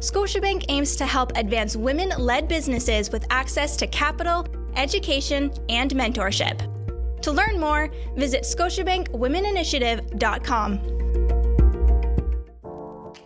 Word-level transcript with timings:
Scotiabank 0.00 0.64
aims 0.70 0.96
to 0.96 1.06
help 1.06 1.30
advance 1.36 1.76
women 1.76 2.08
led 2.18 2.48
businesses 2.48 3.12
with 3.12 3.24
access 3.28 3.76
to 3.76 3.86
capital, 3.86 4.46
education, 4.76 5.52
and 5.68 5.90
mentorship. 5.92 6.66
To 7.20 7.30
learn 7.30 7.60
more, 7.60 7.90
visit 8.16 8.44
ScotiabankWomenInitiative.com. 8.44 10.99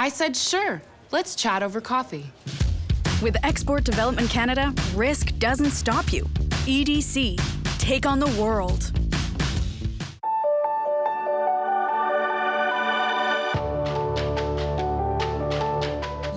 I 0.00 0.08
said, 0.08 0.36
sure, 0.36 0.80
let's 1.10 1.34
chat 1.34 1.60
over 1.60 1.80
coffee. 1.80 2.30
With 3.20 3.36
Export 3.42 3.82
Development 3.82 4.30
Canada, 4.30 4.72
risk 4.94 5.36
doesn't 5.40 5.72
stop 5.72 6.12
you. 6.12 6.22
EDC, 6.66 7.40
take 7.80 8.06
on 8.06 8.20
the 8.20 8.40
world. 8.40 8.92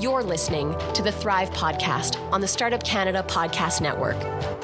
You're 0.01 0.23
listening 0.23 0.75
to 0.95 1.03
the 1.03 1.11
Thrive 1.11 1.51
Podcast 1.51 2.19
on 2.31 2.41
the 2.41 2.47
Startup 2.47 2.83
Canada 2.83 3.23
Podcast 3.27 3.81
Network, 3.81 4.15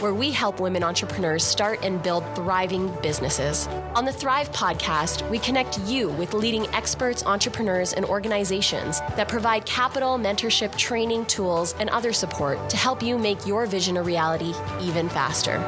where 0.01 0.15
we 0.15 0.31
help 0.31 0.59
women 0.59 0.81
entrepreneurs 0.81 1.43
start 1.43 1.85
and 1.85 2.01
build 2.01 2.23
thriving 2.33 2.91
businesses. 3.03 3.67
On 3.93 4.03
the 4.03 4.11
Thrive 4.11 4.51
Podcast, 4.51 5.29
we 5.29 5.37
connect 5.37 5.79
you 5.81 6.09
with 6.09 6.33
leading 6.33 6.65
experts, 6.73 7.23
entrepreneurs, 7.23 7.93
and 7.93 8.03
organizations 8.03 8.99
that 9.15 9.27
provide 9.27 9.63
capital, 9.67 10.17
mentorship, 10.17 10.75
training, 10.75 11.23
tools, 11.27 11.75
and 11.79 11.91
other 11.91 12.13
support 12.13 12.67
to 12.71 12.75
help 12.75 13.03
you 13.03 13.15
make 13.15 13.45
your 13.45 13.67
vision 13.67 13.97
a 13.97 14.01
reality 14.01 14.55
even 14.81 15.07
faster. 15.07 15.59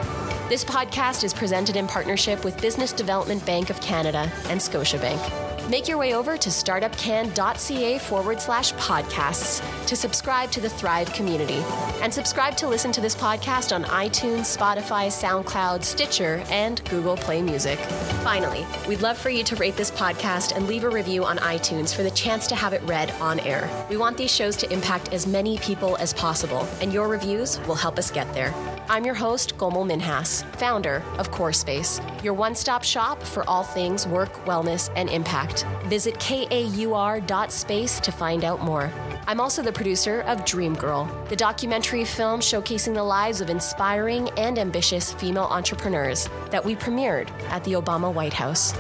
This 0.49 0.65
podcast 0.65 1.23
is 1.23 1.31
presented 1.31 1.75
in 1.75 1.85
partnership 1.85 2.43
with 2.43 2.59
Business 2.59 2.91
Development 2.91 3.45
Bank 3.45 3.69
of 3.69 3.79
Canada 3.81 4.31
and 4.45 4.59
Scotiabank. 4.59 5.48
Make 5.69 5.87
your 5.87 5.99
way 5.99 6.15
over 6.15 6.35
to 6.35 6.49
startupcan.ca 6.49 7.99
forward 7.99 8.41
slash 8.41 8.73
podcasts 8.73 9.61
to 9.85 9.95
subscribe 9.95 10.49
to 10.49 10.59
the 10.59 10.69
Thrive 10.69 11.13
community. 11.13 11.61
And 12.01 12.11
subscribe 12.11 12.57
to 12.57 12.67
listen 12.67 12.91
to 12.91 13.01
this 13.01 13.15
podcast 13.15 13.75
on 13.75 13.83
iTunes, 13.83 14.57
Spotify, 14.57 15.09
SoundCloud, 15.11 15.83
Stitcher, 15.83 16.43
and 16.49 16.83
Google 16.89 17.15
Play 17.15 17.43
Music. 17.43 17.77
Finally, 18.23 18.65
we'd 18.87 19.01
love 19.01 19.15
for 19.15 19.29
you 19.29 19.43
to 19.43 19.55
rate 19.57 19.75
this 19.75 19.91
podcast 19.91 20.55
and 20.55 20.65
leave 20.65 20.85
a 20.85 20.89
review 20.89 21.23
on 21.23 21.37
iTunes 21.37 21.95
for 21.95 22.01
the 22.01 22.11
chance 22.11 22.47
to 22.47 22.55
have 22.55 22.73
it 22.73 22.81
read 22.83 23.11
on 23.21 23.39
air. 23.41 23.69
We 23.91 23.97
want 23.97 24.17
these 24.17 24.33
shows 24.33 24.55
to 24.57 24.73
impact 24.73 25.13
as 25.13 25.27
many 25.27 25.59
people 25.59 25.97
as 25.97 26.15
possible, 26.15 26.67
and 26.81 26.91
your 26.91 27.07
reviews 27.07 27.59
will 27.67 27.75
help 27.75 27.99
us 27.99 28.09
get 28.09 28.31
there. 28.33 28.55
I'm 28.89 29.05
your 29.05 29.13
host, 29.13 29.55
Komal 29.59 29.85
Minhas, 29.85 30.43
founder 30.55 31.03
of 31.19 31.29
KAUR 31.29 31.53
Space, 31.53 32.01
your 32.23 32.33
one 32.33 32.55
stop 32.55 32.83
shop 32.83 33.21
for 33.21 33.47
all 33.47 33.63
things 33.63 34.07
work, 34.07 34.33
wellness, 34.45 34.91
and 34.95 35.09
impact. 35.09 35.58
Visit 35.85 36.15
kaur.space 36.15 37.99
to 37.99 38.11
find 38.11 38.43
out 38.43 38.61
more. 38.63 38.91
I'm 39.27 39.39
also 39.39 39.61
the 39.61 39.71
producer 39.71 40.21
of 40.21 40.43
Dream 40.45 40.73
Girl, 40.73 41.05
the 41.29 41.35
documentary 41.35 42.03
film 42.05 42.39
showcasing 42.39 42.93
the 42.93 43.03
lives 43.03 43.41
of 43.41 43.49
inspiring 43.49 44.29
and 44.37 44.57
ambitious 44.57 45.13
female 45.13 45.47
entrepreneurs 45.51 46.27
that 46.49 46.65
we 46.65 46.75
premiered 46.75 47.29
at 47.49 47.63
the 47.63 47.73
Obama 47.73 48.13
White 48.13 48.33
House. 48.33 48.73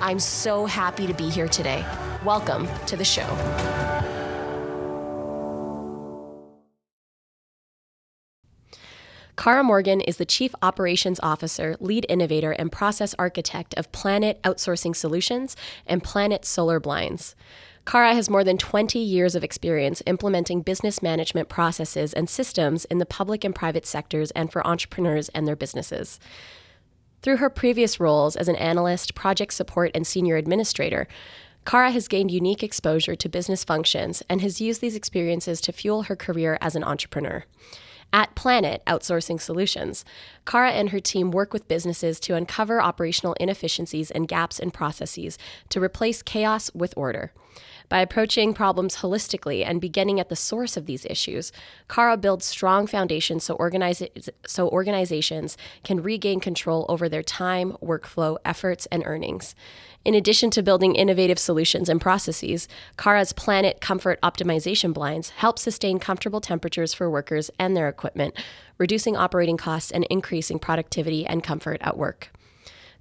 I'm 0.00 0.20
so 0.20 0.66
happy 0.66 1.06
to 1.06 1.14
be 1.14 1.28
here 1.28 1.48
today. 1.48 1.84
Welcome 2.24 2.68
to 2.86 2.96
the 2.96 3.04
show. 3.04 3.97
Cara 9.38 9.62
Morgan 9.62 10.00
is 10.00 10.16
the 10.16 10.26
Chief 10.26 10.52
Operations 10.62 11.20
Officer, 11.22 11.76
Lead 11.78 12.04
Innovator, 12.08 12.50
and 12.50 12.72
Process 12.72 13.14
Architect 13.20 13.72
of 13.76 13.92
Planet 13.92 14.42
Outsourcing 14.42 14.96
Solutions 14.96 15.54
and 15.86 16.02
Planet 16.02 16.44
Solar 16.44 16.80
Blinds. 16.80 17.36
Cara 17.86 18.16
has 18.16 18.28
more 18.28 18.42
than 18.42 18.58
20 18.58 18.98
years 18.98 19.36
of 19.36 19.44
experience 19.44 20.02
implementing 20.06 20.62
business 20.62 21.00
management 21.02 21.48
processes 21.48 22.12
and 22.12 22.28
systems 22.28 22.84
in 22.86 22.98
the 22.98 23.06
public 23.06 23.44
and 23.44 23.54
private 23.54 23.86
sectors 23.86 24.32
and 24.32 24.50
for 24.50 24.66
entrepreneurs 24.66 25.28
and 25.28 25.46
their 25.46 25.54
businesses. 25.54 26.18
Through 27.22 27.36
her 27.36 27.48
previous 27.48 28.00
roles 28.00 28.34
as 28.34 28.48
an 28.48 28.56
analyst, 28.56 29.14
project 29.14 29.52
support, 29.52 29.92
and 29.94 30.04
senior 30.04 30.34
administrator, 30.34 31.06
Cara 31.64 31.92
has 31.92 32.08
gained 32.08 32.32
unique 32.32 32.64
exposure 32.64 33.14
to 33.14 33.28
business 33.28 33.62
functions 33.62 34.20
and 34.28 34.40
has 34.40 34.60
used 34.60 34.80
these 34.80 34.96
experiences 34.96 35.60
to 35.60 35.70
fuel 35.70 36.02
her 36.02 36.16
career 36.16 36.58
as 36.60 36.74
an 36.74 36.82
entrepreneur. 36.82 37.44
At 38.12 38.34
Planet 38.34 38.82
Outsourcing 38.86 39.38
Solutions, 39.38 40.04
Cara 40.46 40.70
and 40.70 40.90
her 40.90 41.00
team 41.00 41.30
work 41.30 41.52
with 41.52 41.68
businesses 41.68 42.18
to 42.20 42.34
uncover 42.34 42.80
operational 42.80 43.34
inefficiencies 43.38 44.10
and 44.10 44.26
gaps 44.26 44.58
in 44.58 44.70
processes 44.70 45.36
to 45.68 45.80
replace 45.80 46.22
chaos 46.22 46.70
with 46.74 46.94
order. 46.96 47.32
By 47.88 48.00
approaching 48.00 48.52
problems 48.52 48.96
holistically 48.96 49.64
and 49.64 49.80
beginning 49.80 50.20
at 50.20 50.28
the 50.28 50.36
source 50.36 50.76
of 50.76 50.86
these 50.86 51.06
issues, 51.06 51.52
Cara 51.88 52.16
builds 52.16 52.44
strong 52.44 52.86
foundations 52.86 53.44
so, 53.44 53.56
so 54.46 54.68
organizations 54.68 55.56
can 55.84 56.02
regain 56.02 56.40
control 56.40 56.84
over 56.88 57.08
their 57.08 57.22
time, 57.22 57.72
workflow, 57.82 58.36
efforts, 58.44 58.86
and 58.86 59.02
earnings. 59.06 59.54
In 60.08 60.14
addition 60.14 60.48
to 60.52 60.62
building 60.62 60.94
innovative 60.94 61.38
solutions 61.38 61.90
and 61.90 62.00
processes, 62.00 62.66
Cara's 62.96 63.34
Planet 63.34 63.82
Comfort 63.82 64.18
Optimization 64.22 64.94
blinds 64.94 65.28
help 65.28 65.58
sustain 65.58 65.98
comfortable 65.98 66.40
temperatures 66.40 66.94
for 66.94 67.10
workers 67.10 67.50
and 67.58 67.76
their 67.76 67.90
equipment, 67.90 68.34
reducing 68.78 69.18
operating 69.18 69.58
costs 69.58 69.90
and 69.90 70.06
increasing 70.08 70.58
productivity 70.58 71.26
and 71.26 71.44
comfort 71.44 71.76
at 71.82 71.98
work. 71.98 72.30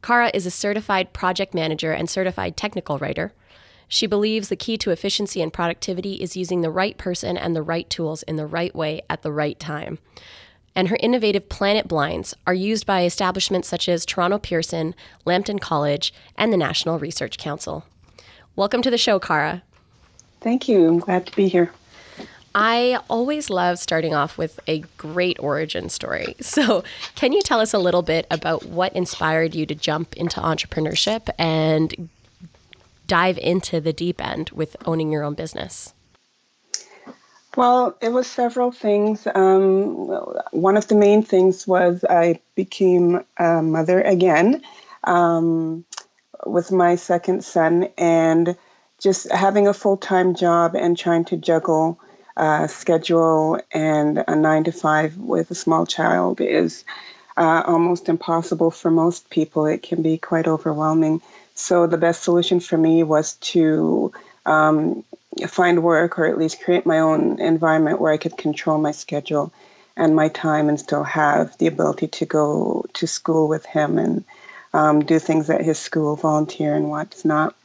Cara 0.02 0.32
is 0.34 0.46
a 0.46 0.52
certified 0.52 1.14
project 1.14 1.54
manager 1.54 1.94
and 1.94 2.10
certified 2.10 2.58
technical 2.58 2.98
writer. 2.98 3.32
She 3.88 4.06
believes 4.06 4.50
the 4.50 4.58
key 4.58 4.78
to 4.80 4.92
efficiency 4.92 5.42
and 5.42 5.54
productivity 5.54 6.16
is 6.16 6.36
using 6.36 6.60
the 6.60 6.70
right 6.70 6.98
person 6.98 7.38
and 7.38 7.56
the 7.56 7.64
right 7.64 7.90
tools 7.90 8.24
in 8.24 8.36
the 8.36 8.46
right 8.46 8.76
way 8.76 9.02
at 9.10 9.22
the 9.22 9.32
right 9.32 9.58
time 9.58 10.00
and 10.78 10.90
her 10.90 10.98
innovative 11.00 11.50
Planet 11.50 11.88
Blinds 11.88 12.36
are 12.46 12.54
used 12.54 12.86
by 12.86 13.04
establishments 13.04 13.68
such 13.68 13.90
as 13.90 14.06
Toronto 14.06 14.38
Pearson, 14.38 14.94
Lambton 15.26 15.58
College, 15.58 16.14
and 16.38 16.54
the 16.54 16.58
National 16.58 17.00
Research 17.00 17.40
Council. 17.40 17.84
Welcome 18.56 18.84
to 18.84 18.92
the 18.92 18.98
show, 18.98 19.18
Cara. 19.18 19.64
Thank 20.40 20.70
you. 20.70 20.88
I'm 20.88 21.00
glad 21.00 21.26
to 21.26 21.36
be 21.36 21.48
here. 21.48 21.72
I 22.54 23.00
always 23.10 23.50
love 23.50 23.80
starting 23.80 24.14
off 24.14 24.38
with 24.38 24.60
a 24.68 24.84
great 24.98 25.38
origin 25.40 25.90
story. 25.90 26.36
So, 26.42 26.84
can 27.16 27.34
you 27.34 27.42
tell 27.42 27.60
us 27.60 27.74
a 27.74 27.80
little 27.80 28.04
bit 28.04 28.28
about 28.30 28.66
what 28.66 28.94
inspired 28.94 29.56
you 29.56 29.66
to 29.66 29.76
jump 29.76 30.16
into 30.16 30.40
entrepreneurship 30.40 31.28
and 31.40 32.10
dive 33.08 33.40
into 33.40 33.82
the 33.82 33.94
deep 33.94 34.24
end 34.24 34.52
with 34.52 34.78
owning 34.86 35.12
your 35.12 35.24
own 35.24 35.34
business? 35.34 35.96
Well, 37.58 37.98
it 38.02 38.10
was 38.10 38.28
several 38.28 38.72
things. 38.72 39.28
Um, 39.36 40.08
one 40.52 40.78
of 40.78 40.88
the 40.88 40.96
main 40.96 41.24
things 41.24 41.68
was 41.68 42.06
I 42.10 42.40
became 42.56 43.26
a 43.38 43.62
mother 43.64 44.02
again 44.02 44.64
um, 45.04 45.84
with 46.46 46.72
my 46.72 46.96
second 46.96 47.44
son, 47.46 47.90
and 47.98 48.58
just 49.00 49.32
having 49.32 49.68
a 49.68 49.74
full 49.74 49.98
time 49.98 50.36
job 50.36 50.76
and 50.76 50.98
trying 50.98 51.26
to 51.26 51.38
juggle 51.38 52.00
uh, 52.38 52.68
schedule 52.68 53.60
and 53.74 54.24
a 54.28 54.36
nine 54.36 54.66
to 54.66 54.74
five 54.74 55.18
with 55.18 55.52
a 55.52 55.56
small 55.56 55.86
child 55.86 56.42
is 56.42 56.86
uh, 57.38 57.64
almost 57.66 58.10
impossible 58.10 58.72
for 58.72 58.92
most 58.92 59.30
people. 59.30 59.66
It 59.68 59.84
can 59.84 60.02
be 60.04 60.18
quite 60.18 60.48
overwhelming. 60.48 61.22
So, 61.56 61.88
the 61.88 61.98
best 61.98 62.24
solution 62.24 62.60
for 62.60 62.78
me 62.78 63.04
was 63.04 63.36
to 63.54 64.14
um, 64.46 65.04
find 65.46 65.84
work 65.84 66.18
or 66.18 66.26
at 66.26 66.38
least 66.38 66.64
create 66.64 66.86
my 66.86 67.00
own 67.00 67.40
environment 67.40 68.02
where 68.02 68.12
I 68.12 68.18
could 68.18 68.38
control 68.38 68.78
my 68.78 68.92
schedule 68.92 69.52
and 69.96 70.16
my 70.16 70.30
time 70.30 70.70
and 70.70 70.80
still 70.80 71.04
have 71.04 71.58
the 71.58 71.68
ability 71.68 72.08
to 72.08 72.26
go 72.26 72.86
to 72.94 73.08
school 73.08 73.48
with 73.48 73.66
him 73.66 73.98
and 73.98 74.24
um, 74.74 75.04
do 75.04 75.20
things 75.20 75.50
at 75.50 75.62
his 75.62 75.80
school, 75.80 76.16
volunteer 76.16 76.76
and 76.76 76.90
what's 76.90 77.26
not. 77.26 77.56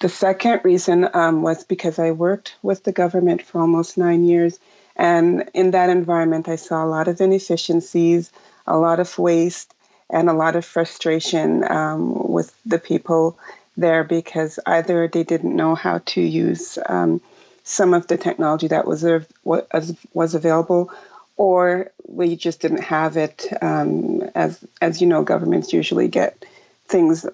The 0.00 0.08
second 0.08 0.62
reason 0.64 1.08
um, 1.14 1.42
was 1.42 1.62
because 1.62 2.00
I 2.00 2.10
worked 2.10 2.56
with 2.62 2.82
the 2.82 2.90
government 2.90 3.42
for 3.42 3.60
almost 3.60 3.96
nine 3.96 4.24
years. 4.24 4.58
And 4.96 5.48
in 5.54 5.70
that 5.70 5.90
environment, 5.90 6.48
I 6.48 6.56
saw 6.56 6.84
a 6.84 6.86
lot 6.86 7.06
of 7.06 7.20
inefficiencies, 7.20 8.32
a 8.66 8.76
lot 8.76 8.98
of 8.98 9.16
waste, 9.16 9.72
and 10.10 10.28
a 10.28 10.34
lot 10.34 10.56
of 10.56 10.64
frustration 10.64 11.64
um, 11.70 12.28
with 12.28 12.52
the 12.66 12.78
people 12.78 13.38
there 13.76 14.04
because 14.04 14.58
either 14.66 15.08
they 15.08 15.24
didn't 15.24 15.56
know 15.56 15.74
how 15.74 15.98
to 15.98 16.20
use 16.20 16.78
um, 16.86 17.20
some 17.64 17.94
of 17.94 18.06
the 18.06 18.16
technology 18.16 18.68
that 18.68 18.86
was 18.86 19.04
was, 19.44 20.34
available, 20.34 20.90
or 21.36 21.90
we 22.06 22.36
just 22.36 22.60
didn't 22.60 22.82
have 22.82 23.16
it. 23.16 23.46
Um, 23.62 24.22
as 24.34 24.64
as 24.80 25.00
you 25.00 25.06
know, 25.06 25.22
governments 25.22 25.72
usually 25.72 26.08
get 26.08 26.44
things 26.86 27.26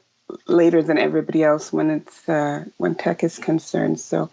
later 0.47 0.83
than 0.83 0.99
everybody 0.99 1.43
else 1.43 1.73
when 1.73 1.91
it's 1.91 2.29
uh, 2.29 2.65
when 2.77 2.95
tech 2.95 3.25
is 3.25 3.39
concerned. 3.39 3.99
So 4.01 4.31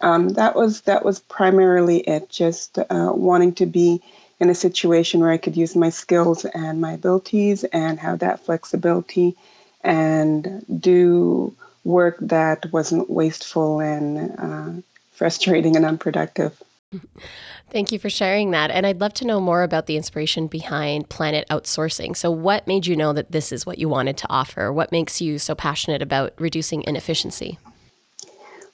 um, 0.00 0.30
that 0.30 0.54
was 0.54 0.82
that 0.82 1.04
was 1.04 1.20
primarily 1.20 1.98
it. 1.98 2.30
Just 2.30 2.78
uh, 2.78 3.12
wanting 3.14 3.54
to 3.54 3.66
be 3.66 4.00
in 4.40 4.50
a 4.50 4.54
situation 4.54 5.20
where 5.20 5.30
I 5.30 5.38
could 5.38 5.56
use 5.56 5.76
my 5.76 5.90
skills 5.90 6.44
and 6.44 6.80
my 6.80 6.92
abilities 6.92 7.62
and 7.64 8.00
have 8.00 8.20
that 8.20 8.44
flexibility 8.44 9.36
and 9.82 10.64
do 10.80 11.54
work 11.84 12.16
that 12.20 12.72
wasn't 12.72 13.10
wasteful 13.10 13.80
and 13.80 14.34
uh, 14.38 14.82
frustrating 15.12 15.76
and 15.76 15.84
unproductive. 15.84 16.60
Thank 17.70 17.90
you 17.90 17.98
for 17.98 18.10
sharing 18.10 18.50
that. 18.50 18.70
And 18.70 18.86
I'd 18.86 19.00
love 19.00 19.14
to 19.14 19.26
know 19.26 19.40
more 19.40 19.62
about 19.62 19.86
the 19.86 19.96
inspiration 19.96 20.46
behind 20.46 21.08
Planet 21.08 21.46
Outsourcing. 21.48 22.14
So, 22.14 22.30
what 22.30 22.66
made 22.66 22.86
you 22.86 22.96
know 22.96 23.14
that 23.14 23.32
this 23.32 23.50
is 23.50 23.64
what 23.64 23.78
you 23.78 23.88
wanted 23.88 24.18
to 24.18 24.26
offer? 24.28 24.70
What 24.70 24.92
makes 24.92 25.20
you 25.20 25.38
so 25.38 25.54
passionate 25.54 26.02
about 26.02 26.34
reducing 26.38 26.84
inefficiency? 26.84 27.58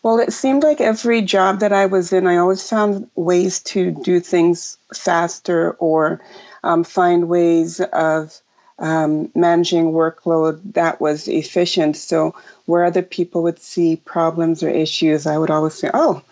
Well, 0.02 0.18
it 0.18 0.32
seemed 0.32 0.62
like 0.62 0.80
every 0.80 1.22
job 1.22 1.60
that 1.60 1.72
I 1.72 1.86
was 1.86 2.12
in, 2.12 2.26
I 2.26 2.36
always 2.36 2.68
found 2.68 3.08
ways 3.14 3.60
to 3.64 3.90
do 3.90 4.20
things 4.20 4.78
faster 4.94 5.72
or 5.72 6.20
um, 6.64 6.84
find 6.84 7.28
ways 7.28 7.80
of 7.80 8.40
um, 8.78 9.30
managing 9.34 9.92
workload 9.92 10.74
that 10.74 11.00
was 11.00 11.28
efficient. 11.28 11.96
So, 11.96 12.34
where 12.66 12.84
other 12.84 13.02
people 13.02 13.42
would 13.44 13.58
see 13.58 13.96
problems 13.96 14.62
or 14.62 14.68
issues, 14.68 15.26
I 15.26 15.38
would 15.38 15.50
always 15.50 15.74
say, 15.74 15.90
Oh, 15.92 16.22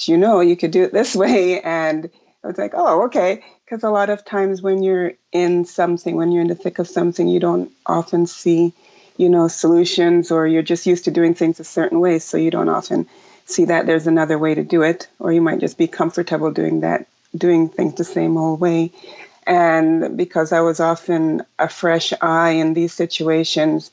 you 0.00 0.16
know, 0.16 0.40
you 0.40 0.56
could 0.56 0.70
do 0.70 0.84
it 0.84 0.92
this 0.92 1.14
way. 1.22 1.60
And 1.60 2.10
I 2.44 2.46
was 2.46 2.58
like, 2.58 2.72
Oh, 2.74 3.04
okay. 3.06 3.42
Because 3.64 3.82
a 3.82 3.90
lot 3.90 4.10
of 4.10 4.24
times 4.24 4.62
when 4.62 4.82
you're 4.82 5.14
in 5.32 5.64
something, 5.64 6.14
when 6.14 6.30
you're 6.30 6.42
in 6.42 6.48
the 6.48 6.54
thick 6.54 6.78
of 6.78 6.88
something, 6.88 7.26
you 7.26 7.40
don't 7.40 7.72
often 7.84 8.26
see, 8.26 8.72
you 9.16 9.28
know, 9.28 9.48
solutions 9.48 10.30
or 10.30 10.46
you're 10.46 10.62
just 10.62 10.86
used 10.86 11.06
to 11.06 11.10
doing 11.10 11.34
things 11.34 11.58
a 11.58 11.64
certain 11.64 11.98
way. 11.98 12.20
So, 12.20 12.36
you 12.36 12.50
don't 12.50 12.68
often 12.68 13.08
see 13.46 13.66
that 13.66 13.86
there's 13.86 14.06
another 14.06 14.38
way 14.38 14.54
to 14.54 14.64
do 14.64 14.82
it, 14.82 15.08
or 15.18 15.32
you 15.32 15.40
might 15.40 15.60
just 15.60 15.78
be 15.78 15.86
comfortable 15.86 16.50
doing 16.50 16.80
that, 16.80 17.06
doing 17.36 17.68
things 17.68 17.94
the 17.94 18.04
same 18.04 18.36
old 18.36 18.60
way. 18.60 18.90
And 19.46 20.16
because 20.16 20.52
I 20.52 20.60
was 20.60 20.80
often 20.80 21.42
a 21.58 21.68
fresh 21.68 22.12
eye 22.20 22.50
in 22.50 22.74
these 22.74 22.92
situations, 22.92 23.90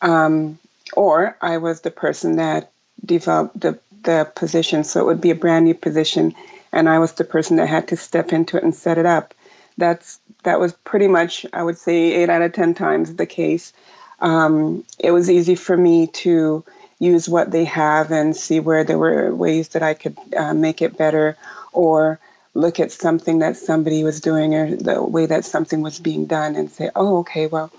um, 0.00 0.58
or 0.94 1.36
I 1.40 1.58
was 1.58 1.80
the 1.80 1.90
person 1.90 2.36
that 2.36 2.70
developed 3.04 3.58
the, 3.58 3.78
the 4.04 4.30
position, 4.34 4.84
so 4.84 5.00
it 5.00 5.06
would 5.06 5.20
be 5.20 5.30
a 5.30 5.34
brand 5.34 5.64
new 5.64 5.74
position, 5.74 6.34
and 6.72 6.88
I 6.88 6.98
was 7.00 7.12
the 7.12 7.24
person 7.24 7.56
that 7.56 7.68
had 7.68 7.88
to 7.88 7.96
step 7.96 8.32
into 8.32 8.56
it 8.56 8.62
and 8.62 8.74
set 8.74 8.98
it 8.98 9.06
up. 9.06 9.34
That's 9.76 10.20
that 10.44 10.60
was 10.60 10.72
pretty 10.72 11.08
much, 11.08 11.46
I 11.52 11.62
would 11.62 11.78
say, 11.78 12.14
eight 12.14 12.30
out 12.30 12.42
of 12.42 12.52
ten 12.52 12.74
times 12.74 13.14
the 13.14 13.26
case. 13.26 13.72
Um, 14.20 14.84
it 14.98 15.10
was 15.10 15.30
easy 15.30 15.54
for 15.54 15.76
me 15.76 16.06
to 16.08 16.64
use 16.98 17.28
what 17.28 17.50
they 17.50 17.64
have 17.64 18.12
and 18.12 18.36
see 18.36 18.60
where 18.60 18.84
there 18.84 18.98
were 18.98 19.34
ways 19.34 19.70
that 19.70 19.82
I 19.82 19.94
could 19.94 20.16
uh, 20.36 20.54
make 20.54 20.80
it 20.82 20.96
better 20.96 21.36
or 21.72 22.20
look 22.54 22.80
at 22.80 22.92
something 22.92 23.38
that 23.38 23.56
somebody 23.56 24.04
was 24.04 24.20
doing 24.20 24.54
or 24.54 24.76
the 24.76 25.02
way 25.02 25.26
that 25.26 25.44
something 25.44 25.80
was 25.80 25.98
being 25.98 26.26
done 26.26 26.54
and 26.56 26.70
say, 26.70 26.90
oh, 26.94 27.18
okay, 27.18 27.46
well, 27.46 27.70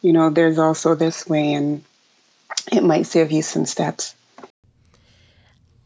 you 0.00 0.12
know, 0.12 0.30
there's 0.30 0.58
also 0.58 0.94
this 0.94 1.28
way 1.28 1.52
and 1.54 1.84
it 2.70 2.82
might 2.82 3.06
save 3.06 3.30
you 3.30 3.42
some 3.42 3.66
steps. 3.66 4.14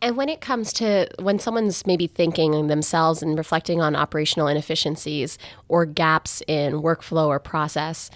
And 0.02 0.16
when 0.16 0.28
it 0.28 0.40
comes 0.40 0.72
to 0.74 1.08
when 1.18 1.38
someone's 1.38 1.86
maybe 1.86 2.06
thinking 2.06 2.66
themselves 2.68 3.22
and 3.22 3.36
reflecting 3.36 3.80
on 3.80 3.96
operational 3.96 4.46
inefficiencies 4.46 5.38
or 5.68 5.86
gaps 5.86 6.42
in 6.46 6.82
workflow 6.82 7.26
or 7.28 7.38
process, 7.40 8.10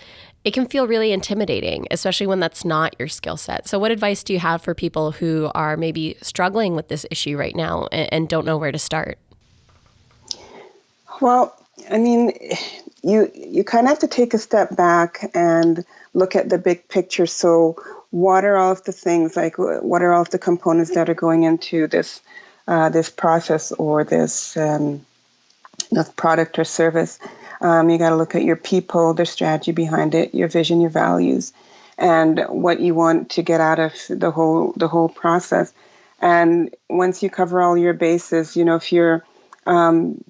it 0.44 0.52
can 0.52 0.66
feel 0.66 0.86
really 0.86 1.10
intimidating, 1.10 1.86
especially 1.90 2.26
when 2.26 2.38
that's 2.38 2.64
not 2.64 2.94
your 2.98 3.08
skill 3.08 3.38
set. 3.38 3.66
So, 3.66 3.78
what 3.78 3.90
advice 3.90 4.22
do 4.22 4.34
you 4.34 4.38
have 4.38 4.62
for 4.62 4.74
people 4.74 5.12
who 5.12 5.50
are 5.54 5.76
maybe 5.76 6.16
struggling 6.20 6.76
with 6.76 6.88
this 6.88 7.06
issue 7.10 7.36
right 7.36 7.56
now 7.56 7.88
and, 7.90 8.12
and 8.12 8.28
don't 8.28 8.46
know 8.46 8.58
where 8.58 8.72
to 8.72 8.78
start? 8.78 9.18
Well, 11.20 11.56
I 11.90 11.98
mean, 11.98 12.32
you 13.02 13.30
you 13.34 13.64
kind 13.64 13.86
of 13.86 13.90
have 13.90 13.98
to 14.00 14.08
take 14.08 14.34
a 14.34 14.38
step 14.38 14.76
back 14.76 15.30
and 15.34 15.84
look 16.14 16.36
at 16.36 16.48
the 16.48 16.58
big 16.58 16.88
picture. 16.88 17.26
So, 17.26 17.76
what 18.10 18.44
are 18.44 18.56
all 18.56 18.72
of 18.72 18.84
the 18.84 18.92
things 18.92 19.36
like 19.36 19.56
what 19.58 20.02
are 20.02 20.12
all 20.12 20.22
of 20.22 20.30
the 20.30 20.38
components 20.38 20.94
that 20.94 21.08
are 21.08 21.14
going 21.14 21.44
into 21.44 21.86
this 21.86 22.20
uh, 22.68 22.88
this 22.90 23.10
process 23.10 23.72
or 23.72 24.04
this 24.04 24.56
um, 24.56 25.04
this 25.90 26.08
product 26.10 26.58
or 26.58 26.64
service? 26.64 27.18
Um, 27.60 27.90
you 27.90 27.98
got 27.98 28.10
to 28.10 28.16
look 28.16 28.34
at 28.34 28.42
your 28.42 28.56
people, 28.56 29.12
their 29.12 29.26
strategy 29.26 29.72
behind 29.72 30.14
it, 30.14 30.34
your 30.34 30.48
vision, 30.48 30.80
your 30.80 30.90
values, 30.90 31.52
and 31.98 32.40
what 32.48 32.80
you 32.80 32.94
want 32.94 33.30
to 33.32 33.42
get 33.42 33.60
out 33.60 33.78
of 33.78 33.92
the 34.08 34.30
whole 34.30 34.72
the 34.76 34.88
whole 34.88 35.08
process. 35.08 35.72
And 36.22 36.74
once 36.88 37.22
you 37.22 37.30
cover 37.30 37.62
all 37.62 37.76
your 37.76 37.94
bases, 37.94 38.56
you 38.56 38.64
know 38.64 38.76
if 38.76 38.92
you're 38.92 39.24
um, 39.66 40.22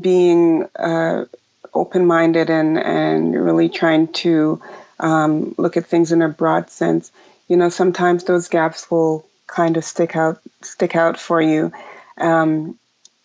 being 0.00 0.68
uh, 0.76 1.24
open-minded 1.72 2.50
and 2.50 2.78
and 2.78 3.34
really 3.34 3.68
trying 3.68 4.08
to 4.12 4.60
um, 5.00 5.54
look 5.58 5.76
at 5.76 5.86
things 5.86 6.12
in 6.12 6.22
a 6.22 6.28
broad 6.28 6.70
sense, 6.70 7.10
you 7.48 7.56
know 7.56 7.68
sometimes 7.68 8.24
those 8.24 8.48
gaps 8.48 8.90
will 8.90 9.26
kind 9.46 9.76
of 9.76 9.84
stick 9.84 10.16
out 10.16 10.40
stick 10.62 10.96
out 10.96 11.18
for 11.18 11.40
you, 11.40 11.72
um, 12.18 12.78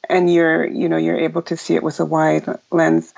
and 0.10 0.34
you're 0.34 0.66
you 0.66 0.90
know 0.90 0.98
you're 0.98 1.20
able 1.20 1.42
to 1.44 1.58
see 1.58 1.76
it 1.76 1.84
with 1.84 2.00
a 2.00 2.06
wide 2.06 2.46
lens. 2.72 3.14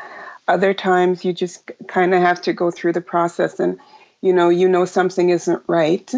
Other 0.48 0.74
times 0.74 1.24
you 1.24 1.34
just 1.34 1.72
kind 1.88 2.14
of 2.14 2.22
have 2.22 2.42
to 2.44 2.54
go 2.54 2.72
through 2.72 2.94
the 2.94 3.02
process 3.02 3.60
and 3.60 3.80
you 4.22 4.34
know 4.34 4.50
you 4.50 4.68
know 4.68 4.86
something 4.86 5.30
isn't 5.30 5.64
right. 5.68 6.14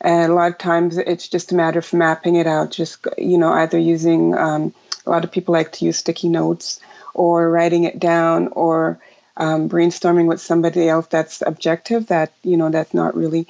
And 0.00 0.30
a 0.30 0.34
lot 0.34 0.52
of 0.52 0.58
times 0.58 0.98
it's 0.98 1.28
just 1.28 1.52
a 1.52 1.54
matter 1.54 1.78
of 1.78 1.92
mapping 1.92 2.36
it 2.36 2.46
out. 2.46 2.70
Just 2.70 3.06
you 3.18 3.38
know 3.38 3.52
either 3.52 3.78
using 3.78 4.34
um, 4.36 4.74
a 5.06 5.10
lot 5.10 5.24
of 5.24 5.32
people 5.32 5.52
like 5.52 5.72
to 5.72 5.84
use 5.84 5.98
sticky 5.98 6.28
notes 6.28 6.80
or 7.12 7.50
writing 7.50 7.84
it 7.84 7.98
down 7.98 8.48
or 8.48 8.98
um, 9.36 9.68
brainstorming 9.68 10.26
with 10.26 10.40
somebody 10.40 10.88
else 10.88 11.06
that's 11.08 11.42
objective 11.42 12.06
that 12.06 12.32
you 12.42 12.56
know 12.56 12.70
that's 12.70 12.94
not 12.94 13.16
really 13.16 13.46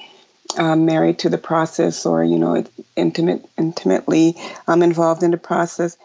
um, 0.57 0.85
married 0.85 1.19
to 1.19 1.29
the 1.29 1.37
process 1.37 2.05
or 2.05 2.23
you 2.23 2.39
know 2.39 2.63
intimate 2.95 3.47
intimately 3.57 4.35
um, 4.67 4.81
involved 4.81 5.23
in 5.23 5.31
the 5.31 5.37
process 5.37 5.97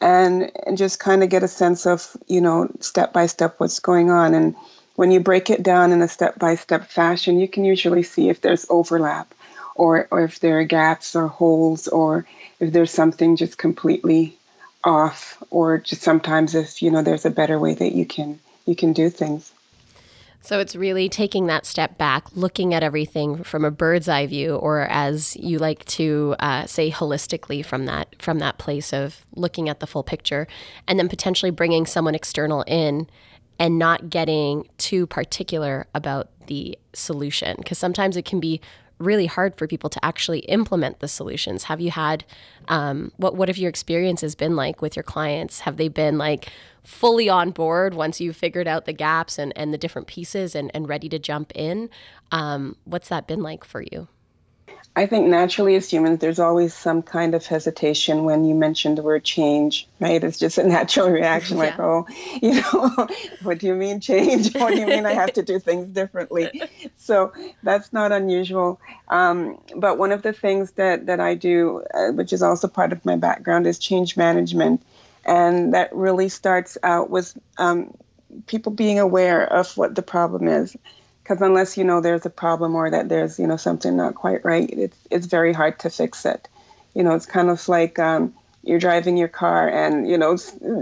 and, 0.00 0.50
and 0.66 0.78
just 0.78 1.00
kind 1.00 1.22
of 1.22 1.28
get 1.28 1.42
a 1.42 1.48
sense 1.48 1.86
of, 1.86 2.16
you 2.26 2.40
know, 2.40 2.70
step 2.80 3.12
by 3.12 3.26
step 3.26 3.54
what's 3.58 3.80
going 3.80 4.10
on. 4.10 4.34
And 4.34 4.54
when 4.94 5.10
you 5.10 5.20
break 5.20 5.50
it 5.50 5.62
down 5.62 5.92
in 5.92 6.02
a 6.02 6.08
step 6.08 6.38
by 6.38 6.54
step 6.54 6.88
fashion, 6.88 7.40
you 7.40 7.48
can 7.48 7.64
usually 7.64 8.02
see 8.02 8.28
if 8.28 8.40
there's 8.40 8.66
overlap 8.68 9.34
or, 9.74 10.08
or 10.10 10.24
if 10.24 10.40
there 10.40 10.60
are 10.60 10.64
gaps 10.64 11.16
or 11.16 11.26
holes 11.26 11.88
or 11.88 12.26
if 12.60 12.72
there's 12.72 12.90
something 12.90 13.36
just 13.36 13.58
completely 13.58 14.37
off 14.88 15.40
or 15.50 15.78
just 15.78 16.02
sometimes 16.02 16.56
if, 16.56 16.82
you 16.82 16.90
know, 16.90 17.02
there's 17.02 17.24
a 17.24 17.30
better 17.30 17.58
way 17.60 17.74
that 17.74 17.92
you 17.92 18.04
can 18.04 18.40
you 18.66 18.74
can 18.74 18.92
do 18.92 19.08
things. 19.10 19.52
So 20.40 20.60
it's 20.60 20.76
really 20.76 21.08
taking 21.08 21.46
that 21.48 21.66
step 21.66 21.98
back, 21.98 22.24
looking 22.34 22.72
at 22.72 22.82
everything 22.82 23.42
from 23.44 23.64
a 23.64 23.70
bird's 23.70 24.08
eye 24.08 24.26
view, 24.26 24.54
or 24.54 24.82
as 24.82 25.36
you 25.36 25.58
like 25.58 25.84
to 25.86 26.36
uh, 26.38 26.64
say, 26.66 26.90
holistically 26.90 27.64
from 27.64 27.86
that 27.86 28.14
from 28.22 28.38
that 28.38 28.56
place 28.56 28.92
of 28.92 29.26
looking 29.34 29.68
at 29.68 29.80
the 29.80 29.86
full 29.86 30.04
picture, 30.04 30.46
and 30.86 30.98
then 30.98 31.08
potentially 31.08 31.50
bringing 31.50 31.86
someone 31.86 32.14
external 32.14 32.62
in, 32.66 33.08
and 33.58 33.78
not 33.78 34.10
getting 34.10 34.68
too 34.78 35.06
particular 35.06 35.86
about 35.94 36.28
the 36.46 36.78
solution, 36.92 37.56
because 37.58 37.78
sometimes 37.78 38.16
it 38.16 38.24
can 38.24 38.40
be 38.40 38.60
really 38.98 39.26
hard 39.26 39.56
for 39.56 39.66
people 39.66 39.90
to 39.90 40.04
actually 40.04 40.40
implement 40.40 41.00
the 41.00 41.08
solutions. 41.08 41.64
Have 41.64 41.80
you 41.80 41.90
had 41.90 42.24
um, 42.68 43.12
what 43.16 43.34
what 43.36 43.48
have 43.48 43.58
your 43.58 43.68
experiences 43.68 44.34
been 44.34 44.56
like 44.56 44.82
with 44.82 44.96
your 44.96 45.02
clients? 45.02 45.60
Have 45.60 45.76
they 45.76 45.88
been 45.88 46.18
like 46.18 46.48
fully 46.84 47.28
on 47.28 47.50
board 47.50 47.94
once 47.94 48.20
you've 48.20 48.36
figured 48.36 48.66
out 48.66 48.86
the 48.86 48.92
gaps 48.92 49.38
and, 49.38 49.52
and 49.56 49.72
the 49.72 49.78
different 49.78 50.08
pieces 50.08 50.54
and, 50.54 50.70
and 50.74 50.88
ready 50.88 51.08
to 51.08 51.18
jump 51.18 51.52
in? 51.54 51.90
Um, 52.32 52.76
what's 52.84 53.08
that 53.08 53.26
been 53.26 53.42
like 53.42 53.64
for 53.64 53.82
you? 53.82 54.08
I 54.96 55.06
think 55.06 55.28
naturally 55.28 55.76
as 55.76 55.88
humans, 55.88 56.18
there's 56.18 56.40
always 56.40 56.74
some 56.74 57.02
kind 57.02 57.36
of 57.36 57.46
hesitation 57.46 58.24
when 58.24 58.44
you 58.44 58.54
mention 58.56 58.96
the 58.96 59.02
word 59.02 59.22
change, 59.22 59.86
right? 60.00 60.22
It's 60.22 60.38
just 60.38 60.58
a 60.58 60.66
natural 60.66 61.08
reaction, 61.20 61.56
yeah. 61.56 61.62
like, 61.62 61.78
oh, 61.78 62.06
you 62.42 62.60
know, 62.60 63.08
what 63.42 63.58
do 63.58 63.68
you 63.68 63.74
mean 63.74 64.00
change? 64.00 64.54
What 64.58 64.74
do 64.74 64.80
you 64.80 64.86
mean 64.86 65.06
I 65.06 65.14
have 65.14 65.34
to 65.34 65.42
do 65.42 65.60
things 65.60 65.86
differently? 65.86 66.62
So 66.96 67.32
that's 67.62 67.92
not 67.92 68.10
unusual. 68.10 68.80
Um, 69.08 69.60
but 69.76 69.98
one 69.98 70.10
of 70.10 70.22
the 70.22 70.32
things 70.32 70.72
that, 70.72 71.06
that 71.06 71.20
I 71.20 71.34
do, 71.34 71.84
uh, 71.94 72.10
which 72.12 72.32
is 72.32 72.42
also 72.42 72.66
part 72.66 72.92
of 72.92 73.04
my 73.04 73.16
background, 73.16 73.68
is 73.68 73.78
change 73.78 74.16
management. 74.16 74.82
And 75.24 75.74
that 75.74 75.94
really 75.94 76.28
starts 76.28 76.76
out 76.82 77.08
with 77.08 77.38
um, 77.56 77.94
people 78.46 78.72
being 78.72 78.98
aware 78.98 79.44
of 79.44 79.76
what 79.76 79.94
the 79.94 80.02
problem 80.02 80.48
is 80.48 80.76
because 81.28 81.42
unless 81.42 81.76
you 81.76 81.84
know 81.84 82.00
there's 82.00 82.24
a 82.24 82.30
problem 82.30 82.74
or 82.74 82.90
that 82.90 83.08
there's 83.08 83.38
you 83.38 83.46
know 83.46 83.58
something 83.58 83.96
not 83.96 84.14
quite 84.14 84.44
right 84.44 84.70
it's 84.72 84.96
it's 85.10 85.26
very 85.26 85.52
hard 85.52 85.78
to 85.78 85.90
fix 85.90 86.24
it. 86.24 86.48
You 86.94 87.02
know 87.02 87.14
it's 87.14 87.26
kind 87.26 87.50
of 87.50 87.68
like 87.68 87.98
um, 87.98 88.34
you're 88.64 88.78
driving 88.78 89.18
your 89.18 89.28
car 89.28 89.68
and 89.68 90.08
you 90.08 90.16
know 90.16 90.38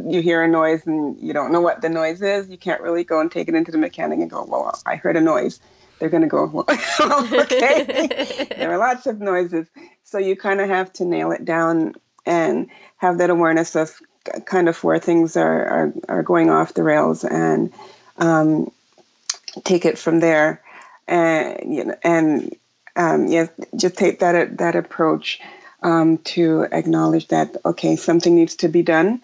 you 0.09 0.23
hear 0.23 0.43
a 0.43 0.49
noise 0.49 0.87
and 0.87 1.19
you 1.21 1.33
don't 1.33 1.51
know 1.51 1.61
what 1.61 1.83
the 1.83 1.89
noise 1.89 2.23
is 2.23 2.49
you 2.49 2.59
can't 2.59 2.81
really 2.81 3.03
go 3.03 3.21
and 3.21 3.31
take 3.31 3.49
it 3.49 3.57
into 3.57 3.73
the 3.73 3.79
mechanic 3.79 4.21
and 4.21 4.31
go 4.31 4.45
well 4.45 4.79
i 4.87 4.97
heard 4.97 5.17
a 5.17 5.21
noise. 5.21 5.61
They're 5.99 6.11
going 6.11 6.23
to 6.23 6.29
go 6.29 6.47
well, 6.99 7.41
okay. 7.43 8.47
There 8.57 8.71
are 8.71 8.79
lots 8.79 9.07
of 9.07 9.19
noises. 9.19 9.67
So 10.05 10.19
you 10.19 10.37
kind 10.37 10.61
of 10.61 10.69
have 10.69 10.93
to 10.95 11.07
nail 11.07 11.33
it 11.33 11.45
down 11.45 11.95
and 12.27 12.69
have 12.99 13.19
that 13.19 13.31
awareness 13.31 13.77
of 13.77 13.99
kind 14.45 14.69
of 14.69 14.85
where 14.85 14.99
things 14.99 15.39
are 15.39 15.67
are, 15.67 15.93
are 16.09 16.23
going 16.23 16.51
off 16.51 16.75
the 16.75 16.83
rails 16.83 17.25
and 17.25 17.73
um, 18.19 18.71
take 19.65 19.85
it 19.85 19.99
from 19.99 20.21
there, 20.21 20.63
and 21.07 21.75
you 21.75 21.85
know, 21.85 21.95
and 22.03 22.57
um, 22.95 23.27
yeah, 23.27 23.47
just 23.75 23.97
take 23.97 24.21
that 24.21 24.59
that 24.59 24.77
approach 24.77 25.41
um, 25.83 26.19
to 26.19 26.67
acknowledge 26.73 27.29
that 27.29 27.57
okay, 27.65 27.97
something 27.97 28.35
needs 28.35 28.57
to 28.57 28.69
be 28.69 28.83
done, 28.83 29.23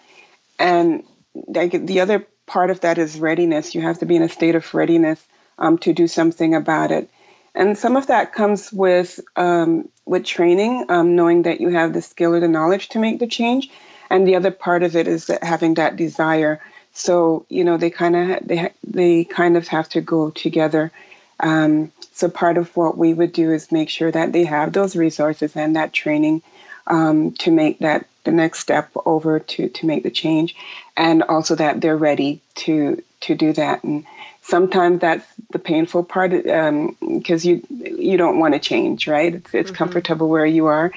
and 0.59 1.03
the 1.33 1.99
other 2.01 2.27
part 2.45 2.69
of 2.69 2.81
that 2.81 2.97
is 2.97 3.19
readiness. 3.19 3.75
You 3.75 3.81
have 3.81 3.99
to 3.99 4.05
be 4.05 4.15
in 4.15 4.23
a 4.23 4.29
state 4.29 4.55
of 4.55 4.73
readiness 4.73 5.25
um, 5.57 5.77
to 5.79 5.93
do 5.93 6.07
something 6.07 6.55
about 6.55 6.91
it, 6.91 7.09
and 7.55 7.77
some 7.77 7.95
of 7.95 8.07
that 8.07 8.33
comes 8.33 8.71
with 8.71 9.19
um, 9.35 9.89
with 10.05 10.25
training, 10.25 10.85
um, 10.89 11.15
knowing 11.15 11.43
that 11.43 11.61
you 11.61 11.69
have 11.69 11.93
the 11.93 12.01
skill 12.01 12.33
or 12.35 12.39
the 12.39 12.47
knowledge 12.47 12.89
to 12.89 12.99
make 12.99 13.19
the 13.19 13.27
change, 13.27 13.69
and 14.09 14.27
the 14.27 14.35
other 14.35 14.51
part 14.51 14.83
of 14.83 14.95
it 14.95 15.07
is 15.07 15.27
that 15.27 15.43
having 15.43 15.75
that 15.75 15.95
desire 15.95 16.61
so 16.93 17.45
you 17.49 17.63
know 17.63 17.77
they 17.77 17.89
kind 17.89 18.15
of 18.15 18.47
they 18.47 18.71
they 18.83 19.23
kind 19.23 19.57
of 19.57 19.67
have 19.67 19.89
to 19.89 20.01
go 20.01 20.29
together. 20.29 20.91
Um, 21.39 21.91
so 22.13 22.29
part 22.29 22.57
of 22.57 22.75
what 22.77 22.97
we 22.97 23.13
would 23.13 23.33
do 23.33 23.51
is 23.51 23.71
make 23.71 23.89
sure 23.89 24.11
that 24.11 24.31
they 24.31 24.45
have 24.45 24.71
those 24.71 24.95
resources 24.95 25.55
and 25.55 25.75
that 25.75 25.91
training 25.91 26.43
um, 26.85 27.31
to 27.33 27.51
make 27.51 27.79
that 27.79 28.05
the 28.23 28.31
next 28.31 28.59
step 28.59 28.91
over 29.05 29.39
to 29.39 29.69
to 29.69 29.85
make 29.85 30.03
the 30.03 30.11
change, 30.11 30.55
and 30.95 31.23
also 31.23 31.55
that 31.55 31.81
they're 31.81 31.97
ready 31.97 32.41
to 32.55 33.03
to 33.21 33.35
do 33.35 33.53
that. 33.53 33.83
And 33.83 34.05
sometimes 34.41 35.01
that's 35.01 35.25
the 35.49 35.59
painful 35.59 36.03
part 36.03 36.31
because 36.31 37.45
um, 37.45 37.49
you 37.49 37.63
you 37.69 38.17
don't 38.17 38.39
want 38.39 38.53
to 38.53 38.59
change, 38.59 39.07
right? 39.07 39.33
It's, 39.33 39.53
it's 39.53 39.69
mm-hmm. 39.69 39.77
comfortable 39.77 40.29
where 40.29 40.45
you 40.45 40.67
are, 40.67 40.91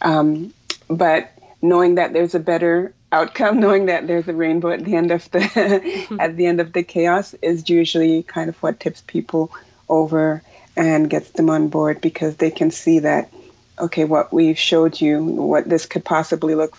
um, 0.00 0.54
but 0.88 1.30
knowing 1.60 1.96
that 1.96 2.12
there's 2.12 2.34
a 2.34 2.40
better 2.40 2.94
outcome, 3.12 3.60
knowing 3.60 3.86
that 3.86 4.06
there's 4.06 4.26
a 4.26 4.34
rainbow 4.34 4.70
at 4.70 4.84
the 4.84 4.96
end 4.96 5.10
of 5.12 5.30
the 5.30 6.16
at 6.20 6.36
the 6.36 6.46
end 6.46 6.60
of 6.60 6.72
the 6.72 6.82
chaos, 6.82 7.34
is 7.42 7.68
usually 7.68 8.22
kind 8.22 8.48
of 8.48 8.60
what 8.62 8.80
tips 8.80 9.02
people 9.06 9.52
over 9.88 10.42
and 10.76 11.10
gets 11.10 11.30
them 11.30 11.50
on 11.50 11.68
board 11.68 12.00
because 12.00 12.36
they 12.36 12.50
can 12.50 12.70
see 12.70 13.00
that 13.00 13.32
okay, 13.78 14.04
what 14.04 14.32
we've 14.32 14.58
showed 14.58 15.00
you, 15.00 15.22
what 15.22 15.68
this 15.68 15.86
could 15.86 16.04
possibly 16.04 16.54
look 16.54 16.76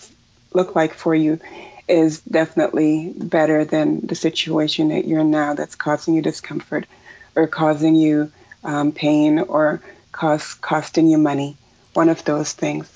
look 0.54 0.76
like 0.76 0.94
for 0.94 1.14
you, 1.14 1.40
is 1.88 2.22
definitely 2.22 3.14
better 3.16 3.66
than 3.66 4.06
the 4.06 4.16
situation 4.16 4.90
that 4.90 5.06
you're 5.06 5.22
in 5.22 5.32
now 5.32 5.54
that's 5.54 5.76
causing 5.76 6.14
you 6.14 6.22
discomfort 6.22 6.86
or 7.36 7.48
causing 7.48 7.96
you 7.96 8.32
um, 8.64 8.92
pain 8.92 9.40
or 9.40 9.82
cost, 10.12 10.62
costing 10.62 11.10
you 11.10 11.18
money. 11.18 11.58
One 11.94 12.10
of 12.10 12.24
those 12.24 12.54
things. 12.54 12.90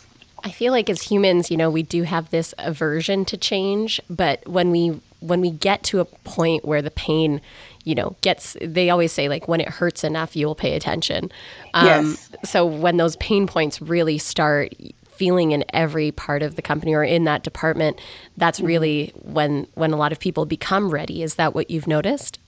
I 0.48 0.52
feel 0.52 0.72
like 0.72 0.90
as 0.90 1.02
humans, 1.02 1.52
you 1.52 1.58
know, 1.58 1.70
we 1.70 1.84
do 1.84 2.04
have 2.04 2.30
this 2.30 2.54
aversion 2.58 3.26
to 3.26 3.36
change, 3.36 4.00
but 4.10 4.48
when 4.48 4.72
we 4.72 4.98
when 5.20 5.42
we 5.42 5.52
get 5.52 5.84
to 5.84 6.00
a 6.00 6.06
point 6.06 6.64
where 6.64 6.82
the 6.82 6.92
pain, 6.92 7.42
you 7.84 7.94
know, 7.96 8.16
gets 8.22 8.56
they 8.62 8.90
always 8.90 9.12
say 9.12 9.28
like 9.28 9.50
when 9.50 9.60
it 9.60 9.68
hurts 9.68 10.06
enough, 10.06 10.38
you 10.38 10.48
will 10.48 10.56
pay 10.56 10.78
attention. 10.78 11.30
Um, 11.74 11.86
yes. 11.86 12.30
so 12.46 12.66
when 12.66 12.96
those 12.96 13.18
pain 13.18 13.46
points 13.46 13.82
really 13.82 14.18
start 14.18 14.74
feeling 15.12 15.52
in 15.52 15.66
every 15.74 16.14
part 16.14 16.42
of 16.44 16.56
the 16.56 16.62
company 16.62 16.94
or 16.94 17.04
in 17.04 17.26
that 17.26 17.44
department, 17.44 18.00
that's 18.38 18.60
mm-hmm. 18.60 18.68
really 18.68 19.14
when 19.24 19.68
when 19.74 19.92
a 19.92 19.98
lot 19.98 20.14
of 20.14 20.20
people 20.20 20.46
become 20.46 20.90
ready. 20.90 21.24
Is 21.24 21.36
that 21.36 21.56
what 21.56 21.70
you've 21.70 21.88
noticed? 21.88 22.40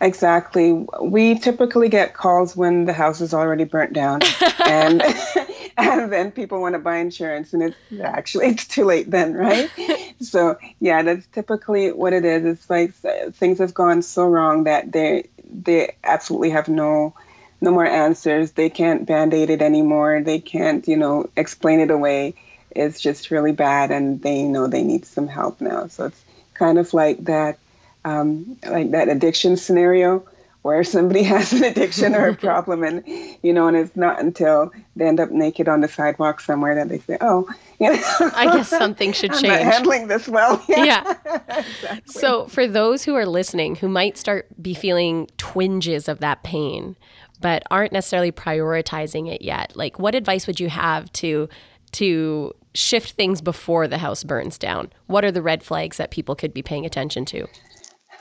Exactly. 0.00 0.86
We 1.00 1.38
typically 1.38 1.88
get 1.88 2.14
calls 2.14 2.56
when 2.56 2.84
the 2.84 2.92
house 2.92 3.20
is 3.20 3.34
already 3.34 3.64
burnt 3.64 3.92
down 3.92 4.20
and 4.64 5.02
and 5.78 6.12
then 6.12 6.32
people 6.32 6.60
want 6.60 6.74
to 6.74 6.78
buy 6.78 6.96
insurance 6.96 7.52
and 7.52 7.62
it's 7.62 7.76
actually 8.02 8.46
it's 8.48 8.66
too 8.66 8.84
late 8.84 9.10
then, 9.10 9.34
right? 9.34 9.70
so, 10.20 10.58
yeah, 10.80 11.02
that's 11.02 11.26
typically 11.28 11.92
what 11.92 12.12
it 12.12 12.24
is. 12.24 12.44
It's 12.44 12.70
like 12.70 12.94
things 13.34 13.58
have 13.58 13.74
gone 13.74 14.02
so 14.02 14.26
wrong 14.28 14.64
that 14.64 14.92
they 14.92 15.28
they 15.50 15.96
absolutely 16.04 16.50
have 16.50 16.68
no 16.68 17.14
no 17.60 17.70
more 17.70 17.86
answers. 17.86 18.52
They 18.52 18.70
can't 18.70 19.06
band-aid 19.06 19.50
it 19.50 19.62
anymore. 19.62 20.22
They 20.22 20.38
can't, 20.38 20.86
you 20.86 20.96
know, 20.96 21.28
explain 21.36 21.80
it 21.80 21.90
away. 21.90 22.34
It's 22.70 23.00
just 23.00 23.30
really 23.30 23.52
bad 23.52 23.90
and 23.90 24.20
they 24.22 24.42
know 24.42 24.66
they 24.66 24.84
need 24.84 25.06
some 25.06 25.26
help 25.26 25.60
now. 25.60 25.88
So 25.88 26.06
it's 26.06 26.24
kind 26.54 26.78
of 26.78 26.92
like 26.94 27.24
that 27.24 27.58
um, 28.04 28.58
like 28.66 28.92
that 28.92 29.08
addiction 29.08 29.56
scenario 29.56 30.24
where 30.62 30.82
somebody 30.84 31.22
has 31.34 31.52
an 31.52 31.64
addiction 31.64 32.14
or 32.14 32.28
a 32.28 32.36
problem 32.48 32.82
and 32.82 33.02
you 33.42 33.52
know 33.52 33.68
and 33.68 33.76
it's 33.76 33.96
not 33.96 34.20
until 34.20 34.70
they 34.96 35.06
end 35.06 35.20
up 35.20 35.30
naked 35.30 35.68
on 35.68 35.80
the 35.80 35.88
sidewalk 35.88 36.40
somewhere 36.40 36.74
that 36.74 36.88
they 36.88 36.98
say 36.98 37.16
oh 37.20 37.48
you 37.80 37.90
know, 37.92 38.02
i 38.34 38.44
guess 38.56 38.68
something 38.68 39.12
should 39.12 39.32
change 39.32 39.44
I'm 39.44 39.64
not 39.64 39.72
handling 39.72 40.08
this 40.08 40.28
well. 40.28 40.62
Yeah, 40.68 40.84
yeah. 40.84 41.14
exactly. 41.58 42.02
so 42.06 42.46
for 42.48 42.66
those 42.66 43.04
who 43.04 43.14
are 43.14 43.26
listening 43.26 43.76
who 43.76 43.88
might 43.88 44.16
start 44.16 44.48
be 44.60 44.74
feeling 44.74 45.28
twinges 45.36 46.08
of 46.08 46.20
that 46.20 46.42
pain 46.42 46.96
but 47.40 47.62
aren't 47.70 47.92
necessarily 47.92 48.32
prioritizing 48.32 49.32
it 49.32 49.42
yet 49.42 49.72
like 49.76 49.98
what 49.98 50.14
advice 50.14 50.46
would 50.46 50.58
you 50.58 50.68
have 50.68 51.10
to 51.12 51.48
to 51.92 52.52
shift 52.74 53.12
things 53.12 53.40
before 53.40 53.88
the 53.88 53.98
house 53.98 54.22
burns 54.22 54.58
down? 54.58 54.92
What 55.06 55.24
are 55.24 55.32
the 55.32 55.42
red 55.42 55.62
flags 55.62 55.96
that 55.96 56.10
people 56.10 56.34
could 56.34 56.54
be 56.54 56.62
paying 56.62 56.86
attention 56.86 57.24
to? 57.26 57.46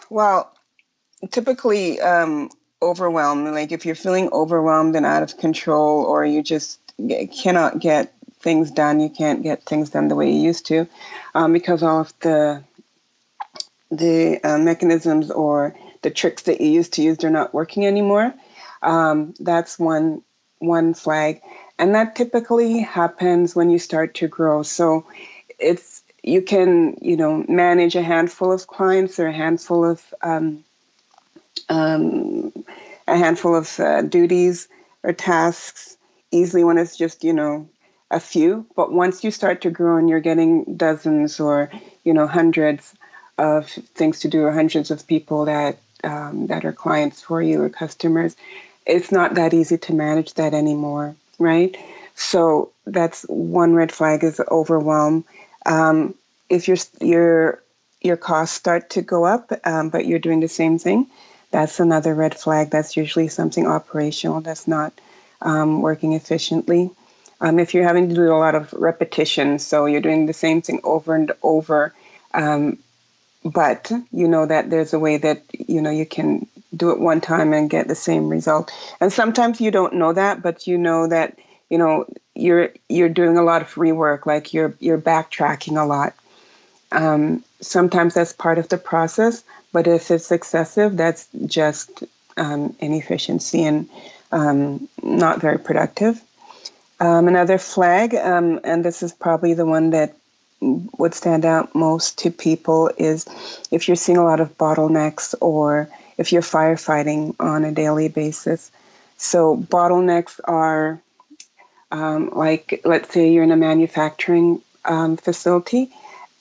Well, 0.09 0.51
typically 1.31 1.99
um, 1.99 2.49
overwhelmed. 2.81 3.47
Like 3.53 3.71
if 3.71 3.85
you're 3.85 3.95
feeling 3.95 4.29
overwhelmed 4.31 4.95
and 4.95 5.05
out 5.05 5.23
of 5.23 5.37
control, 5.37 6.03
or 6.03 6.25
you 6.25 6.43
just 6.43 6.79
cannot 7.43 7.79
get 7.79 8.13
things 8.39 8.71
done, 8.71 8.99
you 8.99 9.09
can't 9.09 9.43
get 9.43 9.63
things 9.63 9.89
done 9.89 10.07
the 10.07 10.15
way 10.15 10.31
you 10.31 10.41
used 10.41 10.67
to, 10.67 10.87
um, 11.33 11.53
because 11.53 11.83
all 11.83 12.01
of 12.01 12.13
the 12.19 12.63
the 13.89 14.39
uh, 14.43 14.57
mechanisms 14.57 15.31
or 15.31 15.75
the 16.01 16.11
tricks 16.11 16.43
that 16.43 16.59
you 16.59 16.67
used 16.67 16.93
to 16.93 17.01
use 17.01 17.17
they're 17.17 17.29
not 17.29 17.53
working 17.53 17.85
anymore. 17.85 18.33
Um, 18.81 19.33
that's 19.39 19.79
one 19.79 20.23
one 20.59 20.93
flag, 20.93 21.41
and 21.77 21.95
that 21.95 22.15
typically 22.15 22.79
happens 22.79 23.55
when 23.55 23.69
you 23.69 23.79
start 23.79 24.15
to 24.15 24.27
grow. 24.27 24.63
So 24.63 25.05
it's 25.59 26.03
you 26.23 26.41
can, 26.41 26.97
you 27.01 27.15
know, 27.15 27.45
manage 27.47 27.95
a 27.95 28.01
handful 28.01 28.51
of 28.51 28.67
clients 28.67 29.19
or 29.19 29.27
a 29.27 29.33
handful 29.33 29.85
of 29.85 30.03
um, 30.21 30.63
um, 31.69 32.53
a 33.07 33.17
handful 33.17 33.55
of 33.55 33.79
uh, 33.79 34.01
duties 34.01 34.67
or 35.03 35.13
tasks 35.13 35.97
easily 36.31 36.63
when 36.63 36.77
it's 36.77 36.97
just, 36.97 37.23
you 37.23 37.33
know, 37.33 37.69
a 38.11 38.19
few. 38.19 38.65
But 38.75 38.91
once 38.91 39.23
you 39.23 39.31
start 39.31 39.61
to 39.61 39.69
grow 39.69 39.97
and 39.97 40.09
you're 40.09 40.19
getting 40.19 40.75
dozens 40.77 41.39
or, 41.39 41.69
you 42.03 42.13
know, 42.13 42.27
hundreds 42.27 42.93
of 43.37 43.69
things 43.69 44.21
to 44.21 44.27
do 44.27 44.43
or 44.43 44.51
hundreds 44.51 44.91
of 44.91 45.07
people 45.07 45.45
that 45.45 45.77
um, 46.03 46.47
that 46.47 46.65
are 46.65 46.73
clients 46.73 47.21
for 47.21 47.41
you 47.41 47.61
or 47.61 47.69
customers, 47.69 48.35
it's 48.85 49.11
not 49.11 49.35
that 49.35 49.53
easy 49.53 49.77
to 49.77 49.93
manage 49.93 50.33
that 50.35 50.53
anymore, 50.53 51.15
right? 51.39 51.75
So 52.15 52.71
that's 52.85 53.23
one 53.23 53.73
red 53.73 53.91
flag 53.91 54.23
is 54.23 54.41
overwhelm. 54.49 55.25
Um, 55.65 56.15
if 56.49 56.67
your 56.67 56.77
your 57.01 57.61
your 58.01 58.17
costs 58.17 58.55
start 58.55 58.91
to 58.91 59.01
go 59.01 59.25
up, 59.25 59.51
um, 59.65 59.89
but 59.89 60.05
you're 60.05 60.19
doing 60.19 60.39
the 60.39 60.47
same 60.47 60.79
thing, 60.79 61.07
that's 61.57 61.79
another 61.79 62.13
red 62.13 62.35
flag. 62.35 62.69
That's 62.69 62.95
usually 62.95 63.29
something 63.29 63.65
operational 63.65 64.41
that's 64.41 64.67
not 64.67 64.93
um, 65.41 65.81
working 65.81 66.13
efficiently. 66.13 66.91
Um, 67.41 67.57
if 67.57 67.73
you're 67.73 67.83
having 67.83 68.09
to 68.09 68.15
do 68.15 68.31
a 68.31 68.37
lot 68.37 68.53
of 68.53 68.71
repetition, 68.73 69.57
so 69.57 69.87
you're 69.87 70.01
doing 70.01 70.27
the 70.27 70.33
same 70.33 70.61
thing 70.61 70.81
over 70.83 71.15
and 71.15 71.31
over, 71.41 71.95
um, 72.31 72.77
but 73.43 73.91
you 74.11 74.27
know 74.27 74.45
that 74.45 74.69
there's 74.69 74.93
a 74.93 74.99
way 74.99 75.17
that 75.17 75.41
you 75.51 75.81
know 75.81 75.89
you 75.89 76.05
can 76.05 76.45
do 76.75 76.91
it 76.91 76.99
one 76.99 77.21
time 77.21 77.53
and 77.53 77.71
get 77.71 77.87
the 77.87 77.95
same 77.95 78.29
result. 78.29 78.71
And 79.01 79.11
sometimes 79.11 79.59
you 79.59 79.71
don't 79.71 79.95
know 79.95 80.13
that, 80.13 80.43
but 80.43 80.67
you 80.67 80.77
know 80.77 81.07
that 81.07 81.39
you 81.71 81.79
know 81.79 82.05
you're 82.35 82.69
you're 82.87 83.09
doing 83.09 83.35
a 83.35 83.43
lot 83.43 83.63
of 83.63 83.73
rework, 83.73 84.27
like 84.27 84.53
you're 84.53 84.75
you're 84.79 85.01
backtracking 85.01 85.81
a 85.81 85.87
lot. 85.87 86.13
Um, 86.91 87.43
sometimes 87.61 88.13
that's 88.13 88.33
part 88.33 88.59
of 88.59 88.69
the 88.69 88.77
process, 88.77 89.43
but 89.71 89.87
if 89.87 90.11
it's 90.11 90.31
excessive, 90.31 90.97
that's 90.97 91.27
just 91.45 92.03
um, 92.37 92.75
inefficiency 92.79 93.63
and 93.63 93.89
um, 94.31 94.87
not 95.01 95.41
very 95.41 95.59
productive. 95.59 96.21
Um, 96.99 97.27
another 97.27 97.57
flag, 97.57 98.15
um, 98.15 98.59
and 98.63 98.83
this 98.83 99.03
is 99.03 99.13
probably 99.13 99.53
the 99.53 99.65
one 99.65 99.91
that 99.91 100.15
would 100.59 101.13
stand 101.13 101.45
out 101.45 101.75
most 101.75 102.19
to 102.19 102.31
people, 102.31 102.89
is 102.97 103.27
if 103.69 103.87
you're 103.87 103.95
seeing 103.95 104.17
a 104.17 104.23
lot 104.23 104.39
of 104.39 104.57
bottlenecks 104.57 105.35
or 105.39 105.89
if 106.17 106.31
you're 106.31 106.41
firefighting 106.41 107.35
on 107.39 107.65
a 107.65 107.71
daily 107.71 108.09
basis. 108.09 108.71
So, 109.17 109.55
bottlenecks 109.55 110.39
are 110.43 110.99
um, 111.91 112.31
like, 112.33 112.81
let's 112.83 113.13
say 113.13 113.31
you're 113.31 113.43
in 113.43 113.51
a 113.51 113.57
manufacturing 113.57 114.61
um, 114.83 115.17
facility, 115.17 115.91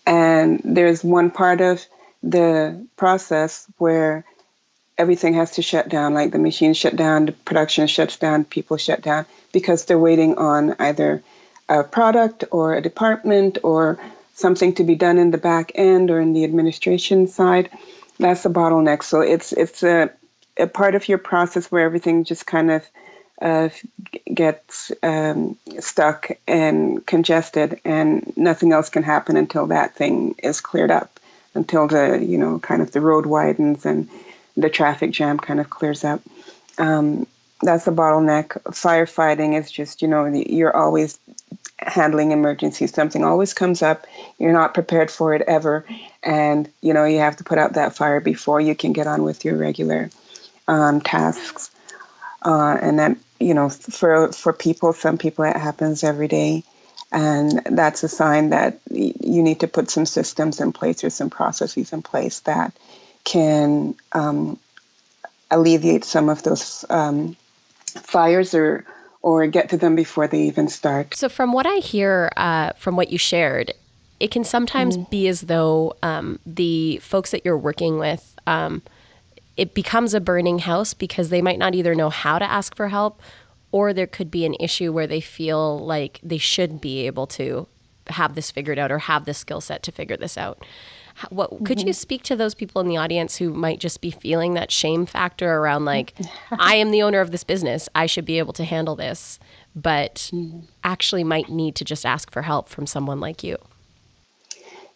and 0.07 0.61
there's 0.65 1.05
one 1.05 1.31
part 1.31 1.61
of 1.61 1.85
the 2.23 2.87
process 2.97 3.67
where 3.79 4.25
everything 4.99 5.35
has 5.35 5.53
to 5.53 5.63
shut 5.63 5.89
down, 5.89 6.15
like 6.15 6.33
the 6.33 6.39
machines 6.39 6.77
shut 6.77 6.97
down, 6.97 7.27
the 7.27 7.33
production 7.33 7.87
shuts 7.87 8.17
down, 8.17 8.45
people 8.45 8.77
shut 8.77 9.03
down 9.03 9.27
because 9.53 9.85
they're 9.85 9.99
waiting 9.99 10.39
on 10.39 10.75
either 10.79 11.23
a 11.69 11.85
product 11.85 12.45
or 12.51 12.75
a 12.75 12.81
department 12.81 13.59
or 13.63 13.99
something 14.35 14.75
to 14.75 14.85
be 14.85 14.95
done 14.95 15.19
in 15.19 15.31
the 15.31 15.39
back 15.39 15.73
end 15.75 16.11
or 16.11 16.21
in 16.21 16.33
the 16.33 16.45
administration 16.45 17.27
side. 17.27 17.71
That's 18.19 18.45
a 18.47 18.51
bottleneck. 18.51 19.03
So 19.03 19.21
it's 19.21 19.53
it's 19.53 19.83
a, 19.83 20.11
a 20.57 20.67
part 20.67 20.95
of 20.95 21.09
your 21.09 21.19
process 21.19 21.71
where 21.71 21.85
everything 21.85 22.25
just 22.25 22.47
kind 22.47 22.71
of 22.71 22.87
uh, 23.41 23.69
gets 24.33 24.93
um, 25.03 25.59
stuck 25.81 26.31
and 26.47 27.05
congested, 27.05 27.81
and 27.85 28.33
nothing 28.37 28.73
else 28.73 28.89
can 28.89 29.03
happen 29.03 29.37
until 29.37 29.67
that 29.67 29.95
thing 29.95 30.35
is 30.43 30.63
cleared 30.63 30.91
up, 30.91 31.21
until 31.57 31.89
the 31.89 32.25
you 32.25 32.39
know 32.39 32.59
kind 32.59 32.83
of 32.83 32.93
the 32.93 33.01
road 33.01 33.27
widens 33.27 33.85
and 33.85 34.09
the 34.57 34.71
traffic 34.71 35.11
jam 35.11 35.39
kind 35.39 35.61
of 35.61 35.69
clears 35.69 36.05
up. 36.05 36.21
Um, 36.79 37.27
that's 37.63 37.87
a 37.87 37.93
bottleneck. 37.93 38.49
Firefighting 38.65 39.59
is 39.59 39.71
just, 39.71 40.03
you 40.03 40.09
know, 40.09 40.27
you're 40.27 40.77
always 40.77 41.19
handling 41.79 42.33
emergencies. 42.33 42.93
Something 42.93 43.25
always 43.25 43.55
comes 43.55 43.83
up. 43.83 44.07
You're 44.39 44.53
not 44.53 44.75
prepared 44.75 45.11
for 45.11 45.35
it 45.35 45.43
ever. 45.43 45.85
And, 46.23 46.71
you 46.81 46.95
know, 46.95 47.05
you 47.05 47.19
have 47.19 47.37
to 47.37 47.45
put 47.45 47.59
out 47.59 47.75
that 47.75 47.97
fire 47.97 48.21
before 48.21 48.61
you 48.61 48.75
can 48.75 48.93
get 48.93 49.07
on 49.07 49.23
with 49.23 49.45
your 49.45 49.57
regular 49.57 50.11
um, 50.69 51.01
tasks. 51.01 51.71
Uh, 52.45 52.77
and 52.81 52.99
that, 52.99 53.17
you 53.41 53.55
know, 53.55 53.69
for, 53.69 54.33
for 54.33 54.53
people, 54.53 54.93
some 54.93 55.19
people, 55.19 55.45
it 55.45 55.57
happens 55.57 56.05
every 56.05 56.29
day. 56.29 56.63
And 57.17 57.63
that's 57.65 58.05
a 58.05 58.09
sign 58.11 58.51
that 58.51 58.79
you 58.91 59.43
need 59.43 59.61
to 59.61 59.69
put 59.69 59.89
some 59.89 60.05
systems 60.05 60.61
in 60.61 60.73
place 60.73 61.03
or 61.03 61.09
some 61.09 61.31
processes 61.31 61.95
in 61.95 62.03
place 62.03 62.41
that 62.41 62.77
can 63.25 63.95
um, 64.13 64.59
alleviate 65.51 66.05
some 66.05 66.29
of 66.29 66.43
those 66.43 66.85
um, 66.91 67.35
fires 67.87 68.55
or 68.55 68.85
or 69.23 69.47
get 69.47 69.71
to 69.71 69.79
them 69.79 69.97
before 69.97 70.29
they 70.29 70.43
even 70.43 70.69
start. 70.69 71.15
So, 71.15 71.31
from 71.31 71.55
what 71.55 71.67
I 71.67 71.77
hear 71.77 72.31
uh, 72.37 72.73
from 72.77 72.97
what 72.97 73.11
you 73.11 73.17
shared, 73.17 73.73
it 74.21 74.31
can 74.31 74.45
sometimes 74.45 74.99
mm. 74.99 75.09
be 75.09 75.27
as 75.27 75.41
though 75.41 75.97
um, 76.03 76.39
the 76.45 76.99
folks 76.99 77.31
that 77.31 77.47
you're 77.47 77.57
working 77.57 77.99
with, 77.99 78.39
um, 78.47 78.83
it 79.57 79.73
becomes 79.73 80.13
a 80.13 80.21
burning 80.21 80.59
house 80.59 80.93
because 80.93 81.31
they 81.31 81.41
might 81.41 81.59
not 81.59 81.75
either 81.75 81.95
know 81.95 82.11
how 82.11 82.39
to 82.39 82.45
ask 82.45 82.77
for 82.77 82.89
help, 82.89 83.23
or 83.73 83.93
there 83.93 84.07
could 84.07 84.31
be 84.31 84.45
an 84.45 84.55
issue 84.61 84.93
where 84.93 85.07
they 85.07 85.21
feel 85.21 85.79
like 85.79 86.21
they 86.23 86.39
should 86.39 86.81
be 86.81 87.07
able 87.07 87.27
to 87.27 87.67
have 88.09 88.35
this 88.35 88.51
figured 88.51 88.79
out 88.79 88.93
or 88.93 88.99
have 89.01 89.25
the 89.25 89.35
skill 89.35 89.61
set 89.61 89.83
to 89.83 89.93
figure 89.93 90.17
this 90.17 90.39
out. 90.39 90.65
What 91.31 91.51
mm-hmm. 91.51 91.65
could 91.65 91.81
you 91.81 91.87
mm-hmm. 91.87 91.93
speak 91.93 92.23
to 92.25 92.37
those 92.37 92.55
people 92.55 92.81
in 92.81 92.89
the 92.89 92.99
audience 92.99 93.37
who 93.37 93.53
might 93.53 93.81
just 93.81 94.01
be 94.01 94.11
feeling 94.11 94.55
that 94.55 94.71
shame 94.71 95.07
factor 95.07 95.57
around 95.57 95.85
like 95.85 96.15
I 96.51 96.77
am 96.77 96.91
the 96.91 97.03
owner 97.03 97.21
of 97.21 97.31
this 97.31 97.45
business, 97.45 97.89
I 97.95 98.07
should 98.07 98.25
be 98.25 98.39
able 98.39 98.53
to 98.55 98.65
handle 98.65 98.97
this, 98.97 99.39
but 99.75 100.31
mm-hmm. 100.33 100.61
actually 100.85 101.25
might 101.25 101.49
need 101.49 101.75
to 101.77 101.85
just 101.85 102.05
ask 102.05 102.31
for 102.31 102.43
help 102.43 102.69
from 102.69 102.87
someone 102.87 103.21
like 103.21 103.43
you? 103.43 103.57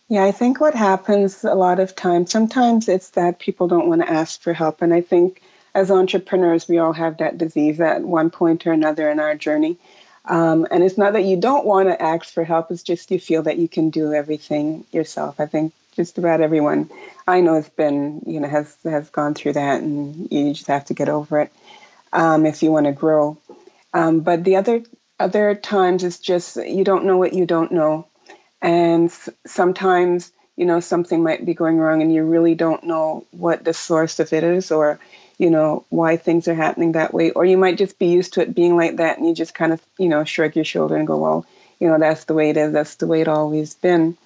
Yeah, 0.09 0.25
I 0.25 0.33
think 0.33 0.61
what 0.61 0.75
happens 0.75 1.45
a 1.45 1.55
lot 1.55 1.79
of 1.79 1.95
times, 1.95 2.33
sometimes 2.33 2.89
it's 2.89 3.11
that 3.11 3.39
people 3.39 3.69
don't 3.69 3.89
want 3.89 4.03
to 4.03 4.11
ask 4.11 4.43
for 4.43 4.53
help. 4.53 4.83
And 4.83 4.93
I 4.93 5.01
think 5.01 5.41
as 5.75 5.91
entrepreneurs, 5.91 6.69
we 6.69 6.79
all 6.79 6.93
have 6.93 7.19
that 7.19 7.39
disease 7.39 7.81
at 7.81 8.03
one 8.03 8.31
point 8.31 8.67
or 8.67 8.73
another 8.73 9.11
in 9.11 9.21
our 9.21 9.35
journey. 9.35 9.79
Um, 10.25 10.67
and 10.71 10.83
it's 10.83 10.99
not 10.99 11.15
that 11.15 11.25
you 11.25 11.37
don't 11.37 11.65
want 11.65 11.89
to 11.89 12.01
ask 12.01 12.33
for 12.33 12.45
help, 12.45 12.71
it's 12.71 12.83
just 12.83 13.11
you 13.11 13.19
feel 13.19 13.43
that 13.45 13.59
you 13.59 13.69
can 13.69 13.91
do 13.91 14.13
everything 14.13 14.85
yourself. 14.93 15.41
I 15.41 15.47
think 15.47 15.73
just 15.97 16.19
about 16.19 16.41
everyone 16.41 16.91
I 17.27 17.41
know 17.41 17.55
has 17.55 17.69
been, 17.69 18.23
you 18.27 18.41
know, 18.41 18.49
has 18.49 18.77
has 18.85 19.11
gone 19.11 19.35
through 19.35 19.55
that, 19.55 19.83
and 19.83 20.31
you 20.31 20.53
just 20.53 20.67
have 20.69 20.85
to 20.87 20.95
get 20.95 21.09
over 21.09 21.41
it 21.41 21.53
um, 22.13 22.47
if 22.47 22.63
you 22.63 22.71
want 22.71 22.87
to 22.87 22.93
grow. 22.93 23.39
Um, 23.93 24.21
but 24.21 24.45
the 24.45 24.57
other 24.57 24.83
other 25.19 25.55
times 25.55 26.05
it's 26.05 26.19
just 26.19 26.57
you 26.57 26.85
don't 26.85 27.05
know 27.05 27.17
what 27.17 27.33
you 27.33 27.47
don't 27.47 27.73
know, 27.73 28.07
and 28.63 29.11
sometimes 29.47 30.33
you 30.57 30.67
know 30.67 30.81
something 30.81 31.23
might 31.23 31.45
be 31.45 31.55
going 31.55 31.79
wrong, 31.79 32.03
and 32.03 32.13
you 32.13 32.25
really 32.25 32.55
don't 32.55 32.85
know 32.85 33.27
what 33.31 33.65
the 33.65 33.75
source 33.75 34.21
of 34.21 34.33
it 34.33 34.45
is, 34.45 34.71
or 34.71 34.99
you 35.41 35.51
know 35.51 35.87
why 35.89 36.19
things 36.19 36.49
are 36.49 36.55
happening 36.55 36.93
that 36.93 37.15
way, 37.15 37.31
or 37.31 37.47
you 37.47 37.57
might 37.57 37.79
just 37.79 37.99
be 37.99 38.09
used 38.09 38.35
to 38.35 38.43
it 38.43 38.55
being 38.55 38.77
like 38.77 38.97
that, 38.97 39.17
and 39.17 39.27
you 39.27 39.35
just 39.35 39.55
kind 39.55 39.73
of 39.73 39.81
you 39.99 40.09
know 40.09 40.23
shrug 40.23 40.55
your 40.55 40.67
shoulder 40.67 40.97
and 40.97 41.07
go, 41.07 41.17
well, 41.17 41.47
you 41.79 41.89
know 41.89 41.99
that's 41.99 42.25
the 42.25 42.35
way 42.35 42.51
it 42.51 42.59
is, 42.59 42.75
that's 42.75 42.97
the 42.97 43.07
way 43.07 43.23
it 43.23 43.29
always 43.29 43.73
been. 43.73 44.19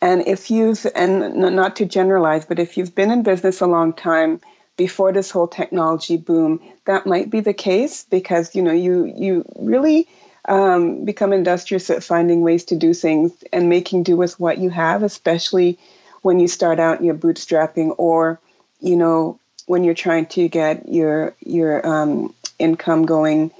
And 0.00 0.28
if 0.28 0.52
you've, 0.52 0.86
and 0.94 1.34
not 1.34 1.76
to 1.76 1.86
generalize, 1.86 2.44
but 2.44 2.60
if 2.60 2.76
you've 2.76 2.94
been 2.94 3.10
in 3.10 3.24
business 3.24 3.62
a 3.62 3.66
long 3.66 3.94
time 3.94 4.40
before 4.76 5.12
this 5.12 5.30
whole 5.30 5.48
technology 5.48 6.18
boom, 6.18 6.60
that 6.84 7.06
might 7.06 7.30
be 7.30 7.40
the 7.40 7.54
case 7.54 8.04
because 8.04 8.54
you 8.54 8.62
know 8.62 8.72
you 8.72 9.06
you 9.06 9.44
really 9.56 10.06
um, 10.44 11.04
become 11.04 11.32
industrious 11.32 11.90
at 11.90 12.04
finding 12.04 12.42
ways 12.42 12.64
to 12.66 12.76
do 12.76 12.94
things 12.94 13.32
and 13.52 13.68
making 13.68 14.04
do 14.04 14.16
with 14.16 14.38
what 14.38 14.58
you 14.58 14.70
have, 14.70 15.02
especially 15.02 15.80
when 16.22 16.38
you 16.38 16.46
start 16.46 16.78
out 16.78 16.98
and 16.98 17.06
you're 17.06 17.16
bootstrapping 17.16 17.92
or 17.98 18.38
you 18.80 18.94
know 18.94 19.40
when 19.66 19.84
you're 19.84 19.94
trying 19.94 20.26
to 20.26 20.48
get 20.48 20.88
your 20.88 21.34
your 21.40 21.86
um, 21.86 22.34
income 22.58 23.06
going. 23.06 23.50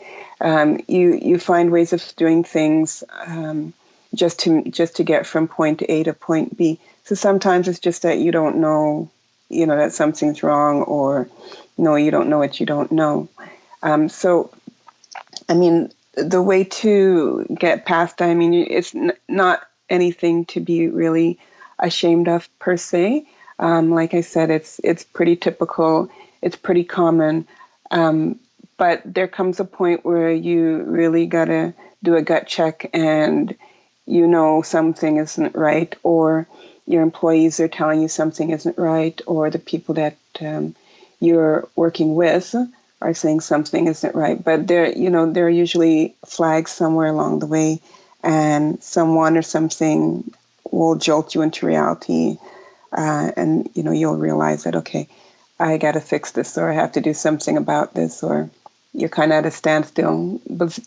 Um, 0.40 0.80
you 0.88 1.14
you 1.14 1.38
find 1.38 1.70
ways 1.70 1.92
of 1.92 2.02
doing 2.16 2.44
things 2.44 3.04
um, 3.26 3.72
just 4.14 4.40
to 4.40 4.62
just 4.64 4.96
to 4.96 5.04
get 5.04 5.26
from 5.26 5.48
point 5.48 5.82
A 5.88 6.02
to 6.04 6.12
point 6.12 6.56
B. 6.56 6.78
So 7.04 7.14
sometimes 7.14 7.68
it's 7.68 7.80
just 7.80 8.02
that 8.02 8.18
you 8.18 8.32
don't 8.32 8.56
know, 8.56 9.10
you 9.48 9.66
know, 9.66 9.76
that 9.76 9.92
something's 9.92 10.42
wrong, 10.42 10.82
or 10.82 11.28
no, 11.76 11.96
you 11.96 12.10
don't 12.10 12.28
know 12.28 12.38
what 12.38 12.60
you 12.60 12.66
don't 12.66 12.90
know. 12.92 13.28
Um, 13.82 14.08
so, 14.08 14.50
I 15.48 15.54
mean, 15.54 15.92
the 16.14 16.42
way 16.42 16.64
to 16.64 17.46
get 17.54 17.84
past 17.84 18.18
that, 18.18 18.30
I 18.30 18.34
mean, 18.34 18.54
it's 18.54 18.94
n- 18.94 19.12
not 19.28 19.66
anything 19.90 20.46
to 20.46 20.60
be 20.60 20.88
really 20.88 21.38
ashamed 21.78 22.28
of 22.28 22.48
per 22.58 22.76
se. 22.76 23.26
Um, 23.58 23.90
like 23.90 24.14
I 24.14 24.20
said, 24.22 24.50
it's 24.50 24.80
it's 24.82 25.04
pretty 25.04 25.36
typical. 25.36 26.10
It's 26.42 26.56
pretty 26.56 26.84
common. 26.84 27.46
Um, 27.90 28.38
but 28.76 29.02
there 29.04 29.28
comes 29.28 29.60
a 29.60 29.64
point 29.64 30.04
where 30.04 30.30
you 30.30 30.82
really 30.82 31.26
gotta 31.26 31.74
do 32.02 32.16
a 32.16 32.22
gut 32.22 32.46
check 32.46 32.90
and 32.92 33.54
you 34.06 34.26
know 34.26 34.62
something 34.62 35.16
isn't 35.16 35.54
right, 35.54 35.94
or 36.02 36.46
your 36.86 37.02
employees 37.02 37.60
are 37.60 37.68
telling 37.68 38.02
you 38.02 38.08
something 38.08 38.50
isn't 38.50 38.76
right, 38.78 39.20
or 39.26 39.50
the 39.50 39.58
people 39.58 39.94
that 39.94 40.16
um, 40.40 40.74
you're 41.20 41.68
working 41.76 42.14
with 42.14 42.54
are 43.00 43.14
saying 43.14 43.40
something 43.40 43.86
isn't 43.86 44.14
right. 44.14 44.42
But 44.42 44.66
there, 44.66 44.90
you 44.90 45.10
know, 45.10 45.32
there 45.32 45.46
are 45.46 45.50
usually 45.50 46.14
flags 46.26 46.70
somewhere 46.70 47.06
along 47.06 47.38
the 47.38 47.46
way, 47.46 47.80
and 48.22 48.82
someone 48.82 49.36
or 49.36 49.42
something 49.42 50.30
will 50.70 50.96
jolt 50.96 51.34
you 51.34 51.42
into 51.42 51.66
reality, 51.66 52.36
uh, 52.94 53.33
and 53.37 53.68
you 53.74 53.83
know 53.83 53.92
you'll 53.92 54.16
realize 54.16 54.64
that 54.64 54.76
okay, 54.76 55.09
I 55.59 55.78
got 55.78 55.92
to 55.92 56.00
fix 56.00 56.33
this, 56.33 56.57
or 56.57 56.70
I 56.70 56.74
have 56.74 56.92
to 56.92 57.00
do 57.00 57.14
something 57.14 57.57
about 57.57 57.94
this, 57.94 58.22
or 58.22 58.50
you're 58.92 59.09
kind 59.09 59.33
of 59.33 59.38
at 59.38 59.46
a 59.46 59.50
standstill. 59.50 60.40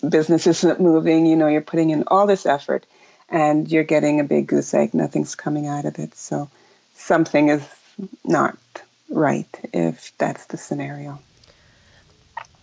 Business 0.07 0.47
isn't 0.53 0.79
moving. 0.79 1.25
You 1.25 1.35
know, 1.35 1.47
you're 1.47 1.61
putting 1.61 1.89
in 1.89 2.03
all 2.07 2.27
this 2.27 2.45
effort, 2.45 2.85
and 3.29 3.69
you're 3.69 3.83
getting 3.83 4.19
a 4.19 4.23
big 4.23 4.47
goose 4.47 4.73
egg. 4.73 4.93
Nothing's 4.93 5.35
coming 5.35 5.67
out 5.67 5.85
of 5.85 5.99
it. 5.99 6.15
So 6.15 6.49
something 6.95 7.49
is 7.49 7.67
not 8.23 8.57
right 9.09 9.47
if 9.73 10.13
that's 10.17 10.45
the 10.45 10.57
scenario. 10.57 11.19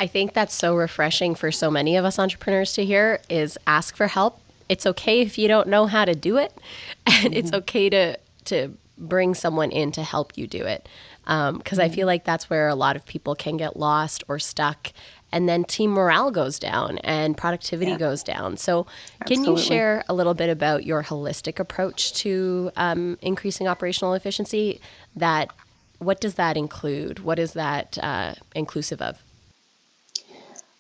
I 0.00 0.07
think 0.07 0.35
that's 0.35 0.54
so 0.54 0.74
refreshing 0.74 1.35
for 1.35 1.52
so 1.52 1.70
many 1.70 1.96
of 1.96 2.04
us 2.04 2.18
entrepreneurs 2.18 2.72
to 2.74 2.85
hear 2.85 3.20
is 3.28 3.57
ask 3.66 3.96
for 3.96 4.09
help. 4.09 4.40
It's 4.68 4.87
okay 4.87 5.20
if 5.20 5.38
you 5.38 5.46
don't 5.46 5.68
know 5.68 5.87
how 5.87 6.04
to 6.04 6.14
do 6.14 6.37
it, 6.37 6.52
and 7.07 7.14
mm-hmm. 7.14 7.33
it's 7.33 7.52
okay 7.52 7.90
to 7.90 8.18
to 8.46 8.76
bring 8.96 9.35
someone 9.35 9.70
in 9.70 9.92
to 9.92 10.02
help 10.02 10.37
you 10.37 10.46
do 10.46 10.64
it. 10.64 10.88
Because 11.22 11.48
um, 11.48 11.61
mm-hmm. 11.61 11.80
I 11.80 11.88
feel 11.88 12.07
like 12.07 12.24
that's 12.24 12.50
where 12.50 12.68
a 12.68 12.74
lot 12.74 12.96
of 12.96 13.04
people 13.07 13.35
can 13.35 13.57
get 13.57 13.76
lost 13.76 14.24
or 14.28 14.38
stuck 14.38 14.92
and 15.35 15.48
then 15.48 15.64
team 15.64 15.90
morale 15.90 16.30
goes 16.30 16.61
down 16.61 16.98
and 16.98 17.37
productivity 17.37 17.90
yeah. 17.90 17.98
goes 17.98 18.22
down. 18.22 18.57
So, 18.57 18.85
can 19.26 19.38
Absolutely. 19.40 19.62
you 19.62 19.68
share 19.68 20.04
a 20.09 20.14
little 20.14 20.33
bit 20.33 20.48
about 20.48 20.87
your 20.87 21.02
holistic 21.02 21.59
approach 21.59 22.14
to 22.22 22.70
um, 22.76 23.18
increasing 23.20 23.66
operational 23.66 24.14
efficiency? 24.14 24.80
That 25.16 25.50
what 25.98 26.20
does 26.20 26.35
that 26.35 26.57
include? 26.57 27.18
What 27.18 27.40
is 27.40 27.54
that 27.54 27.98
uh, 28.00 28.35
inclusive 28.54 29.02
of? 29.02 29.20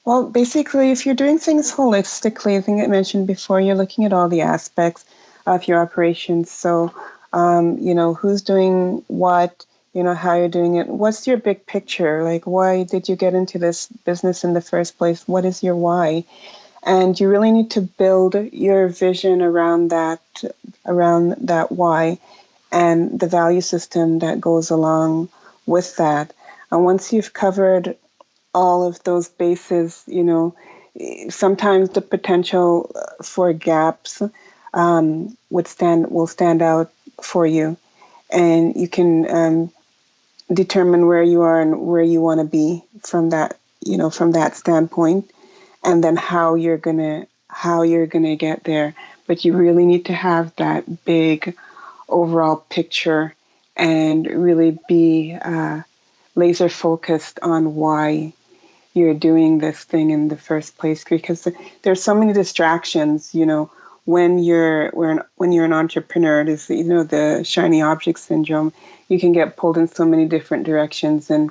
Well, 0.04 0.30
basically, 0.30 0.92
if 0.92 1.04
you're 1.04 1.16
doing 1.16 1.38
things 1.38 1.72
holistically, 1.72 2.56
I 2.56 2.60
think 2.60 2.80
I 2.80 2.86
mentioned 2.86 3.26
before, 3.26 3.60
you're 3.60 3.74
looking 3.74 4.04
at 4.04 4.12
all 4.12 4.28
the 4.28 4.42
aspects 4.42 5.04
of 5.46 5.66
your 5.66 5.80
operations. 5.80 6.48
So, 6.48 6.94
um, 7.34 7.78
you 7.78 7.94
know, 7.96 8.14
who's 8.14 8.42
doing 8.42 9.04
what, 9.08 9.66
you 9.92 10.04
know, 10.04 10.14
how 10.14 10.36
you're 10.36 10.48
doing 10.48 10.76
it. 10.76 10.86
What's 10.86 11.26
your 11.26 11.36
big 11.36 11.66
picture? 11.66 12.22
Like, 12.22 12.46
why 12.46 12.84
did 12.84 13.08
you 13.08 13.16
get 13.16 13.34
into 13.34 13.58
this 13.58 13.88
business 14.06 14.44
in 14.44 14.54
the 14.54 14.60
first 14.60 14.96
place? 14.96 15.26
What 15.26 15.44
is 15.44 15.62
your 15.62 15.74
why? 15.74 16.24
And 16.86 17.18
you 17.18 17.28
really 17.28 17.50
need 17.50 17.72
to 17.72 17.80
build 17.80 18.36
your 18.52 18.86
vision 18.88 19.42
around 19.42 19.90
that, 19.90 20.20
around 20.86 21.34
that 21.48 21.72
why, 21.72 22.18
and 22.70 23.18
the 23.18 23.26
value 23.26 23.62
system 23.62 24.20
that 24.20 24.40
goes 24.40 24.70
along 24.70 25.28
with 25.66 25.96
that. 25.96 26.32
And 26.70 26.84
once 26.84 27.12
you've 27.12 27.32
covered 27.32 27.96
all 28.54 28.86
of 28.86 29.02
those 29.02 29.28
bases, 29.28 30.04
you 30.06 30.22
know, 30.22 30.54
sometimes 31.30 31.90
the 31.90 32.00
potential 32.00 32.94
for 33.24 33.52
gaps 33.52 34.22
um, 34.72 35.36
would 35.50 35.66
stand 35.66 36.10
will 36.10 36.26
stand 36.26 36.62
out 36.62 36.92
for 37.22 37.46
you, 37.46 37.76
and 38.30 38.74
you 38.76 38.88
can 38.88 39.30
um, 39.30 39.72
determine 40.52 41.06
where 41.06 41.22
you 41.22 41.42
are 41.42 41.60
and 41.60 41.80
where 41.80 42.02
you 42.02 42.20
want 42.20 42.40
to 42.40 42.46
be 42.46 42.82
from 43.02 43.30
that, 43.30 43.58
you 43.80 43.96
know, 43.96 44.10
from 44.10 44.32
that 44.32 44.56
standpoint, 44.56 45.30
and 45.82 46.02
then 46.02 46.16
how 46.16 46.54
you're 46.54 46.78
gonna 46.78 47.26
how 47.48 47.82
you're 47.82 48.06
gonna 48.06 48.36
get 48.36 48.64
there. 48.64 48.94
But 49.26 49.44
you 49.44 49.56
really 49.56 49.86
need 49.86 50.06
to 50.06 50.12
have 50.12 50.54
that 50.56 51.04
big 51.04 51.56
overall 52.08 52.56
picture 52.56 53.34
and 53.76 54.26
really 54.26 54.78
be 54.86 55.36
uh, 55.40 55.82
laser 56.34 56.68
focused 56.68 57.40
on 57.40 57.74
why 57.74 58.34
you're 58.92 59.14
doing 59.14 59.58
this 59.58 59.82
thing 59.82 60.10
in 60.10 60.28
the 60.28 60.36
first 60.36 60.76
place. 60.76 61.04
Because 61.04 61.48
there's 61.82 62.02
so 62.02 62.14
many 62.14 62.32
distractions 62.32 63.34
you 63.34 63.46
know 63.46 63.70
when 64.04 64.38
you're 64.38 64.90
when, 64.90 65.20
when 65.36 65.52
you're 65.52 65.64
an 65.64 65.72
entrepreneur 65.72 66.40
it 66.42 66.48
is 66.48 66.68
you 66.68 66.84
know 66.84 67.02
the 67.02 67.42
shiny 67.44 67.82
object 67.82 68.18
syndrome 68.18 68.72
you 69.08 69.18
can 69.18 69.32
get 69.32 69.56
pulled 69.56 69.78
in 69.78 69.88
so 69.88 70.04
many 70.04 70.26
different 70.26 70.64
directions 70.64 71.30
and 71.30 71.50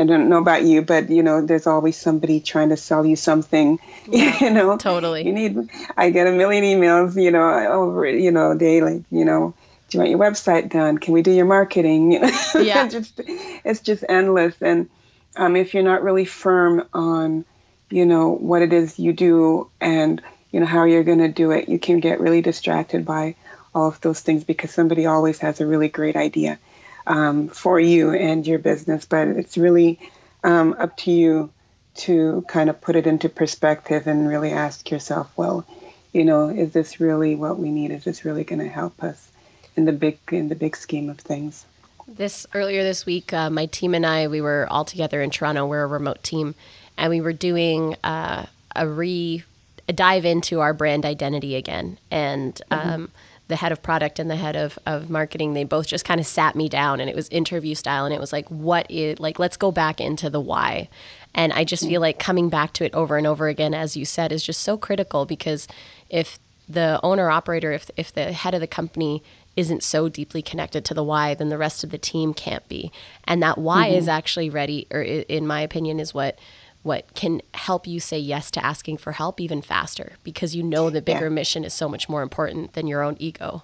I 0.00 0.04
don't 0.04 0.30
know 0.30 0.38
about 0.38 0.64
you, 0.64 0.80
but 0.80 1.10
you 1.10 1.22
know, 1.22 1.44
there's 1.44 1.66
always 1.66 1.96
somebody 1.96 2.40
trying 2.40 2.70
to 2.70 2.76
sell 2.76 3.04
you 3.04 3.16
something. 3.16 3.78
Yeah, 4.06 4.36
you 4.40 4.50
know, 4.50 4.76
totally. 4.76 5.24
You 5.24 5.32
need. 5.32 5.70
I 5.96 6.10
get 6.10 6.26
a 6.26 6.32
million 6.32 6.64
emails, 6.64 7.22
you 7.22 7.30
know, 7.30 7.48
over 7.68 8.06
you 8.06 8.32
know 8.32 8.56
daily. 8.56 9.04
You 9.10 9.24
know, 9.24 9.54
do 9.88 9.98
you 9.98 10.00
want 10.00 10.10
your 10.10 10.18
website 10.18 10.70
done? 10.70 10.98
Can 10.98 11.14
we 11.14 11.22
do 11.22 11.30
your 11.30 11.46
marketing? 11.46 12.12
Yeah, 12.54 12.88
just 12.88 13.20
it's 13.20 13.80
just 13.80 14.04
endless. 14.08 14.54
And 14.60 14.88
um, 15.36 15.54
if 15.54 15.74
you're 15.74 15.82
not 15.84 16.02
really 16.02 16.24
firm 16.24 16.88
on, 16.92 17.44
you 17.90 18.06
know, 18.06 18.30
what 18.30 18.62
it 18.62 18.72
is 18.72 18.98
you 18.98 19.12
do 19.12 19.70
and, 19.80 20.20
you 20.50 20.60
know, 20.60 20.66
how 20.66 20.84
you're 20.84 21.04
going 21.04 21.18
to 21.18 21.28
do 21.28 21.50
it, 21.52 21.68
you 21.68 21.78
can 21.78 22.00
get 22.00 22.20
really 22.20 22.42
distracted 22.42 23.04
by 23.04 23.36
all 23.74 23.88
of 23.88 24.00
those 24.00 24.20
things 24.20 24.44
because 24.44 24.70
somebody 24.70 25.06
always 25.06 25.38
has 25.38 25.60
a 25.60 25.66
really 25.66 25.88
great 25.88 26.16
idea 26.16 26.58
um, 27.06 27.48
for 27.48 27.78
you 27.78 28.12
and 28.12 28.46
your 28.46 28.58
business. 28.58 29.04
But 29.04 29.28
it's 29.28 29.56
really 29.56 30.00
um, 30.42 30.74
up 30.78 30.96
to 30.98 31.10
you 31.10 31.50
to 31.94 32.44
kind 32.48 32.70
of 32.70 32.80
put 32.80 32.96
it 32.96 33.06
into 33.06 33.28
perspective 33.28 34.06
and 34.06 34.28
really 34.28 34.50
ask 34.50 34.90
yourself, 34.90 35.30
well, 35.36 35.66
you 36.12 36.24
know, 36.24 36.48
is 36.48 36.72
this 36.72 37.00
really 37.00 37.36
what 37.36 37.58
we 37.58 37.70
need? 37.70 37.90
Is 37.90 38.04
this 38.04 38.24
really 38.24 38.44
going 38.44 38.60
to 38.60 38.68
help 38.68 39.02
us 39.02 39.30
in 39.76 39.84
the 39.84 39.92
big 39.92 40.18
in 40.32 40.48
the 40.48 40.54
big 40.54 40.76
scheme 40.76 41.08
of 41.08 41.18
things? 41.18 41.64
This 42.08 42.46
earlier 42.54 42.82
this 42.82 43.06
week, 43.06 43.32
uh, 43.32 43.50
my 43.50 43.66
team 43.66 43.94
and 43.94 44.04
I 44.04 44.26
we 44.26 44.40
were 44.40 44.66
all 44.68 44.84
together 44.84 45.22
in 45.22 45.30
Toronto. 45.30 45.66
We're 45.66 45.84
a 45.84 45.86
remote 45.86 46.22
team, 46.24 46.56
and 46.96 47.10
we 47.10 47.20
were 47.20 47.32
doing 47.32 47.96
uh, 48.02 48.46
a 48.74 48.88
re 48.88 49.44
dive 49.88 50.24
into 50.24 50.60
our 50.60 50.72
brand 50.72 51.04
identity 51.04 51.56
again. 51.56 51.98
And 52.10 52.60
mm-hmm. 52.70 52.88
um, 52.88 53.10
the 53.48 53.56
head 53.56 53.72
of 53.72 53.82
product 53.82 54.18
and 54.18 54.30
the 54.30 54.36
head 54.36 54.56
of, 54.56 54.78
of 54.86 55.10
marketing, 55.10 55.54
they 55.54 55.64
both 55.64 55.86
just 55.86 56.04
kind 56.04 56.20
of 56.20 56.26
sat 56.26 56.54
me 56.54 56.68
down, 56.68 57.00
and 57.00 57.10
it 57.10 57.16
was 57.16 57.28
interview 57.28 57.74
style, 57.74 58.04
and 58.04 58.14
it 58.14 58.20
was 58.20 58.32
like, 58.32 58.48
what 58.48 58.90
is 58.90 59.18
like? 59.18 59.38
Let's 59.38 59.56
go 59.56 59.70
back 59.70 60.00
into 60.00 60.30
the 60.30 60.40
why. 60.40 60.88
And 61.34 61.52
I 61.52 61.64
just 61.64 61.86
feel 61.86 62.00
like 62.00 62.18
coming 62.18 62.48
back 62.48 62.72
to 62.74 62.84
it 62.84 62.94
over 62.94 63.16
and 63.16 63.26
over 63.26 63.48
again, 63.48 63.74
as 63.74 63.96
you 63.96 64.04
said, 64.04 64.32
is 64.32 64.42
just 64.42 64.62
so 64.62 64.76
critical 64.76 65.26
because 65.26 65.68
if 66.08 66.38
the 66.68 66.98
owner 67.02 67.30
operator, 67.30 67.72
if 67.72 67.90
if 67.96 68.12
the 68.12 68.32
head 68.32 68.54
of 68.54 68.60
the 68.60 68.66
company 68.66 69.22
isn't 69.56 69.82
so 69.82 70.08
deeply 70.08 70.42
connected 70.42 70.84
to 70.84 70.94
the 70.94 71.04
why, 71.04 71.34
then 71.34 71.48
the 71.48 71.58
rest 71.58 71.84
of 71.84 71.90
the 71.90 71.98
team 71.98 72.32
can't 72.32 72.66
be. 72.68 72.90
And 73.24 73.42
that 73.42 73.58
why 73.58 73.88
mm-hmm. 73.88 73.98
is 73.98 74.08
actually 74.08 74.50
ready, 74.50 74.86
or 74.90 75.02
in 75.02 75.46
my 75.46 75.60
opinion, 75.60 76.00
is 76.00 76.14
what 76.14 76.38
what 76.82 77.12
can 77.14 77.42
help 77.54 77.86
you 77.86 78.00
say 78.00 78.18
yes 78.18 78.50
to 78.52 78.64
asking 78.64 78.96
for 78.96 79.12
help 79.12 79.40
even 79.40 79.60
faster 79.60 80.14
because 80.24 80.54
you 80.54 80.62
know 80.62 80.90
the 80.90 81.02
bigger 81.02 81.26
yeah. 81.26 81.30
mission 81.30 81.64
is 81.64 81.74
so 81.74 81.88
much 81.88 82.08
more 82.08 82.22
important 82.22 82.72
than 82.72 82.86
your 82.86 83.02
own 83.02 83.16
ego. 83.18 83.62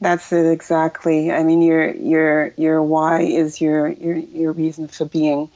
That's 0.00 0.32
it 0.32 0.46
exactly. 0.46 1.30
I 1.30 1.42
mean, 1.42 1.62
your 1.62 1.94
your 1.94 2.52
your 2.56 2.82
why 2.82 3.22
is 3.22 3.60
your 3.60 3.88
your 3.88 4.16
your 4.16 4.52
reason 4.52 4.88
for 4.88 5.04
being, 5.04 5.50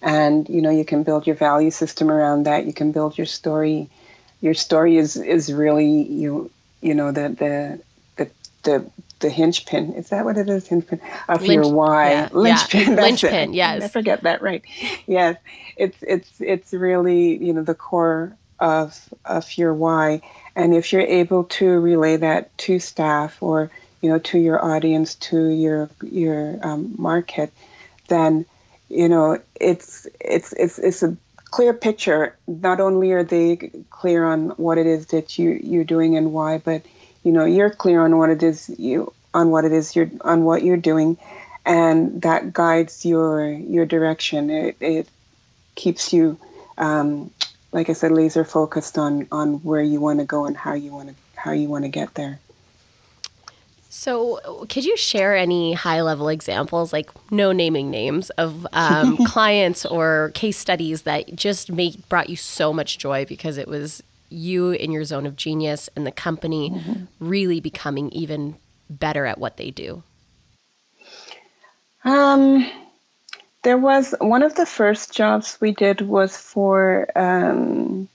and 0.00 0.48
you 0.48 0.62
know 0.62 0.70
you 0.70 0.84
can 0.84 1.02
build 1.02 1.26
your 1.26 1.36
value 1.36 1.70
system 1.70 2.10
around 2.10 2.44
that. 2.44 2.66
You 2.66 2.72
can 2.72 2.92
build 2.92 3.16
your 3.16 3.26
story. 3.26 3.88
Your 4.40 4.54
story 4.54 4.96
is 4.96 5.16
is 5.16 5.52
really 5.52 6.02
you 6.02 6.50
you 6.80 6.94
know 6.94 7.12
the 7.12 7.28
the 7.28 7.80
the 8.62 8.90
the 9.20 9.30
hinge 9.30 9.66
pin. 9.66 9.94
Is 9.94 10.10
that 10.10 10.24
what 10.24 10.36
it 10.36 10.48
is? 10.48 10.66
Hinge 10.66 10.86
pin 10.86 11.00
of 11.28 11.42
Lynch, 11.42 11.52
your 11.52 11.72
why. 11.72 12.10
Yeah, 12.10 12.28
linchpin. 12.32 12.94
Yeah. 12.94 13.02
Linchpin. 13.02 13.54
Yes. 13.54 13.82
I 13.82 13.88
forget 13.88 14.22
that 14.22 14.42
right. 14.42 14.62
Yes. 15.06 15.36
It's 15.76 15.96
it's 16.02 16.40
it's 16.40 16.72
really 16.72 17.42
you 17.42 17.52
know 17.52 17.62
the 17.62 17.74
core 17.74 18.36
of 18.58 18.98
of 19.24 19.56
your 19.56 19.74
why, 19.74 20.22
and 20.54 20.74
if 20.74 20.92
you're 20.92 21.02
able 21.02 21.44
to 21.44 21.66
relay 21.80 22.16
that 22.18 22.56
to 22.58 22.78
staff 22.78 23.42
or 23.42 23.70
you 24.00 24.10
know 24.10 24.18
to 24.18 24.38
your 24.38 24.64
audience 24.64 25.14
to 25.16 25.48
your 25.48 25.88
your 26.02 26.58
um, 26.62 26.94
market, 26.98 27.52
then 28.08 28.44
you 28.88 29.08
know 29.08 29.40
it's 29.54 30.06
it's 30.20 30.52
it's 30.52 30.78
it's 30.78 31.02
a 31.02 31.16
clear 31.44 31.72
picture. 31.72 32.36
Not 32.46 32.80
only 32.80 33.12
are 33.12 33.24
they 33.24 33.56
clear 33.90 34.24
on 34.24 34.50
what 34.50 34.78
it 34.78 34.86
is 34.86 35.06
that 35.06 35.38
you 35.38 35.50
you're 35.62 35.84
doing 35.84 36.16
and 36.16 36.32
why, 36.32 36.58
but 36.58 36.82
you 37.24 37.32
know 37.32 37.44
you're 37.44 37.70
clear 37.70 38.02
on 38.02 38.18
what 38.18 38.30
it 38.30 38.42
is 38.42 38.68
you 38.78 39.12
on 39.34 39.50
what 39.50 39.64
it 39.64 39.72
is 39.72 39.96
you're 39.96 40.10
on 40.22 40.44
what 40.44 40.62
you're 40.62 40.76
doing 40.76 41.16
and 41.64 42.22
that 42.22 42.52
guides 42.52 43.04
your 43.04 43.50
your 43.50 43.86
direction. 43.86 44.50
It, 44.50 44.76
it 44.80 45.08
keeps 45.74 46.12
you 46.12 46.38
um, 46.78 47.30
like 47.70 47.88
i 47.88 47.92
said 47.92 48.12
laser 48.12 48.44
focused 48.44 48.98
on 48.98 49.26
on 49.32 49.54
where 49.62 49.82
you 49.82 50.00
want 50.00 50.18
to 50.18 50.26
go 50.26 50.44
and 50.46 50.56
how 50.56 50.74
you 50.74 50.92
want 50.92 51.10
to 51.10 51.14
how 51.36 51.52
you 51.52 51.68
want 51.68 51.84
to 51.84 51.88
get 51.88 52.14
there. 52.14 52.38
So, 53.88 54.64
could 54.70 54.84
you 54.84 54.96
share 54.96 55.36
any 55.36 55.74
high 55.74 56.00
level 56.00 56.28
examples, 56.28 56.94
like 56.94 57.10
no 57.30 57.52
naming 57.52 57.90
names, 57.90 58.30
of 58.30 58.66
um, 58.72 59.16
clients 59.26 59.84
or 59.84 60.30
case 60.34 60.56
studies 60.56 61.02
that 61.02 61.36
just 61.36 61.70
made 61.70 62.08
brought 62.08 62.30
you 62.30 62.36
so 62.36 62.72
much 62.72 62.96
joy 62.96 63.26
because 63.26 63.58
it 63.58 63.68
was 63.68 64.02
you 64.32 64.70
in 64.70 64.90
your 64.92 65.04
zone 65.04 65.26
of 65.26 65.36
genius 65.36 65.88
and 65.94 66.06
the 66.06 66.12
company 66.12 66.70
mm-hmm. 66.70 67.04
really 67.20 67.60
becoming 67.60 68.10
even 68.10 68.56
better 68.88 69.26
at 69.26 69.38
what 69.38 69.56
they 69.56 69.70
do? 69.70 70.02
Um, 72.04 72.68
there 73.62 73.78
was 73.78 74.14
one 74.20 74.42
of 74.42 74.54
the 74.54 74.66
first 74.66 75.12
jobs 75.12 75.58
we 75.60 75.72
did 75.72 76.00
was 76.00 76.36
for 76.36 77.06
um, 77.16 78.08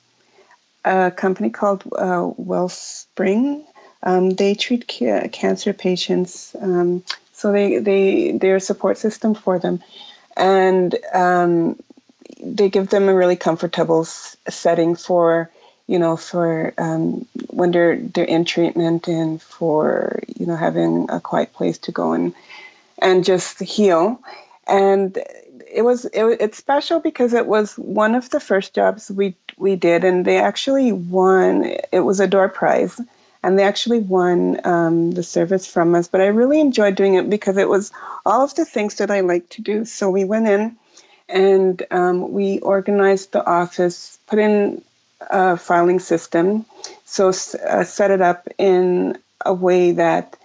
a 0.83 1.11
company 1.11 1.49
called 1.49 1.83
uh, 1.97 2.29
Wellspring. 2.37 3.65
Um, 4.03 4.29
they 4.31 4.55
treat 4.55 4.87
ca- 4.87 5.29
cancer 5.29 5.73
patients, 5.73 6.55
um, 6.59 7.03
so 7.33 7.51
they 7.51 7.79
they 7.79 8.31
they're 8.31 8.59
support 8.59 8.97
system 8.97 9.33
for 9.33 9.57
them, 9.57 9.81
and 10.35 10.95
um, 11.13 11.79
they 12.41 12.69
give 12.69 12.89
them 12.89 13.09
a 13.09 13.15
really 13.15 13.35
comfortable 13.35 14.01
s- 14.01 14.37
setting 14.47 14.95
for 14.95 15.49
you 15.87 15.99
know, 15.99 16.17
for 16.17 16.73
um, 16.77 17.25
when 17.49 17.71
they're 17.71 17.97
they're 17.97 18.25
in 18.25 18.45
treatment 18.45 19.07
and 19.07 19.41
for 19.41 20.19
you 20.35 20.45
know 20.45 20.55
having 20.55 21.09
a 21.09 21.19
quiet 21.19 21.53
place 21.53 21.77
to 21.79 21.91
go 21.91 22.13
and 22.13 22.35
and 22.99 23.23
just 23.25 23.59
heal. 23.59 24.21
And 24.67 25.17
it 25.71 25.81
was 25.81 26.05
it, 26.05 26.23
it's 26.41 26.57
special 26.57 26.99
because 26.99 27.33
it 27.33 27.47
was 27.47 27.77
one 27.77 28.15
of 28.15 28.29
the 28.29 28.39
first 28.39 28.75
jobs 28.75 29.09
we 29.09 29.35
we 29.57 29.75
did, 29.75 30.03
and 30.03 30.25
they 30.25 30.37
actually 30.37 30.91
won. 30.91 31.63
It 31.91 32.01
was 32.01 32.19
a 32.19 32.27
door 32.27 32.49
prize, 32.49 32.99
and 33.41 33.57
they 33.57 33.63
actually 33.63 33.99
won 33.99 34.59
um, 34.65 35.11
the 35.11 35.23
service 35.23 35.65
from 35.67 35.95
us. 35.95 36.09
But 36.09 36.21
I 36.21 36.27
really 36.27 36.59
enjoyed 36.59 36.95
doing 36.95 37.15
it 37.15 37.29
because 37.29 37.57
it 37.57 37.69
was 37.69 37.91
all 38.25 38.43
of 38.43 38.55
the 38.55 38.65
things 38.65 38.95
that 38.95 39.09
I 39.09 39.21
like 39.21 39.47
to 39.49 39.61
do. 39.61 39.85
So 39.85 40.09
we 40.09 40.25
went 40.25 40.47
in 40.47 40.75
and 41.29 41.81
um, 41.91 42.31
we 42.31 42.59
organized 42.59 43.31
the 43.31 43.45
office, 43.45 44.19
put 44.27 44.39
in 44.39 44.81
a 45.21 45.57
filing 45.57 45.99
system, 45.99 46.65
so 47.05 47.29
uh, 47.29 47.83
set 47.83 48.11
it 48.11 48.21
up 48.21 48.47
in 48.57 49.17
a 49.45 49.53
way 49.53 49.93
that 49.93 50.37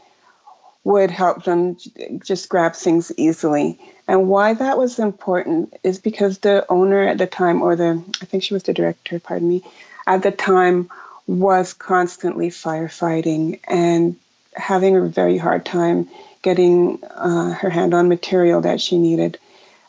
would 0.85 1.11
help 1.11 1.44
them 1.44 1.76
just 2.24 2.48
grab 2.48 2.74
things 2.74 3.12
easily. 3.16 3.78
And 4.08 4.28
why 4.28 4.54
that 4.54 4.78
was 4.78 4.98
important 4.98 5.74
is 5.85 5.98
because 5.98 6.38
the 6.38 6.66
owner 6.68 7.02
at 7.02 7.18
the 7.18 7.26
time, 7.26 7.62
or 7.62 7.76
the, 7.76 8.02
I 8.20 8.24
think 8.24 8.42
she 8.42 8.54
was 8.54 8.64
the 8.64 8.74
director, 8.74 9.20
pardon 9.20 9.48
me, 9.48 9.62
at 10.06 10.22
the 10.22 10.32
time 10.32 10.90
was 11.26 11.72
constantly 11.72 12.48
firefighting 12.48 13.61
and 13.68 14.16
having 14.54 14.96
a 14.96 15.02
very 15.02 15.38
hard 15.38 15.64
time 15.64 16.08
getting 16.42 17.02
uh, 17.04 17.52
her 17.52 17.70
hand 17.70 17.94
on 17.94 18.08
material 18.08 18.62
that 18.62 18.80
she 18.80 18.98
needed, 18.98 19.38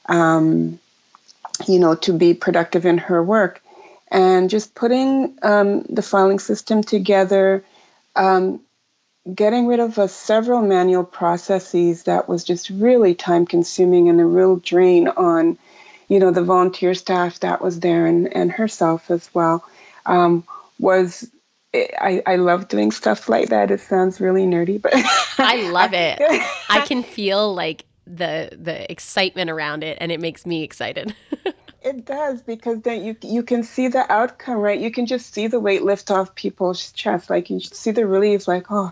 um, 0.05 0.79
you 1.67 1.79
know, 1.79 1.95
to 1.95 2.13
be 2.13 2.35
productive 2.35 2.85
in 2.85 2.99
her 2.99 3.23
work. 3.23 3.62
And 4.13 4.49
just 4.49 4.75
putting 4.75 5.37
um, 5.41 5.81
the 5.89 6.03
filing 6.03 6.39
system 6.39 6.83
together, 6.83 7.65
um, 8.15 8.61
getting 9.33 9.67
rid 9.67 9.79
of 9.79 9.97
uh, 9.97 10.07
several 10.07 10.61
manual 10.61 11.03
processes 11.03 12.03
that 12.03 12.29
was 12.29 12.43
just 12.43 12.69
really 12.69 13.15
time 13.15 13.45
consuming 13.45 14.09
and 14.09 14.21
a 14.21 14.25
real 14.25 14.57
drain 14.57 15.07
on, 15.07 15.57
you 16.07 16.19
know, 16.19 16.29
the 16.31 16.43
volunteer 16.43 16.93
staff 16.93 17.39
that 17.39 17.59
was 17.59 17.79
there 17.79 18.05
and, 18.05 18.31
and 18.35 18.51
herself 18.51 19.09
as 19.09 19.29
well, 19.33 19.65
um, 20.05 20.43
was 20.79 21.27
I, 21.73 22.21
I 22.25 22.35
love 22.35 22.67
doing 22.67 22.91
stuff 22.91 23.27
like 23.27 23.49
that. 23.49 23.71
It 23.71 23.81
sounds 23.81 24.21
really 24.21 24.43
nerdy, 24.43 24.79
but 24.79 24.93
I 25.39 25.69
love 25.71 25.93
it. 25.93 26.19
I 26.69 26.81
can 26.81 27.01
feel 27.01 27.53
like 27.53 27.85
the 28.05 28.49
the 28.51 28.91
excitement 28.91 29.49
around 29.49 29.83
it 29.83 29.97
and 30.01 30.11
it 30.11 30.19
makes 30.19 30.45
me 30.45 30.63
excited. 30.63 31.15
it 31.83 32.05
does 32.05 32.41
because 32.41 32.81
then 32.81 33.03
you 33.03 33.15
you 33.21 33.43
can 33.43 33.63
see 33.63 33.87
the 33.87 34.11
outcome, 34.11 34.57
right? 34.57 34.79
You 34.79 34.91
can 34.91 35.05
just 35.05 35.33
see 35.33 35.47
the 35.47 35.59
weight 35.59 35.83
lift 35.83 36.11
off 36.11 36.35
people's 36.35 36.91
chests. 36.91 37.29
Like 37.29 37.49
you 37.49 37.59
see 37.59 37.91
the 37.91 38.07
relief, 38.07 38.47
like, 38.47 38.67
oh, 38.69 38.91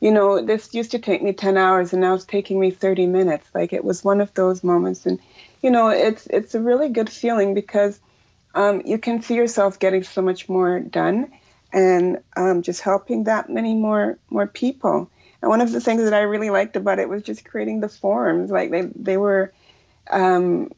you 0.00 0.12
know, 0.12 0.44
this 0.44 0.74
used 0.74 0.92
to 0.92 0.98
take 0.98 1.22
me 1.22 1.32
10 1.32 1.56
hours 1.56 1.92
and 1.92 2.02
now 2.02 2.14
it's 2.14 2.24
taking 2.24 2.60
me 2.60 2.70
30 2.70 3.06
minutes. 3.06 3.48
Like 3.54 3.72
it 3.72 3.84
was 3.84 4.04
one 4.04 4.20
of 4.20 4.32
those 4.34 4.62
moments. 4.62 5.06
And, 5.06 5.18
you 5.62 5.70
know, 5.70 5.88
it's, 5.88 6.26
it's 6.28 6.54
a 6.54 6.60
really 6.60 6.88
good 6.88 7.10
feeling 7.10 7.54
because 7.54 8.00
um, 8.54 8.82
you 8.84 8.98
can 8.98 9.22
see 9.22 9.34
yourself 9.34 9.78
getting 9.78 10.04
so 10.04 10.22
much 10.22 10.48
more 10.48 10.80
done 10.80 11.32
and 11.72 12.22
um, 12.36 12.62
just 12.62 12.80
helping 12.80 13.24
that 13.24 13.50
many 13.50 13.74
more, 13.74 14.18
more 14.30 14.46
people. 14.46 15.10
And 15.42 15.48
one 15.48 15.60
of 15.60 15.72
the 15.72 15.80
things 15.80 16.04
that 16.04 16.14
I 16.14 16.20
really 16.20 16.50
liked 16.50 16.76
about 16.76 16.98
it 16.98 17.08
was 17.08 17.22
just 17.22 17.44
creating 17.44 17.80
the 17.80 17.88
forms. 17.88 18.50
Like 18.50 18.70
they, 18.70 18.82
they 18.94 19.16
were, 19.16 19.52
um, 20.10 20.70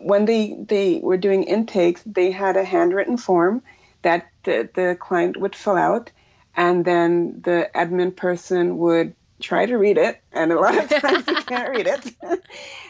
when 0.00 0.24
they, 0.24 0.56
they 0.58 1.00
were 1.02 1.16
doing 1.16 1.44
intakes, 1.44 2.02
they 2.06 2.30
had 2.30 2.56
a 2.56 2.64
handwritten 2.64 3.16
form 3.16 3.62
that 4.02 4.28
the, 4.44 4.68
the 4.74 4.96
client 5.00 5.36
would 5.36 5.54
fill 5.54 5.76
out 5.76 6.10
and 6.56 6.84
then 6.84 7.40
the 7.42 7.70
admin 7.74 8.14
person 8.14 8.78
would 8.78 9.14
try 9.40 9.66
to 9.66 9.76
read 9.76 9.98
it 9.98 10.20
and 10.32 10.50
a 10.52 10.58
lot 10.58 10.76
of 10.78 10.88
times 11.00 11.26
you 11.26 11.36
can't 11.42 11.70
read 11.70 11.86
it. 11.86 12.14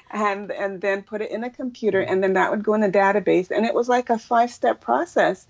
And 0.08 0.52
and 0.52 0.80
then 0.80 1.02
put 1.02 1.20
it 1.20 1.32
in 1.32 1.42
a 1.42 1.50
computer 1.50 2.00
and 2.00 2.22
then 2.22 2.34
that 2.34 2.52
would 2.52 2.62
go 2.62 2.74
in 2.74 2.84
a 2.84 2.88
database 2.88 3.50
and 3.50 3.66
it 3.66 3.74
was 3.74 3.88
like 3.88 4.08
a 4.08 4.18
five 4.18 4.52
step 4.52 4.80
process. 4.80 5.48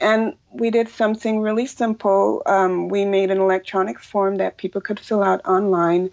And 0.00 0.34
we 0.50 0.70
did 0.70 0.88
something 0.88 1.40
really 1.40 1.66
simple. 1.66 2.42
Um, 2.44 2.88
we 2.88 3.04
made 3.04 3.30
an 3.30 3.38
electronic 3.38 4.00
form 4.00 4.38
that 4.38 4.56
people 4.56 4.80
could 4.80 4.98
fill 4.98 5.22
out 5.22 5.46
online. 5.46 6.10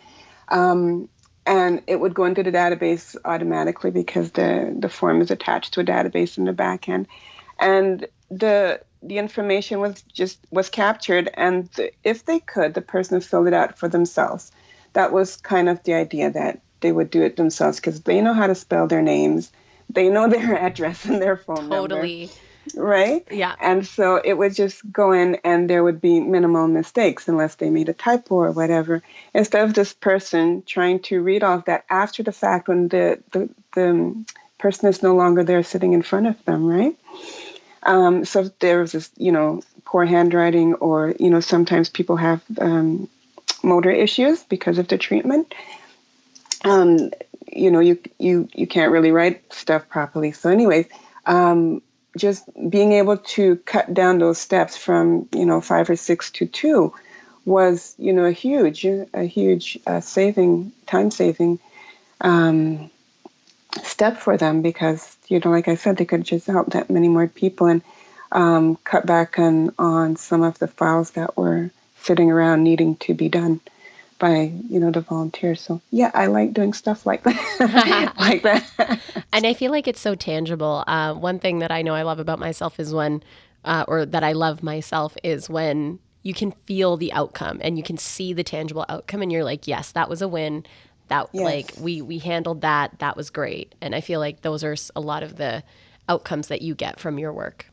Um, 0.50 1.10
and 1.50 1.82
it 1.88 2.00
would 2.00 2.14
go 2.14 2.26
into 2.26 2.44
the 2.44 2.52
database 2.52 3.16
automatically 3.26 3.90
because 3.90 4.32
the, 4.32 4.74
the 4.78 4.88
form 4.88 5.20
is 5.20 5.32
attached 5.32 5.74
to 5.74 5.80
a 5.80 5.84
database 5.84 6.38
in 6.38 6.46
the 6.46 6.54
back 6.54 6.88
end. 6.88 7.08
And 7.60 8.08
the 8.30 8.82
the 9.02 9.18
information 9.18 9.80
was 9.80 10.02
just 10.14 10.38
was 10.52 10.70
captured 10.70 11.30
and 11.34 11.70
if 12.04 12.26
they 12.26 12.40
could 12.40 12.74
the 12.74 12.82
person 12.82 13.22
filled 13.22 13.48
it 13.48 13.54
out 13.54 13.80
for 13.80 13.88
themselves. 13.88 14.52
That 14.94 15.12
was 15.12 15.38
kind 15.38 15.70
of 15.70 15.82
the 15.84 15.94
idea 15.96 16.30
that 16.32 16.62
they 16.82 16.92
would 16.92 17.10
do 17.10 17.24
it 17.24 17.36
themselves 17.36 17.80
because 17.80 18.02
they 18.02 18.22
know 18.22 18.34
how 18.34 18.48
to 18.48 18.56
spell 18.56 18.88
their 18.88 19.02
names. 19.02 19.52
They 19.90 20.10
know 20.10 20.30
their 20.30 20.56
address 20.56 21.06
and 21.06 21.20
their 21.20 21.38
phone 21.38 21.70
totally. 21.70 22.26
number 22.26 22.34
right 22.76 23.28
yeah 23.32 23.56
and 23.60 23.86
so 23.88 24.22
it 24.24 24.34
would 24.34 24.54
just 24.54 24.82
go 24.92 25.12
in 25.12 25.36
and 25.44 25.70
there 25.70 25.84
would 25.84 26.00
be 26.00 26.20
minimal 26.20 26.68
mistakes 26.68 27.28
unless 27.28 27.56
they 27.56 27.70
made 27.70 27.90
a 27.90 27.94
typo 27.94 28.36
or 28.36 28.52
whatever 28.52 29.02
instead 29.34 29.64
of 29.64 29.74
this 29.74 29.94
person 29.94 30.62
trying 30.66 31.00
to 31.00 31.22
read 31.22 31.44
off 31.44 31.66
that 31.66 31.84
after 31.90 32.22
the 32.22 32.32
fact 32.32 32.68
when 32.68 32.88
the 32.90 33.22
the, 33.32 33.50
the 33.74 34.26
person 34.58 34.90
is 34.90 35.02
no 35.02 35.16
longer 35.16 35.44
there 35.44 35.64
sitting 35.64 35.94
in 35.94 36.02
front 36.02 36.28
of 36.28 36.46
them 36.46 36.66
right 36.66 36.96
um, 37.84 38.26
so 38.26 38.42
if 38.42 38.60
there's 38.60 38.92
this, 38.92 39.10
you 39.18 39.32
know, 39.32 39.62
poor 39.86 40.06
handwriting, 40.06 40.76
or 40.76 41.16
you 41.20 41.30
know, 41.30 41.40
sometimes 41.40 41.90
people 41.90 42.18
have 42.18 42.42
um, 42.60 43.10
motor 43.64 43.92
issues 43.92 44.44
because 44.44 44.78
of 44.78 44.88
the 44.88 44.98
treatment. 44.98 45.54
Um, 46.64 47.12
you 47.48 47.72
know, 47.72 47.80
you 47.80 48.00
you 48.18 48.50
you 48.54 48.68
can't 48.68 48.92
really 48.92 49.12
write 49.12 49.54
stuff 49.54 49.88
properly. 49.90 50.34
So, 50.34 50.50
anyways, 50.50 50.88
um, 51.26 51.82
just 52.20 52.44
being 52.70 52.94
able 52.94 53.18
to 53.18 53.56
cut 53.58 53.94
down 53.94 54.20
those 54.20 54.38
steps 54.38 54.78
from 54.78 55.28
you 55.34 55.46
know 55.46 55.62
five 55.62 55.90
or 55.90 55.96
six 55.96 56.32
to 56.32 56.46
two 56.46 56.94
was 57.46 57.96
you 57.98 58.14
know 58.14 58.26
a 58.26 58.32
huge 58.32 58.86
a 58.86 59.24
huge 59.24 59.80
uh, 59.88 60.02
saving 60.02 60.72
time 60.86 61.10
saving 61.10 61.60
um, 62.22 62.92
step 63.84 64.18
for 64.18 64.38
them 64.38 64.62
because 64.62 65.18
you 65.30 65.40
know, 65.40 65.52
like 65.52 65.68
I 65.68 65.76
said, 65.76 65.98
they 65.98 66.06
could 66.06 66.24
just 66.24 66.48
help 66.48 66.72
that 66.72 66.90
many 66.90 67.08
more 67.08 67.28
people 67.28 67.68
and 67.68 67.82
um, 68.32 68.76
cut 68.78 69.06
back 69.06 69.40
on, 69.40 69.74
on 69.78 70.16
some 70.16 70.44
of 70.44 70.60
the 70.60 70.68
files 70.68 71.12
that 71.12 71.38
were 71.38 71.70
sitting 72.02 72.32
around 72.32 72.64
needing 72.64 72.96
to 72.98 73.14
be 73.14 73.30
done 73.30 73.62
by 74.20 74.52
you 74.70 74.80
know 74.80 74.92
the 74.92 75.02
volunteers. 75.02 75.62
So 75.62 75.82
yeah 75.90 76.12
i 76.14 76.28
like 76.28 76.54
doing 76.54 76.74
stuff 76.74 77.06
like 77.06 77.24
that. 77.24 78.14
Like 78.20 78.44
that. 78.44 79.00
And 79.34 79.48
i 79.48 79.54
feel 79.54 79.72
like 79.72 79.88
it's 79.88 80.02
so 80.02 80.14
tangible. 80.14 80.84
Uh, 80.86 81.14
one 81.14 81.40
thing 81.40 81.60
that 81.60 81.72
i 81.72 81.82
know 81.82 81.96
i 81.96 82.04
love 82.04 82.20
about 82.20 82.40
myself 82.40 82.80
is 82.80 82.94
when 82.94 83.24
uh, 83.66 83.86
or 83.88 84.06
that 84.06 84.24
i 84.24 84.34
love 84.34 84.62
myself 84.62 85.18
is 85.24 85.50
when 85.50 86.00
you 86.22 86.34
can 86.34 86.52
feel 86.66 86.98
the 86.98 87.12
outcome 87.14 87.60
and 87.64 87.78
you 87.78 87.84
can 87.84 87.98
see 87.98 88.34
the 88.34 88.44
tangible 88.44 88.86
outcome 88.90 89.22
and 89.22 89.32
you're 89.32 89.44
like 89.44 89.68
yes 89.68 89.94
that 89.94 90.10
was 90.10 90.22
a 90.22 90.28
win. 90.28 90.66
That 91.08 91.30
yes. 91.34 91.44
like 91.44 91.74
we 91.80 92.02
we 92.04 92.20
handled 92.20 92.62
that. 92.62 93.00
That 93.00 93.18
was 93.18 93.30
great. 93.30 93.74
And 93.82 93.96
i 93.96 94.02
feel 94.02 94.20
like 94.20 94.42
those 94.42 94.64
are 94.64 94.76
a 94.96 95.02
lot 95.02 95.24
of 95.24 95.38
the 95.38 95.64
outcomes 96.08 96.48
that 96.50 96.62
you 96.62 96.76
get 96.76 97.00
from 97.00 97.18
your 97.18 97.34
work. 97.34 97.66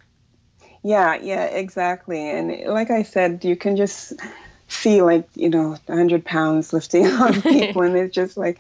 Yeah 0.82 1.16
yeah 1.16 1.44
exactly. 1.46 2.30
And 2.30 2.72
like 2.72 2.90
i 2.90 3.02
said 3.02 3.44
you 3.44 3.56
can 3.56 3.76
just 3.76 4.14
see 4.68 5.02
like 5.02 5.28
you 5.34 5.48
know 5.48 5.70
100 5.86 6.24
pounds 6.24 6.72
lifting 6.72 7.06
on 7.24 7.40
people 7.42 7.82
and 7.82 7.96
it's 7.96 8.14
just 8.14 8.36
like 8.36 8.58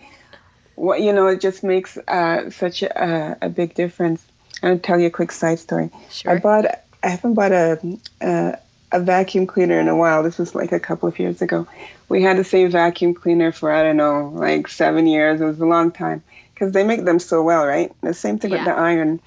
what 0.74 1.00
you 1.00 1.12
know 1.12 1.26
it 1.26 1.40
just 1.40 1.64
makes 1.64 1.96
uh, 2.08 2.50
such 2.50 2.82
a, 2.82 3.38
a 3.42 3.48
big 3.48 3.74
difference 3.74 4.24
i'll 4.62 4.78
tell 4.78 4.98
you 4.98 5.06
a 5.06 5.10
quick 5.10 5.32
side 5.32 5.58
story 5.58 5.90
sure. 6.10 6.32
i 6.32 6.38
bought 6.38 6.66
i 7.02 7.08
haven't 7.08 7.34
bought 7.34 7.52
a, 7.52 7.98
a 8.20 8.58
a 8.92 9.00
vacuum 9.00 9.46
cleaner 9.46 9.80
in 9.80 9.88
a 9.88 9.96
while. 9.96 10.22
This 10.22 10.38
was 10.38 10.54
like 10.54 10.72
a 10.72 10.80
couple 10.80 11.08
of 11.08 11.18
years 11.18 11.42
ago. 11.42 11.66
We 12.08 12.22
had 12.22 12.36
the 12.36 12.44
same 12.44 12.70
vacuum 12.70 13.14
cleaner 13.14 13.52
for 13.52 13.70
I 13.70 13.82
don't 13.82 13.96
know, 13.96 14.30
like 14.34 14.68
seven 14.68 15.06
years. 15.06 15.40
It 15.40 15.44
was 15.44 15.60
a 15.60 15.66
long 15.66 15.90
time 15.90 16.22
because 16.54 16.72
they 16.72 16.84
make 16.84 17.04
them 17.04 17.18
so 17.18 17.42
well, 17.42 17.66
right? 17.66 17.92
The 18.02 18.14
same 18.14 18.38
thing 18.38 18.52
yeah. 18.52 18.58
with 18.58 18.66
the 18.66 18.74
iron. 18.74 19.20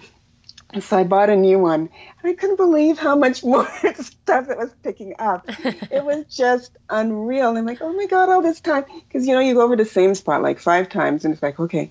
And 0.72 0.84
so 0.84 0.98
I 0.98 1.04
bought 1.04 1.30
a 1.30 1.36
new 1.36 1.58
one, 1.58 1.90
and 2.22 2.32
I 2.32 2.34
couldn't 2.34 2.58
believe 2.58 3.00
how 3.00 3.16
much 3.16 3.44
more 3.44 3.68
stuff 3.96 4.50
it 4.50 4.58
was 4.58 4.72
picking 4.84 5.16
up. 5.18 5.46
it 5.48 6.04
was 6.04 6.26
just 6.30 6.72
unreal. 6.90 7.50
And 7.50 7.58
I'm 7.58 7.66
like, 7.66 7.82
oh 7.82 7.94
my 7.94 8.06
god, 8.06 8.30
all 8.30 8.42
this 8.42 8.62
time 8.62 8.86
because 9.08 9.28
you 9.28 9.34
know 9.34 9.40
you 9.40 9.56
go 9.56 9.62
over 9.62 9.76
the 9.76 9.86
same 9.86 10.16
spot 10.16 10.42
like 10.42 10.60
five 10.60 10.90
times, 10.90 11.26
and 11.26 11.34
it's 11.34 11.42
like, 11.42 11.60
okay, 11.60 11.90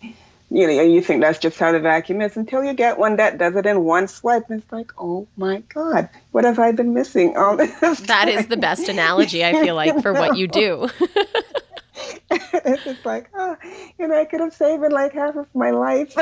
you 0.51 0.67
know, 0.67 0.83
you 0.83 1.03
think 1.03 1.21
that's 1.21 1.39
just 1.39 1.59
how 1.59 1.73
the 1.73 1.81
vacuum 1.81 2.23
is 2.23 2.37
until 2.37 2.65
you 2.65 2.73
get 2.73 2.99
one 2.99 3.17
that 3.17 3.37
does 3.37 3.55
it 3.57 3.67
in 3.67 3.85
one 3.85 4.09
swipe. 4.09 4.49
And 4.49 4.63
it's 4.63 4.73
like, 4.73 4.93
oh 4.97 5.27
my 5.37 5.63
God, 5.75 6.09
what 6.31 6.45
have 6.45 6.59
I 6.59 6.73
been 6.73 6.95
missing 6.95 7.37
all 7.37 7.57
this? 7.57 7.79
That 7.81 8.25
time? 8.25 8.29
is 8.29 8.47
the 8.47 8.57
best 8.57 8.89
analogy, 8.89 9.45
I 9.45 9.53
feel 9.53 9.75
like, 9.75 10.01
for 10.01 10.13
what 10.15 10.39
you 10.39 10.49
do. 10.49 10.89
it's 12.31 12.85
just 12.85 13.05
like, 13.05 13.29
oh, 13.35 13.57
you 13.99 14.09
know, 14.09 14.19
I 14.19 14.25
could 14.25 14.41
have 14.41 14.55
saved 14.55 14.83
like 14.91 15.13
half 15.13 15.37
of 15.37 15.47
my 15.55 15.71
life. 15.71 16.15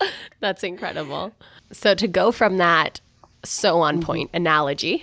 That's 0.40 0.62
incredible. 0.62 1.32
So 1.72 1.94
to 1.94 2.08
go 2.08 2.32
from 2.32 2.58
that 2.58 3.00
so 3.44 3.80
on 3.80 3.96
mm-hmm. 3.96 4.04
point 4.04 4.28
mm-hmm. 4.32 4.36
analogy. 4.36 5.02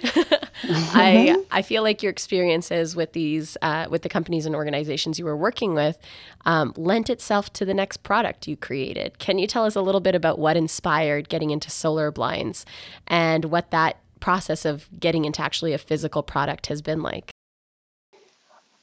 I 0.63 1.43
I 1.51 1.61
feel 1.61 1.83
like 1.83 2.03
your 2.03 2.09
experiences 2.09 2.95
with 2.95 3.13
these 3.13 3.57
uh, 3.61 3.87
with 3.89 4.01
the 4.01 4.09
companies 4.09 4.45
and 4.45 4.55
organizations 4.55 5.19
you 5.19 5.25
were 5.25 5.37
working 5.37 5.73
with 5.73 5.97
um, 6.45 6.73
lent 6.75 7.09
itself 7.09 7.51
to 7.53 7.65
the 7.65 7.73
next 7.73 8.03
product 8.03 8.47
you 8.47 8.57
created. 8.57 9.19
Can 9.19 9.39
you 9.39 9.47
tell 9.47 9.65
us 9.65 9.75
a 9.75 9.81
little 9.81 10.01
bit 10.01 10.15
about 10.15 10.39
what 10.39 10.57
inspired 10.57 11.29
getting 11.29 11.51
into 11.51 11.69
solar 11.69 12.11
blinds 12.11 12.65
and 13.07 13.45
what 13.45 13.71
that 13.71 13.97
process 14.19 14.65
of 14.65 14.87
getting 14.99 15.25
into 15.25 15.41
actually 15.41 15.73
a 15.73 15.77
physical 15.77 16.23
product 16.23 16.67
has 16.67 16.81
been 16.81 17.01
like? 17.01 17.31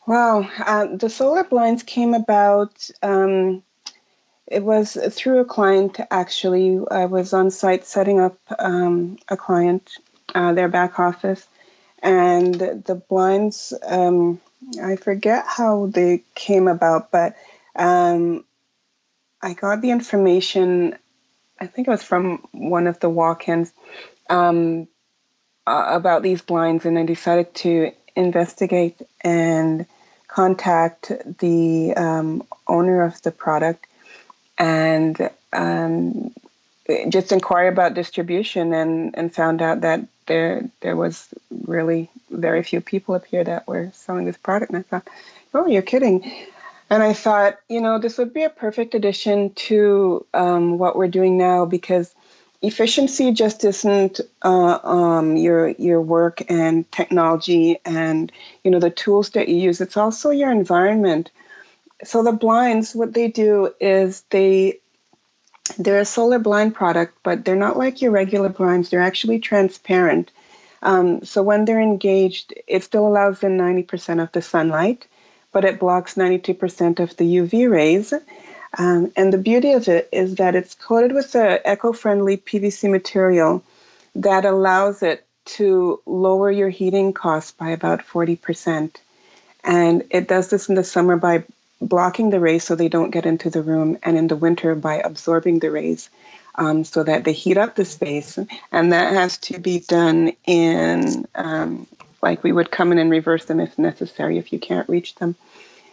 Wow, 0.06 0.48
uh, 0.60 0.96
the 0.96 1.10
solar 1.10 1.44
blinds 1.44 1.82
came 1.82 2.14
about. 2.14 2.88
Um, 3.02 3.62
it 4.50 4.64
was 4.64 4.96
through 5.10 5.40
a 5.40 5.44
client 5.44 6.00
actually. 6.10 6.80
I 6.90 7.04
was 7.04 7.32
on 7.32 7.50
site 7.50 7.86
setting 7.86 8.18
up 8.18 8.38
um, 8.58 9.18
a 9.28 9.36
client, 9.36 9.90
uh, 10.34 10.54
their 10.54 10.68
back 10.68 10.98
office, 10.98 11.46
and 12.02 12.54
the 12.54 13.02
blinds. 13.08 13.74
Um, 13.86 14.40
I 14.82 14.96
forget 14.96 15.44
how 15.46 15.86
they 15.86 16.22
came 16.34 16.66
about, 16.66 17.10
but 17.10 17.36
um, 17.76 18.44
I 19.42 19.52
got 19.52 19.82
the 19.82 19.90
information. 19.90 20.96
I 21.60 21.66
think 21.66 21.88
it 21.88 21.90
was 21.90 22.02
from 22.02 22.46
one 22.52 22.86
of 22.86 23.00
the 23.00 23.10
walk-ins 23.10 23.72
um, 24.30 24.88
uh, 25.66 25.88
about 25.90 26.22
these 26.22 26.40
blinds, 26.40 26.86
and 26.86 26.98
I 26.98 27.04
decided 27.04 27.54
to 27.56 27.92
investigate 28.16 29.00
and 29.20 29.86
contact 30.26 31.12
the 31.38 31.94
um, 31.94 32.46
owner 32.66 33.02
of 33.02 33.20
the 33.22 33.30
product 33.30 33.87
and 34.58 35.30
um, 35.52 36.32
just 37.08 37.32
inquire 37.32 37.68
about 37.68 37.94
distribution 37.94 38.72
and, 38.72 39.16
and 39.16 39.34
found 39.34 39.62
out 39.62 39.82
that 39.82 40.06
there 40.26 40.68
there 40.80 40.96
was 40.96 41.28
really 41.66 42.10
very 42.30 42.62
few 42.62 42.80
people 42.80 43.14
up 43.14 43.24
here 43.24 43.44
that 43.44 43.66
were 43.66 43.90
selling 43.94 44.24
this 44.24 44.36
product. 44.36 44.72
And 44.72 44.78
I 44.78 44.82
thought, 44.82 45.08
oh, 45.54 45.66
you're 45.66 45.82
kidding. 45.82 46.30
And 46.90 47.02
I 47.02 47.12
thought, 47.12 47.58
you 47.68 47.80
know, 47.80 47.98
this 47.98 48.18
would 48.18 48.32
be 48.32 48.44
a 48.44 48.50
perfect 48.50 48.94
addition 48.94 49.50
to 49.54 50.24
um, 50.32 50.78
what 50.78 50.96
we're 50.96 51.08
doing 51.08 51.36
now 51.36 51.66
because 51.66 52.14
efficiency 52.62 53.32
just 53.32 53.64
isn't 53.64 54.20
uh, 54.42 54.78
um, 54.82 55.36
your 55.36 55.68
your 55.68 56.00
work 56.00 56.42
and 56.50 56.90
technology 56.90 57.78
and 57.84 58.32
you 58.64 58.70
know 58.70 58.80
the 58.80 58.90
tools 58.90 59.30
that 59.30 59.48
you 59.48 59.56
use. 59.56 59.80
It's 59.80 59.96
also 59.96 60.30
your 60.30 60.50
environment 60.50 61.30
so 62.04 62.22
the 62.22 62.32
blinds, 62.32 62.94
what 62.94 63.12
they 63.12 63.28
do 63.28 63.74
is 63.80 64.22
they 64.30 64.80
they're 65.78 66.00
a 66.00 66.04
solar 66.04 66.38
blind 66.38 66.74
product, 66.74 67.18
but 67.22 67.44
they're 67.44 67.56
not 67.56 67.76
like 67.76 68.00
your 68.00 68.10
regular 68.10 68.48
blinds. 68.48 68.88
They're 68.88 69.02
actually 69.02 69.40
transparent. 69.40 70.30
Um, 70.82 71.24
so 71.24 71.42
when 71.42 71.64
they're 71.64 71.80
engaged, 71.80 72.54
it 72.66 72.84
still 72.84 73.06
allows 73.06 73.42
in 73.42 73.58
90% 73.58 74.22
of 74.22 74.32
the 74.32 74.40
sunlight, 74.40 75.06
but 75.52 75.64
it 75.64 75.80
blocks 75.80 76.14
92% 76.14 77.00
of 77.00 77.16
the 77.16 77.36
UV 77.36 77.70
rays. 77.70 78.14
Um, 78.76 79.12
and 79.16 79.32
the 79.32 79.38
beauty 79.38 79.72
of 79.72 79.88
it 79.88 80.08
is 80.12 80.36
that 80.36 80.54
it's 80.54 80.74
coated 80.74 81.12
with 81.12 81.34
an 81.34 81.60
eco-friendly 81.64 82.38
PVC 82.38 82.90
material 82.90 83.62
that 84.14 84.44
allows 84.44 85.02
it 85.02 85.26
to 85.44 86.00
lower 86.06 86.50
your 86.50 86.68
heating 86.68 87.12
costs 87.12 87.52
by 87.52 87.70
about 87.70 88.06
40%. 88.06 88.94
And 89.64 90.04
it 90.10 90.28
does 90.28 90.48
this 90.48 90.68
in 90.68 90.74
the 90.74 90.84
summer 90.84 91.16
by 91.16 91.44
blocking 91.80 92.30
the 92.30 92.40
rays 92.40 92.64
so 92.64 92.74
they 92.74 92.88
don't 92.88 93.10
get 93.10 93.26
into 93.26 93.50
the 93.50 93.62
room, 93.62 93.98
and 94.02 94.16
in 94.16 94.28
the 94.28 94.36
winter 94.36 94.74
by 94.74 94.96
absorbing 94.96 95.58
the 95.58 95.70
rays 95.70 96.10
um, 96.54 96.84
so 96.84 97.02
that 97.04 97.24
they 97.24 97.32
heat 97.32 97.56
up 97.56 97.76
the 97.76 97.84
space. 97.84 98.38
And 98.72 98.92
that 98.92 99.12
has 99.14 99.38
to 99.38 99.58
be 99.60 99.80
done 99.80 100.32
in, 100.44 101.26
um, 101.34 101.86
like, 102.20 102.42
we 102.42 102.52
would 102.52 102.70
come 102.70 102.90
in 102.92 102.98
and 102.98 103.10
reverse 103.10 103.44
them 103.44 103.60
if 103.60 103.78
necessary 103.78 104.38
if 104.38 104.52
you 104.52 104.58
can't 104.58 104.88
reach 104.88 105.14
them. 105.14 105.36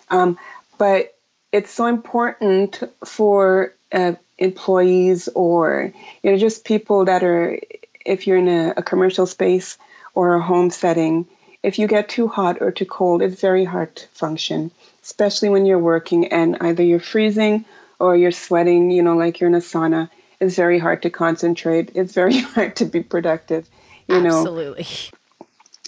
Um, 0.09 0.39
but 0.77 1.15
it's 1.51 1.71
so 1.71 1.85
important 1.85 2.83
for 3.05 3.73
uh, 3.91 4.13
employees 4.37 5.29
or, 5.29 5.93
you 6.23 6.31
know, 6.31 6.37
just 6.37 6.65
people 6.65 7.05
that 7.05 7.23
are, 7.23 7.59
if 8.05 8.27
you're 8.27 8.37
in 8.37 8.47
a, 8.47 8.73
a 8.77 8.83
commercial 8.83 9.25
space 9.25 9.77
or 10.13 10.35
a 10.35 10.41
home 10.41 10.71
setting, 10.71 11.27
if 11.63 11.79
you 11.79 11.87
get 11.87 12.09
too 12.09 12.27
hot 12.27 12.61
or 12.61 12.71
too 12.71 12.85
cold, 12.85 13.21
it's 13.21 13.39
very 13.39 13.65
hard 13.65 13.95
to 13.95 14.07
function 14.07 14.71
especially 15.05 15.49
when 15.49 15.67
you're 15.67 15.79
working 15.79 16.27
and 16.29 16.57
either 16.61 16.83
you're 16.83 16.99
freezing 16.99 17.63
or 17.99 18.17
you're 18.17 18.31
sweating, 18.31 18.89
you 18.89 19.03
know, 19.03 19.15
like 19.15 19.39
you're 19.39 19.49
in 19.49 19.55
a 19.55 19.59
sauna. 19.59 20.09
It's 20.41 20.55
very 20.55 20.79
hard 20.79 21.03
to 21.03 21.11
concentrate. 21.11 21.91
It's 21.93 22.13
very 22.13 22.39
hard 22.53 22.75
to 22.77 22.85
be 22.85 23.03
productive. 23.03 23.69
You 24.07 24.19
know, 24.19 24.39
absolutely. 24.39 24.87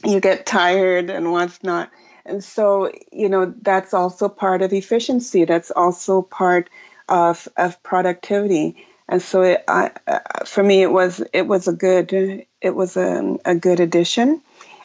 You 0.05 0.19
get 0.19 0.45
tired 0.45 1.09
and 1.09 1.31
what's 1.31 1.63
not. 1.63 1.89
And 2.25 2.43
so, 2.43 2.91
you 3.11 3.27
know, 3.27 3.53
that's 3.61 3.93
also 3.93 4.29
part 4.29 4.61
of 4.61 4.71
efficiency. 4.71 5.45
That's 5.45 5.71
also 5.71 6.21
part 6.21 6.69
of 7.09 7.47
of 7.57 7.81
productivity. 7.83 8.85
And 9.09 9.21
so, 9.21 9.41
it, 9.41 9.63
I, 9.67 9.91
uh, 10.07 10.19
for 10.45 10.61
me, 10.61 10.81
it 10.81 10.91
was 10.91 11.23
it 11.33 11.47
was 11.47 11.67
a 11.67 11.73
good 11.73 12.45
it 12.61 12.75
was 12.75 12.97
a, 12.97 13.37
a 13.45 13.55
good 13.55 13.79
addition. 13.79 14.41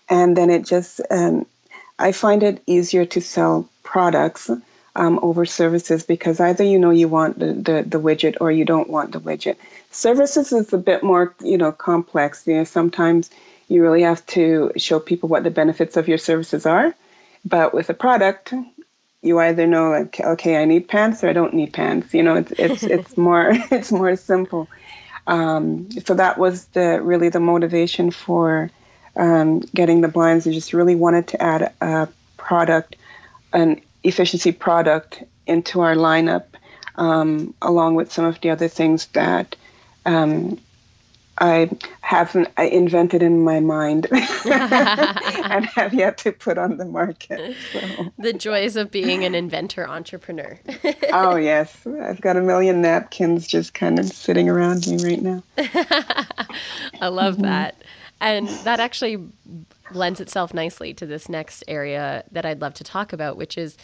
And 0.09 0.37
then 0.37 0.51
it 0.51 0.65
just 0.65 1.01
um, 1.11 1.47
I 2.03 2.13
find 2.13 2.43
it 2.43 2.63
easier 2.67 3.05
to 3.07 3.21
sell 3.21 3.69
products 3.85 4.51
um, 4.95 5.21
over 5.23 5.47
services 5.47 6.03
because 6.03 6.41
either 6.41 6.65
you 6.65 6.79
know 6.79 6.91
you 6.91 7.09
want 7.09 7.39
the, 7.39 7.53
the, 7.53 7.83
the, 7.87 8.01
widget 8.01 8.37
or 8.41 8.51
you 8.51 8.65
don't 8.65 8.91
want 8.91 9.13
the 9.13 9.21
widget. 9.21 9.57
Services 9.91 10.53
is 10.53 10.73
a 10.73 10.79
bit 10.79 11.03
more 11.03 11.35
you 11.41 11.57
know 11.57 11.73
complex. 11.73 12.47
You 12.47 12.57
know, 12.57 12.65
sometimes 12.65 13.31
you 13.69 13.83
really 13.83 14.03
have 14.03 14.25
to 14.27 14.73
show 14.77 15.01
people 15.01 15.29
what 15.29 15.45
the 15.45 15.51
benefits 15.51 15.97
of 15.97 16.09
your 16.09 16.19
services 16.19 16.67
are. 16.67 16.95
But 17.45 17.73
with 17.73 17.89
a 17.89 17.95
product, 17.95 18.53
you 19.23 19.39
either 19.39 19.67
know 19.67 19.91
like 19.91 20.21
okay, 20.21 20.61
I 20.61 20.65
need 20.65 20.89
pants 20.89 21.25
or 21.25 21.29
I 21.29 21.33
don't 21.33 21.55
need 21.55 21.73
pants. 21.73 22.13
You 22.13 22.23
know, 22.23 22.37
it's 22.37 22.53
it's 22.53 22.83
it's 22.97 23.17
more 23.17 23.51
it's 23.71 23.93
more 23.93 24.17
simple. 24.17 24.69
Um, 25.27 25.89
so 26.05 26.15
that 26.15 26.37
was 26.37 26.67
the 26.67 27.01
really 27.01 27.29
the 27.29 27.41
motivation 27.41 28.11
for 28.11 28.71
um, 29.17 29.61
getting 29.61 30.01
the 30.01 30.09
blinds. 30.09 30.47
I 30.47 30.53
just 30.53 30.73
really 30.73 30.95
wanted 30.95 31.29
to 31.29 31.43
add 31.43 31.73
a 31.81 32.09
product 32.37 32.97
an 33.53 33.81
efficiency 34.03 34.53
product 34.53 35.23
into 35.47 35.81
our 35.81 35.95
lineup, 35.95 36.45
um, 36.97 37.55
along 37.63 37.95
with 37.95 38.13
some 38.13 38.25
of 38.25 38.41
the 38.41 38.51
other 38.51 38.69
things 38.69 39.07
that 39.09 39.57
um, 40.07 40.59
I 41.39 41.71
haven't 42.01 42.49
I 42.57 42.65
invented 42.65 43.23
in 43.23 43.43
my 43.43 43.61
mind 43.61 44.07
and 44.13 45.65
have 45.67 45.95
yet 45.95 46.19
to 46.19 46.33
put 46.33 46.59
on 46.59 46.77
the 46.77 46.85
market. 46.85 47.57
So. 47.73 48.13
The 48.19 48.33
joys 48.33 48.77
of 48.77 48.91
being 48.91 49.25
an 49.25 49.35
inventor 49.35 49.89
entrepreneur. 49.89 50.59
oh 51.13 51.37
yes, 51.37 51.87
I've 51.87 52.21
got 52.21 52.37
a 52.37 52.43
million 52.43 52.83
napkins 52.83 53.47
just 53.47 53.73
kind 53.75 53.99
of 53.99 54.07
sitting 54.07 54.49
around 54.49 54.87
me 54.87 55.03
right 55.03 55.23
now. 55.23 55.43
I 57.01 57.09
love 57.09 57.35
mm-hmm. 57.35 57.45
that. 57.45 57.83
And 58.23 58.49
that 58.65 58.79
actually 58.79 59.19
lends 59.91 60.21
itself 60.21 60.55
nicely 60.55 60.95
to 60.95 61.07
this 61.07 61.29
next 61.29 61.65
area 61.67 62.23
that 62.31 62.47
I'd 62.47 62.61
love 62.61 62.73
to 62.75 62.85
talk 62.85 63.13
about, 63.13 63.37
which 63.37 63.59
is 63.59 63.77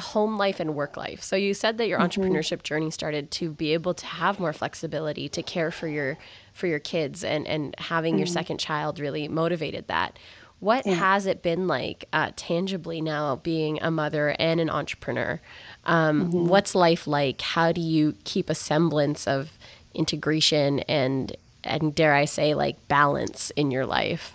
home 0.00 0.36
life 0.36 0.58
and 0.58 0.74
work 0.74 0.96
life. 0.96 1.22
So 1.22 1.36
you 1.36 1.54
said 1.54 1.78
that 1.78 1.86
your 1.86 2.00
mm-hmm. 2.00 2.20
entrepreneurship 2.20 2.64
journey 2.64 2.90
started 2.90 3.30
to 3.32 3.50
be 3.50 3.72
able 3.72 3.94
to 3.94 4.04
have 4.04 4.40
more 4.40 4.52
flexibility 4.52 5.28
to 5.28 5.42
care 5.42 5.70
for 5.70 5.86
your 5.86 6.18
for 6.52 6.66
your 6.66 6.80
kids 6.80 7.22
and 7.22 7.46
and 7.46 7.74
having 7.78 8.14
mm-hmm. 8.14 8.18
your 8.18 8.26
second 8.26 8.58
child 8.58 8.98
really 8.98 9.28
motivated 9.28 9.86
that. 9.86 10.18
What 10.58 10.84
yeah. 10.84 10.94
has 10.94 11.26
it 11.26 11.40
been 11.40 11.68
like 11.68 12.06
uh, 12.12 12.32
tangibly 12.34 13.00
now 13.00 13.36
being 13.36 13.78
a 13.80 13.92
mother 13.92 14.34
and 14.40 14.60
an 14.60 14.70
entrepreneur? 14.70 15.40
Um, 15.84 16.32
mm-hmm. 16.32 16.48
What's 16.48 16.74
life 16.74 17.06
like? 17.06 17.40
How 17.42 17.70
do 17.70 17.80
you 17.80 18.16
keep 18.24 18.50
a 18.50 18.56
semblance 18.56 19.28
of 19.28 19.52
integration 19.94 20.80
and 20.80 21.36
and 21.64 21.94
dare 21.94 22.14
I 22.14 22.24
say 22.24 22.54
like 22.54 22.88
balance 22.88 23.50
in 23.56 23.70
your 23.70 23.86
life? 23.86 24.34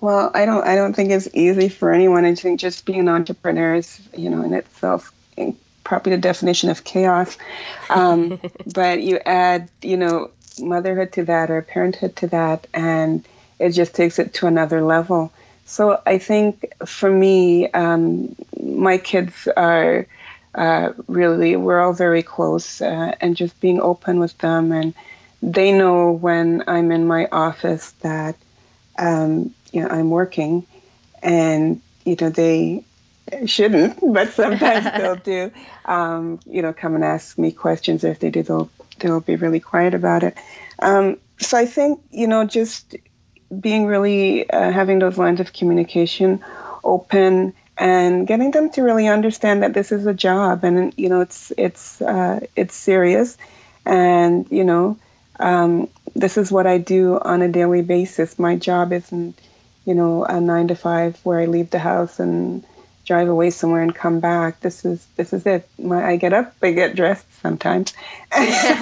Well, 0.00 0.30
I 0.34 0.46
don't. 0.46 0.66
I 0.66 0.76
don't 0.76 0.94
think 0.94 1.10
it's 1.10 1.28
easy 1.34 1.68
for 1.68 1.92
anyone. 1.92 2.24
I 2.24 2.34
think 2.34 2.60
just 2.60 2.86
being 2.86 3.00
an 3.00 3.08
entrepreneur 3.08 3.74
is, 3.74 4.00
you 4.16 4.30
know, 4.30 4.42
in 4.42 4.54
itself 4.54 5.12
probably 5.84 6.14
the 6.14 6.22
definition 6.22 6.70
of 6.70 6.84
chaos. 6.84 7.36
Um, 7.88 8.40
but 8.74 9.02
you 9.02 9.18
add, 9.26 9.68
you 9.82 9.96
know, 9.96 10.30
motherhood 10.60 11.12
to 11.12 11.24
that 11.24 11.50
or 11.50 11.62
parenthood 11.62 12.16
to 12.16 12.28
that, 12.28 12.66
and 12.72 13.24
it 13.58 13.70
just 13.70 13.94
takes 13.94 14.18
it 14.18 14.34
to 14.34 14.46
another 14.46 14.82
level. 14.82 15.32
So 15.66 16.00
I 16.06 16.18
think 16.18 16.72
for 16.86 17.10
me, 17.10 17.70
um, 17.70 18.34
my 18.62 18.98
kids 18.98 19.48
are 19.56 20.06
uh, 20.54 20.92
really 21.06 21.56
we're 21.56 21.80
all 21.80 21.92
very 21.92 22.22
close, 22.22 22.80
uh, 22.80 23.14
and 23.20 23.36
just 23.36 23.60
being 23.60 23.80
open 23.80 24.18
with 24.18 24.36
them, 24.38 24.72
and 24.72 24.94
they 25.42 25.72
know 25.72 26.12
when 26.12 26.64
I'm 26.66 26.92
in 26.92 27.06
my 27.06 27.26
office 27.30 27.90
that 28.02 28.36
um, 28.98 29.54
you 29.72 29.82
know, 29.82 29.88
I'm 29.88 30.10
working, 30.10 30.66
and 31.22 31.80
you 32.04 32.16
know 32.20 32.30
they 32.30 32.84
shouldn't, 33.46 33.98
but 34.12 34.32
sometimes 34.32 34.84
they'll 34.96 35.16
do. 35.16 35.50
Um, 35.84 36.40
you 36.46 36.62
know, 36.62 36.72
come 36.72 36.94
and 36.94 37.04
ask 37.04 37.38
me 37.38 37.52
questions. 37.52 38.04
If 38.04 38.18
they 38.20 38.30
do, 38.30 38.42
they'll 38.42 38.70
they'll 38.98 39.20
be 39.20 39.36
really 39.36 39.60
quiet 39.60 39.94
about 39.94 40.22
it. 40.22 40.36
Um, 40.78 41.18
so 41.38 41.56
I 41.56 41.66
think 41.66 42.00
you 42.10 42.26
know, 42.26 42.44
just 42.44 42.96
being 43.58 43.86
really 43.86 44.48
uh, 44.48 44.70
having 44.70 44.98
those 44.98 45.18
lines 45.18 45.40
of 45.40 45.52
communication 45.52 46.44
open 46.84 47.52
and 47.76 48.26
getting 48.26 48.50
them 48.50 48.70
to 48.70 48.82
really 48.82 49.08
understand 49.08 49.62
that 49.62 49.72
this 49.72 49.90
is 49.90 50.06
a 50.06 50.14
job 50.14 50.64
and 50.64 50.92
you 50.96 51.08
know 51.08 51.20
it's 51.20 51.52
it's 51.56 52.00
uh, 52.02 52.40
it's 52.54 52.74
serious 52.74 53.36
and 53.86 54.46
you 54.50 54.64
know 54.64 54.96
um, 55.40 55.88
this 56.14 56.36
is 56.36 56.52
what 56.52 56.66
I 56.66 56.78
do 56.78 57.18
on 57.18 57.42
a 57.42 57.48
daily 57.48 57.82
basis. 57.82 58.38
My 58.38 58.56
job 58.56 58.92
isn't 58.92 59.38
you 59.84 59.94
know, 59.94 60.24
a 60.24 60.40
nine 60.40 60.68
to 60.68 60.74
five 60.74 61.18
where 61.24 61.40
I 61.40 61.46
leave 61.46 61.70
the 61.70 61.78
house 61.78 62.20
and 62.20 62.64
drive 63.04 63.28
away 63.28 63.50
somewhere 63.50 63.82
and 63.82 63.94
come 63.94 64.20
back. 64.20 64.60
This 64.60 64.84
is 64.84 65.04
this 65.16 65.32
is 65.32 65.46
it. 65.46 65.68
My, 65.78 66.04
I 66.06 66.16
get 66.16 66.32
up, 66.32 66.54
I 66.62 66.72
get 66.72 66.94
dressed 66.94 67.26
sometimes. 67.40 67.92
I 68.32 68.78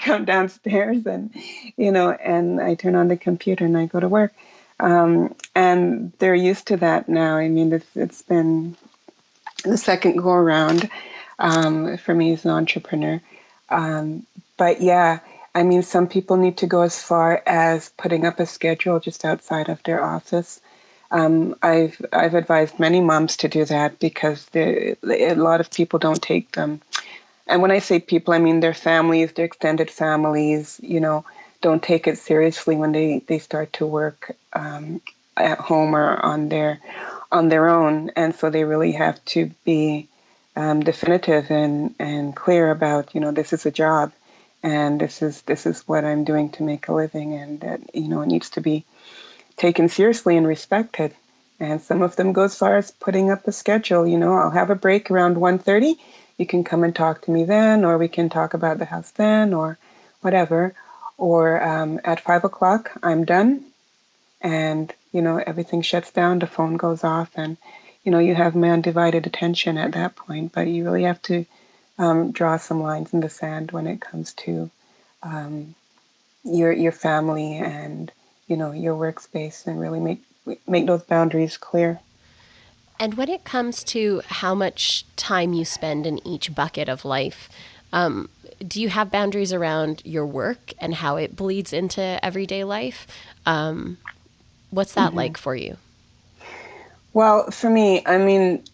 come 0.00 0.24
downstairs 0.24 1.04
and 1.06 1.34
you 1.76 1.92
know, 1.92 2.10
and 2.10 2.60
I 2.60 2.74
turn 2.74 2.94
on 2.94 3.08
the 3.08 3.16
computer 3.16 3.64
and 3.64 3.76
I 3.76 3.86
go 3.86 4.00
to 4.00 4.08
work. 4.08 4.32
Um, 4.80 5.34
and 5.56 6.12
they're 6.18 6.34
used 6.34 6.68
to 6.68 6.76
that 6.78 7.08
now. 7.08 7.36
I 7.36 7.48
mean, 7.48 7.72
it's, 7.72 7.96
it's 7.96 8.22
been 8.22 8.76
the 9.64 9.76
second 9.76 10.18
go 10.18 10.30
around 10.30 10.88
um, 11.40 11.96
for 11.96 12.14
me 12.14 12.32
as 12.32 12.44
an 12.44 12.52
entrepreneur. 12.52 13.20
Um, 13.68 14.24
but 14.58 14.82
yeah, 14.82 15.20
I 15.54 15.62
mean, 15.62 15.82
some 15.82 16.06
people 16.06 16.36
need 16.36 16.58
to 16.58 16.66
go 16.66 16.82
as 16.82 17.00
far 17.00 17.42
as 17.46 17.88
putting 17.96 18.26
up 18.26 18.38
a 18.38 18.46
schedule 18.46 19.00
just 19.00 19.24
outside 19.24 19.70
of 19.70 19.82
their 19.84 20.04
office. 20.04 20.60
Um, 21.10 21.54
I've 21.62 22.04
I've 22.12 22.34
advised 22.34 22.78
many 22.78 23.00
moms 23.00 23.38
to 23.38 23.48
do 23.48 23.64
that 23.64 23.98
because 23.98 24.46
a 24.54 24.96
lot 25.34 25.60
of 25.60 25.70
people 25.70 25.98
don't 25.98 26.20
take 26.20 26.52
them. 26.52 26.82
And 27.46 27.62
when 27.62 27.70
I 27.70 27.78
say 27.78 27.98
people, 27.98 28.34
I 28.34 28.38
mean 28.38 28.60
their 28.60 28.74
families, 28.74 29.32
their 29.32 29.46
extended 29.46 29.90
families. 29.90 30.78
You 30.82 31.00
know, 31.00 31.24
don't 31.62 31.82
take 31.82 32.06
it 32.06 32.18
seriously 32.18 32.76
when 32.76 32.92
they 32.92 33.22
they 33.26 33.38
start 33.38 33.72
to 33.74 33.86
work 33.86 34.36
um, 34.52 35.00
at 35.36 35.58
home 35.58 35.96
or 35.96 36.22
on 36.22 36.50
their 36.50 36.80
on 37.32 37.48
their 37.48 37.68
own, 37.68 38.10
and 38.16 38.34
so 38.34 38.50
they 38.50 38.64
really 38.64 38.92
have 38.92 39.22
to 39.26 39.50
be 39.64 40.08
um, 40.56 40.80
definitive 40.80 41.50
and 41.50 41.94
and 41.98 42.36
clear 42.36 42.70
about 42.70 43.14
you 43.14 43.20
know 43.20 43.32
this 43.32 43.52
is 43.52 43.64
a 43.64 43.70
job, 43.70 44.12
and 44.62 45.00
this 45.00 45.22
is 45.22 45.42
this 45.42 45.66
is 45.66 45.86
what 45.86 46.04
I'm 46.04 46.24
doing 46.24 46.50
to 46.52 46.62
make 46.62 46.88
a 46.88 46.92
living, 46.92 47.34
and 47.34 47.60
that 47.60 47.94
you 47.94 48.08
know 48.08 48.22
it 48.22 48.26
needs 48.26 48.50
to 48.50 48.60
be 48.60 48.84
taken 49.56 49.88
seriously 49.88 50.36
and 50.36 50.46
respected. 50.46 51.14
And 51.60 51.80
some 51.80 52.02
of 52.02 52.14
them 52.16 52.32
go 52.32 52.44
as 52.44 52.56
far 52.56 52.76
as 52.76 52.90
putting 52.90 53.30
up 53.30 53.46
a 53.46 53.52
schedule. 53.52 54.06
You 54.06 54.18
know, 54.18 54.34
I'll 54.34 54.50
have 54.50 54.70
a 54.70 54.74
break 54.76 55.10
around 55.10 55.36
1:30. 55.36 55.96
You 56.36 56.46
can 56.46 56.64
come 56.64 56.84
and 56.84 56.94
talk 56.94 57.22
to 57.22 57.30
me 57.30 57.44
then, 57.44 57.84
or 57.84 57.98
we 57.98 58.08
can 58.08 58.28
talk 58.28 58.54
about 58.54 58.78
the 58.78 58.84
house 58.84 59.10
then, 59.12 59.54
or 59.54 59.78
whatever. 60.20 60.74
Or 61.16 61.60
um, 61.60 62.00
at 62.04 62.20
five 62.20 62.44
o'clock, 62.44 62.92
I'm 63.02 63.24
done, 63.24 63.64
and 64.40 64.92
you 65.12 65.22
know 65.22 65.38
everything 65.44 65.82
shuts 65.82 66.12
down. 66.12 66.38
The 66.38 66.46
phone 66.46 66.76
goes 66.76 67.02
off, 67.02 67.30
and 67.34 67.56
you 68.04 68.12
know 68.12 68.20
you 68.20 68.34
have 68.34 68.54
my 68.54 68.70
undivided 68.70 69.26
attention 69.26 69.78
at 69.78 69.92
that 69.92 70.14
point. 70.14 70.52
But 70.52 70.68
you 70.68 70.84
really 70.84 71.04
have 71.04 71.20
to 71.22 71.44
um, 71.98 72.32
draw 72.32 72.56
some 72.56 72.80
lines 72.80 73.12
in 73.12 73.20
the 73.20 73.28
sand 73.28 73.72
when 73.72 73.86
it 73.86 74.00
comes 74.00 74.32
to 74.34 74.70
um, 75.22 75.74
your 76.44 76.72
your 76.72 76.92
family 76.92 77.56
and 77.56 78.10
you 78.46 78.56
know 78.56 78.72
your 78.72 78.94
workspace 78.94 79.66
and 79.66 79.80
really 79.80 80.00
make 80.00 80.22
make 80.66 80.86
those 80.86 81.02
boundaries 81.02 81.56
clear. 81.56 82.00
And 83.00 83.14
when 83.14 83.28
it 83.28 83.44
comes 83.44 83.84
to 83.84 84.22
how 84.26 84.54
much 84.54 85.04
time 85.14 85.52
you 85.52 85.64
spend 85.64 86.06
in 86.06 86.26
each 86.26 86.54
bucket 86.54 86.88
of 86.88 87.04
life, 87.04 87.48
um, 87.92 88.28
do 88.66 88.80
you 88.80 88.88
have 88.88 89.10
boundaries 89.10 89.52
around 89.52 90.02
your 90.04 90.26
work 90.26 90.72
and 90.80 90.94
how 90.94 91.16
it 91.16 91.36
bleeds 91.36 91.72
into 91.72 92.18
everyday 92.24 92.64
life? 92.64 93.06
Um, 93.46 93.98
what's 94.70 94.94
that 94.94 95.08
mm-hmm. 95.08 95.16
like 95.16 95.36
for 95.36 95.54
you? 95.54 95.76
Well, 97.12 97.50
for 97.50 97.70
me, 97.70 98.04
I 98.04 98.18
mean, 98.18 98.64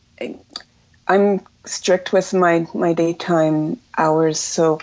I'm 1.07 1.40
strict 1.64 2.12
with 2.12 2.32
my 2.34 2.66
my 2.74 2.92
daytime 2.92 3.78
hours, 3.96 4.38
so 4.38 4.80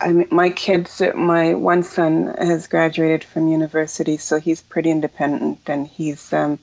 I 0.00 0.12
mean, 0.12 0.28
my 0.30 0.50
kids, 0.50 1.00
my 1.14 1.54
one 1.54 1.82
son 1.82 2.34
has 2.38 2.66
graduated 2.66 3.24
from 3.24 3.48
university, 3.48 4.16
so 4.16 4.38
he's 4.38 4.60
pretty 4.60 4.90
independent, 4.90 5.60
and 5.66 5.86
he's, 5.86 6.32
um, 6.32 6.58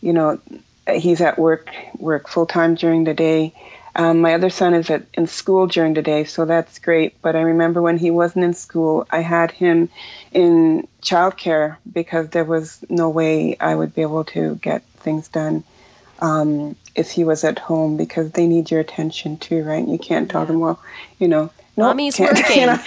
you 0.00 0.12
know, 0.12 0.40
he's 0.92 1.20
at 1.20 1.38
work 1.38 1.70
work 1.98 2.28
full 2.28 2.46
time 2.46 2.74
during 2.74 3.04
the 3.04 3.14
day. 3.14 3.54
Um, 3.94 4.20
my 4.22 4.34
other 4.34 4.48
son 4.48 4.72
is 4.72 4.88
at 4.88 5.04
in 5.14 5.26
school 5.26 5.66
during 5.66 5.94
the 5.94 6.02
day, 6.02 6.24
so 6.24 6.44
that's 6.44 6.78
great. 6.78 7.20
But 7.20 7.36
I 7.36 7.42
remember 7.42 7.82
when 7.82 7.98
he 7.98 8.10
wasn't 8.10 8.46
in 8.46 8.54
school, 8.54 9.06
I 9.10 9.20
had 9.20 9.50
him 9.50 9.90
in 10.32 10.88
childcare 11.02 11.76
because 11.90 12.30
there 12.30 12.44
was 12.44 12.78
no 12.88 13.10
way 13.10 13.56
I 13.60 13.74
would 13.74 13.94
be 13.94 14.02
able 14.02 14.24
to 14.24 14.56
get 14.56 14.82
things 14.96 15.28
done 15.28 15.62
um, 16.22 16.76
if 16.94 17.10
he 17.10 17.24
was 17.24 17.44
at 17.44 17.58
home 17.58 17.96
because 17.96 18.30
they 18.32 18.46
need 18.46 18.70
your 18.70 18.80
attention 18.80 19.38
too, 19.38 19.62
right? 19.62 19.86
You 19.86 19.98
can't 19.98 20.30
tell 20.30 20.42
yeah. 20.42 20.46
them, 20.46 20.60
well, 20.60 20.82
you 21.18 21.28
know, 21.28 21.50
Nope, 21.76 21.88
Mommy's 21.88 22.18
working. 22.20 22.60
You 22.60 22.66
know? 22.66 22.78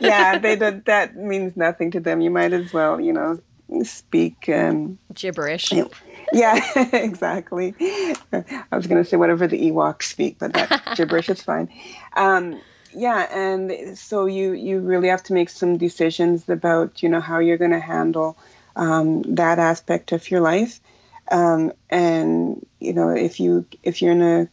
yeah, 0.00 0.38
they, 0.38 0.54
that, 0.56 0.84
that 0.84 1.16
means 1.16 1.56
nothing 1.56 1.90
to 1.92 2.00
them. 2.00 2.20
You 2.20 2.30
might 2.30 2.52
as 2.52 2.72
well, 2.72 3.00
you 3.00 3.12
know, 3.12 3.40
speak 3.82 4.48
um, 4.48 4.98
gibberish. 5.14 5.72
You 5.72 5.82
know, 5.82 5.90
yeah, 6.32 6.88
exactly. 6.92 7.74
I 7.80 8.64
was 8.72 8.86
going 8.86 9.02
to 9.02 9.08
say 9.08 9.16
whatever 9.16 9.46
the 9.46 9.70
Ewoks 9.70 10.04
speak, 10.04 10.38
but 10.38 10.52
that 10.52 10.92
gibberish 10.96 11.28
is 11.28 11.42
fine. 11.42 11.68
Um, 12.14 12.60
yeah, 12.94 13.26
and 13.34 13.98
so 13.98 14.26
you 14.26 14.52
you 14.52 14.80
really 14.80 15.08
have 15.08 15.22
to 15.24 15.32
make 15.32 15.50
some 15.50 15.76
decisions 15.76 16.48
about 16.48 17.02
you 17.02 17.08
know 17.08 17.20
how 17.20 17.38
you're 17.38 17.58
going 17.58 17.72
to 17.72 17.80
handle 17.80 18.36
um, 18.76 19.22
that 19.34 19.58
aspect 19.58 20.12
of 20.12 20.30
your 20.30 20.40
life, 20.40 20.80
um, 21.30 21.72
and 21.90 22.64
you 22.80 22.92
know 22.92 23.10
if 23.10 23.40
you 23.40 23.66
if 23.82 24.02
you're 24.02 24.12
in 24.12 24.22
a 24.22 24.48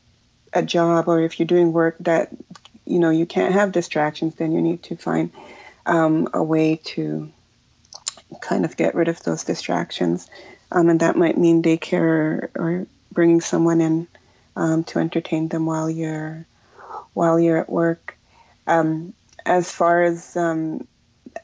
a 0.54 0.64
job 0.64 1.08
or 1.08 1.22
if 1.22 1.40
you're 1.40 1.48
doing 1.48 1.74
work 1.74 1.98
that 2.00 2.30
you 2.86 3.00
know 3.00 3.10
you 3.10 3.26
can't 3.26 3.54
have 3.54 3.72
distractions, 3.72 4.36
then 4.36 4.52
you 4.52 4.62
need 4.62 4.84
to 4.84 4.96
find 4.96 5.32
um, 5.86 6.30
a 6.34 6.44
way 6.44 6.78
to 6.84 7.32
kind 8.42 8.66
of 8.66 8.78
get 8.78 8.96
rid 8.96 9.08
of 9.08 9.22
those 9.24 9.44
distractions, 9.44 10.30
um, 10.72 10.90
and 10.90 11.00
that 11.02 11.16
might 11.16 11.38
mean 11.38 11.62
daycare 11.62 12.02
or, 12.02 12.52
or 12.56 12.88
bringing 13.12 13.42
someone 13.42 13.82
in 13.82 14.08
um, 14.56 14.84
to 14.84 15.00
entertain 15.00 15.48
them 15.48 15.66
while 15.66 15.90
you're 15.90 16.46
while 17.14 17.40
you're 17.40 17.58
at 17.58 17.70
work. 17.70 18.18
Um, 18.68 19.14
as 19.46 19.72
far 19.72 20.02
as 20.02 20.36
um, 20.36 20.88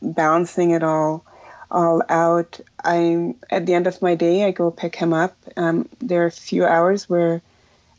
balancing 0.02 0.72
it 0.72 0.84
all 0.84 1.24
all 1.72 2.04
out, 2.10 2.60
I'm 2.84 3.36
at 3.50 3.66
the 3.66 3.74
end 3.74 3.88
of 3.88 4.02
my 4.02 4.16
day. 4.16 4.46
I 4.46 4.52
go 4.52 4.70
pick 4.72 4.96
him 4.96 5.14
up. 5.14 5.36
Um, 5.56 5.88
there 6.00 6.24
are 6.24 6.28
a 6.28 6.32
few 6.32 6.66
hours 6.66 7.10
where 7.10 7.42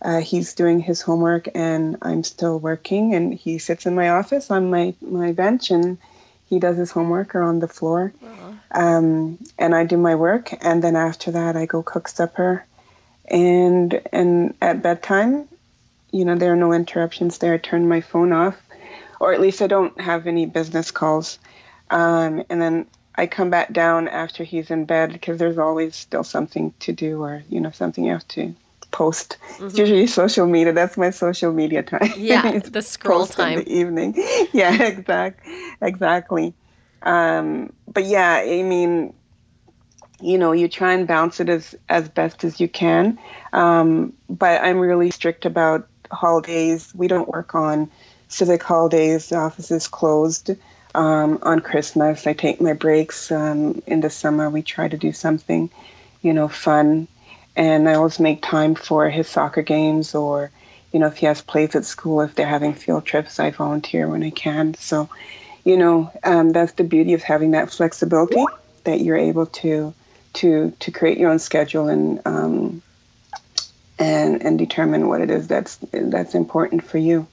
uh, 0.02 0.20
he's 0.20 0.54
doing 0.54 0.80
his 0.80 1.00
homework 1.00 1.48
and 1.54 1.96
I'm 2.02 2.22
still 2.24 2.58
working. 2.58 3.14
And 3.14 3.32
he 3.32 3.58
sits 3.58 3.86
in 3.86 3.94
my 3.94 4.10
office 4.10 4.50
on 4.50 4.70
my, 4.70 4.94
my 5.00 5.32
bench 5.32 5.70
and 5.70 5.98
he 6.46 6.58
does 6.58 6.76
his 6.76 6.90
homework 6.90 7.34
or 7.34 7.42
on 7.42 7.60
the 7.60 7.68
floor. 7.68 8.12
Um, 8.72 9.38
and 9.58 9.74
I 9.74 9.84
do 9.84 9.96
my 9.96 10.14
work. 10.14 10.52
And 10.64 10.82
then 10.82 10.96
after 10.96 11.32
that, 11.32 11.56
I 11.56 11.66
go 11.66 11.82
cook 11.82 12.08
supper. 12.08 12.64
And, 13.26 14.00
and 14.12 14.54
at 14.60 14.82
bedtime, 14.82 15.48
you 16.10 16.24
know, 16.24 16.36
there 16.36 16.52
are 16.52 16.56
no 16.56 16.72
interruptions 16.72 17.38
there. 17.38 17.54
I 17.54 17.58
turn 17.58 17.88
my 17.88 18.02
phone 18.02 18.32
off, 18.32 18.60
or 19.18 19.32
at 19.32 19.40
least 19.40 19.62
I 19.62 19.66
don't 19.66 19.98
have 20.00 20.26
any 20.26 20.44
business 20.44 20.90
calls. 20.90 21.38
Um, 21.90 22.44
and 22.50 22.60
then 22.60 22.86
I 23.22 23.28
come 23.28 23.50
back 23.50 23.72
down 23.72 24.08
after 24.08 24.42
he's 24.42 24.72
in 24.72 24.84
bed 24.84 25.12
because 25.12 25.38
there's 25.38 25.56
always 25.56 25.94
still 25.94 26.24
something 26.24 26.74
to 26.80 26.92
do 26.92 27.22
or, 27.22 27.44
you 27.48 27.60
know, 27.60 27.70
something 27.70 28.02
you 28.02 28.10
have 28.10 28.26
to 28.28 28.52
post. 28.90 29.36
Mm-hmm. 29.40 29.66
It's 29.66 29.78
usually 29.78 30.06
social 30.08 30.44
media. 30.44 30.72
That's 30.72 30.96
my 30.96 31.10
social 31.10 31.52
media 31.52 31.84
time. 31.84 32.12
Yeah, 32.16 32.58
the 32.64 32.82
scroll 32.82 33.28
time. 33.28 33.60
In 33.60 33.64
the 33.64 33.72
evening. 33.72 34.14
Yeah, 34.52 34.82
exact, 34.82 35.46
exactly. 35.80 36.52
Um, 37.02 37.72
but 37.86 38.06
yeah, 38.06 38.42
I 38.44 38.64
mean, 38.64 39.14
you 40.20 40.36
know, 40.36 40.50
you 40.50 40.66
try 40.66 40.92
and 40.92 41.06
bounce 41.06 41.38
it 41.38 41.48
as 41.48 41.76
as 41.88 42.08
best 42.08 42.42
as 42.42 42.58
you 42.58 42.68
can. 42.68 43.20
Um, 43.52 44.14
but 44.28 44.60
I'm 44.64 44.80
really 44.80 45.12
strict 45.12 45.46
about 45.46 45.86
holidays. 46.10 46.92
We 46.92 47.06
don't 47.06 47.28
work 47.28 47.54
on 47.54 47.88
civic 48.26 48.64
holidays. 48.64 49.28
The 49.28 49.36
office 49.36 49.70
is 49.70 49.86
closed. 49.86 50.50
Um, 50.94 51.38
on 51.42 51.60
Christmas, 51.60 52.26
I 52.26 52.32
take 52.34 52.60
my 52.60 52.74
breaks. 52.74 53.32
Um, 53.32 53.82
in 53.86 54.00
the 54.00 54.10
summer, 54.10 54.50
we 54.50 54.62
try 54.62 54.88
to 54.88 54.96
do 54.96 55.12
something, 55.12 55.70
you 56.20 56.32
know, 56.32 56.48
fun 56.48 57.08
and 57.56 57.88
I 57.88 57.94
always 57.94 58.18
make 58.18 58.42
time 58.42 58.74
for 58.74 59.08
his 59.10 59.28
soccer 59.28 59.62
games 59.62 60.14
or, 60.14 60.50
you 60.92 61.00
know, 61.00 61.06
if 61.06 61.18
he 61.18 61.26
has 61.26 61.42
plays 61.42 61.74
at 61.74 61.84
school, 61.84 62.22
if 62.22 62.34
they're 62.34 62.46
having 62.46 62.74
field 62.74 63.04
trips, 63.04 63.38
I 63.38 63.50
volunteer 63.50 64.08
when 64.08 64.22
I 64.22 64.30
can. 64.30 64.74
So, 64.74 65.10
you 65.64 65.76
know, 65.76 66.10
um, 66.24 66.50
that's 66.50 66.72
the 66.72 66.84
beauty 66.84 67.14
of 67.14 67.22
having 67.22 67.52
that 67.52 67.70
flexibility 67.70 68.44
that 68.84 69.00
you're 69.00 69.16
able 69.16 69.46
to 69.46 69.94
to 70.34 70.72
to 70.80 70.90
create 70.90 71.18
your 71.18 71.30
own 71.30 71.38
schedule 71.38 71.88
and 71.88 72.20
um, 72.24 72.82
and 73.98 74.42
and 74.42 74.58
determine 74.58 75.08
what 75.08 75.20
it 75.20 75.30
is 75.30 75.46
that's 75.46 75.78
that's 75.92 76.34
important 76.34 76.84
for 76.84 76.98
you. 76.98 77.26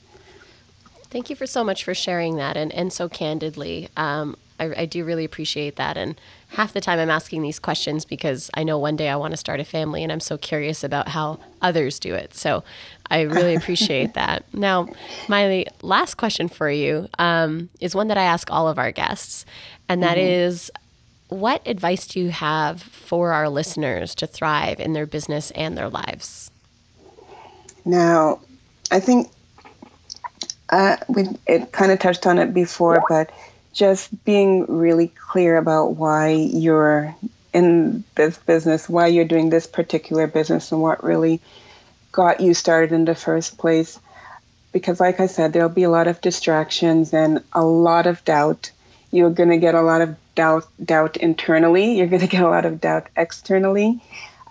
Thank 1.10 1.30
you 1.30 1.36
for 1.36 1.48
so 1.48 1.64
much 1.64 1.84
for 1.84 1.94
sharing 1.94 2.36
that 2.36 2.56
and, 2.56 2.72
and 2.72 2.94
so 2.94 3.10
candidly. 3.10 3.90
Um, 3.98 4.36
I, 4.60 4.82
I 4.82 4.86
do 4.86 5.04
really 5.04 5.26
appreciate 5.26 5.78
that. 5.78 5.98
And 5.98 6.20
half 6.50 6.74
the 6.74 6.82
time 6.82 7.00
I'm 7.00 7.10
asking 7.10 7.42
these 7.42 7.60
questions 7.60 8.06
because 8.06 8.50
I 8.54 8.64
know 8.64 8.78
one 8.78 8.96
day 8.96 9.10
I 9.10 9.16
want 9.16 9.32
to 9.32 9.38
start 9.38 9.60
a 9.60 9.64
family 9.64 10.04
and 10.04 10.12
I'm 10.12 10.20
so 10.20 10.38
curious 10.38 10.84
about 10.84 11.08
how 11.08 11.40
others 11.62 12.00
do 12.00 12.14
it. 12.14 12.36
So 12.36 12.64
I 13.10 13.22
really 13.22 13.56
appreciate 13.56 14.14
that. 14.16 14.44
Now, 14.54 14.88
my 15.28 15.66
last 15.82 16.16
question 16.16 16.48
for 16.48 16.70
you 16.70 17.08
um, 17.18 17.70
is 17.80 17.96
one 17.96 18.10
that 18.10 18.18
I 18.18 18.24
ask 18.24 18.52
all 18.52 18.68
of 18.68 18.78
our 18.78 18.92
guests, 18.92 19.46
and 19.88 20.04
that 20.04 20.18
mm-hmm. 20.18 20.28
is, 20.28 20.72
what 21.30 21.68
advice 21.68 22.08
do 22.08 22.20
you 22.20 22.30
have 22.30 22.82
for 22.82 23.32
our 23.32 23.50
listeners 23.50 24.14
to 24.16 24.28
thrive 24.28 24.80
in 24.80 24.94
their 24.94 25.06
business 25.06 25.52
and 25.52 25.78
their 25.78 25.90
lives? 25.90 26.52
Now, 27.86 28.40
I 28.92 29.00
think 29.00 29.32
uh, 30.70 30.98
we 31.08 31.28
it 31.48 31.72
kind 31.72 31.92
of 31.92 32.00
touched 32.00 32.28
on 32.28 32.40
it 32.40 32.54
before, 32.54 33.04
but 33.10 33.32
just 33.74 34.24
being 34.26 34.66
really 34.68 35.08
clear 35.08 35.58
about 35.58 35.96
why 35.96 36.30
you're 36.30 37.16
in 37.54 38.04
this 38.16 38.38
business, 38.38 38.88
why 38.88 39.08
you're 39.08 39.26
doing 39.26 39.50
this 39.50 39.68
particular 39.68 40.28
business, 40.28 40.72
and 40.72 40.82
what 40.82 41.04
really 41.04 41.42
got 42.12 42.42
you 42.42 42.54
started 42.54 42.92
in 42.92 43.06
the 43.06 43.16
first 43.16 43.58
place. 43.58 44.00
Because, 44.72 45.00
like 45.00 45.20
I 45.20 45.26
said, 45.26 45.54
there'll 45.54 45.70
be 45.70 45.84
a 45.84 45.90
lot 45.90 46.08
of 46.08 46.22
distractions 46.22 47.14
and 47.14 47.44
a 47.54 47.64
lot 47.64 48.06
of 48.06 48.24
doubt. 48.24 48.72
You're 49.12 49.32
going 49.32 49.50
to 49.50 49.58
get 49.58 49.74
a 49.74 49.82
lot 49.82 50.02
of 50.02 50.16
doubt, 50.36 50.68
doubt 50.84 51.18
internally. 51.18 51.94
You're 51.98 52.08
going 52.08 52.22
to 52.22 52.28
get 52.28 52.44
a 52.44 52.50
lot 52.50 52.66
of 52.66 52.80
doubt 52.80 53.08
externally. 53.18 54.02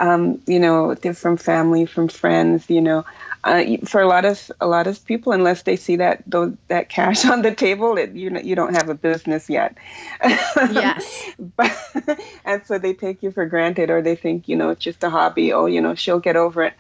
Um, 0.01 0.41
you 0.47 0.59
know, 0.59 0.95
from 0.95 1.37
family, 1.37 1.87
from 1.87 2.09
friends. 2.09 2.69
You 2.69 2.81
know, 2.81 3.05
uh, 3.45 3.65
for 3.85 4.01
a 4.01 4.07
lot 4.07 4.25
of 4.25 4.51
a 4.61 4.67
lot 4.67 4.87
of 4.87 5.05
people, 5.05 5.33
unless 5.33 5.63
they 5.63 5.77
see 5.77 5.97
that 5.97 6.23
those, 6.27 6.55
that 6.69 6.89
cash 6.89 7.25
on 7.33 7.43
the 7.43 7.55
table, 7.55 7.97
it, 7.97 8.13
you 8.13 8.31
know, 8.31 8.41
you 8.41 8.55
don't 8.55 8.75
have 8.75 8.89
a 8.89 8.95
business 8.95 9.49
yet. 9.49 9.77
Yes. 10.71 11.31
but, 11.57 11.73
and 12.45 12.65
so 12.67 12.79
they 12.79 12.93
take 12.93 13.23
you 13.23 13.31
for 13.31 13.47
granted, 13.47 13.91
or 13.91 14.03
they 14.03 14.17
think 14.17 14.49
you 14.49 14.57
know 14.57 14.71
it's 14.71 14.83
just 14.83 15.03
a 15.05 15.11
hobby. 15.11 15.53
Oh, 15.53 15.67
you 15.67 15.81
know, 15.81 15.95
she'll 15.95 16.21
get 16.21 16.37
over 16.37 16.65
it. 16.65 16.75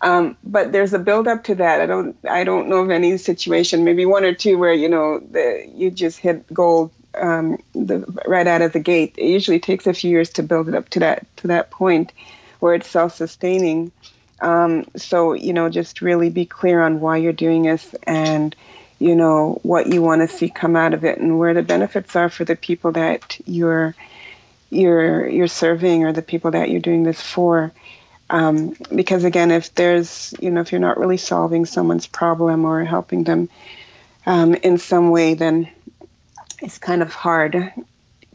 Um, 0.00 0.36
but 0.42 0.72
there's 0.72 0.92
a 0.92 0.98
build 0.98 1.28
up 1.28 1.44
to 1.44 1.54
that. 1.56 1.80
I 1.80 1.86
don't 1.86 2.16
I 2.28 2.44
don't 2.44 2.68
know 2.68 2.78
of 2.78 2.90
any 2.90 3.16
situation, 3.18 3.84
maybe 3.84 4.04
one 4.04 4.24
or 4.24 4.34
two, 4.34 4.58
where 4.58 4.72
you 4.72 4.88
know 4.88 5.20
the, 5.20 5.70
you 5.72 5.90
just 5.90 6.18
hit 6.18 6.52
gold 6.52 6.90
um, 7.14 7.62
the, 7.74 8.00
right 8.26 8.46
out 8.46 8.62
of 8.62 8.72
the 8.72 8.80
gate. 8.80 9.14
It 9.16 9.28
usually 9.28 9.60
takes 9.60 9.86
a 9.86 9.94
few 9.94 10.10
years 10.10 10.30
to 10.30 10.42
build 10.42 10.68
it 10.68 10.74
up 10.74 10.88
to 10.90 11.00
that 11.00 11.24
to 11.38 11.48
that 11.48 11.70
point 11.70 12.12
where 12.58 12.74
it's 12.74 12.88
self 12.88 13.14
sustaining. 13.14 13.92
Um, 14.42 14.86
so, 14.96 15.34
you 15.34 15.52
know, 15.52 15.68
just 15.68 16.02
really 16.02 16.28
be 16.28 16.46
clear 16.46 16.82
on 16.82 17.00
why 17.00 17.18
you're 17.18 17.32
doing 17.32 17.62
this 17.62 17.94
and, 18.02 18.54
you 18.98 19.14
know, 19.14 19.60
what 19.62 19.86
you 19.86 20.02
want 20.02 20.28
to 20.28 20.36
see 20.36 20.50
come 20.50 20.74
out 20.74 20.94
of 20.94 21.04
it 21.04 21.18
and 21.18 21.38
where 21.38 21.54
the 21.54 21.62
benefits 21.62 22.16
are 22.16 22.28
for 22.28 22.44
the 22.44 22.56
people 22.56 22.92
that 22.92 23.38
you're 23.46 23.94
you're 24.68 25.28
you're 25.28 25.46
serving 25.46 26.04
or 26.04 26.12
the 26.12 26.22
people 26.22 26.50
that 26.50 26.70
you're 26.70 26.80
doing 26.80 27.04
this 27.04 27.20
for. 27.20 27.72
Um, 28.30 28.74
because 28.94 29.24
again, 29.24 29.50
if 29.50 29.74
there's, 29.74 30.34
you 30.40 30.50
know, 30.50 30.60
if 30.62 30.72
you're 30.72 30.80
not 30.80 30.98
really 30.98 31.18
solving 31.18 31.66
someone's 31.66 32.06
problem 32.06 32.64
or 32.64 32.82
helping 32.84 33.24
them 33.24 33.48
um, 34.26 34.54
in 34.54 34.78
some 34.78 35.10
way, 35.10 35.34
then 35.34 35.70
it's 36.60 36.78
kind 36.78 37.02
of 37.02 37.12
hard 37.12 37.72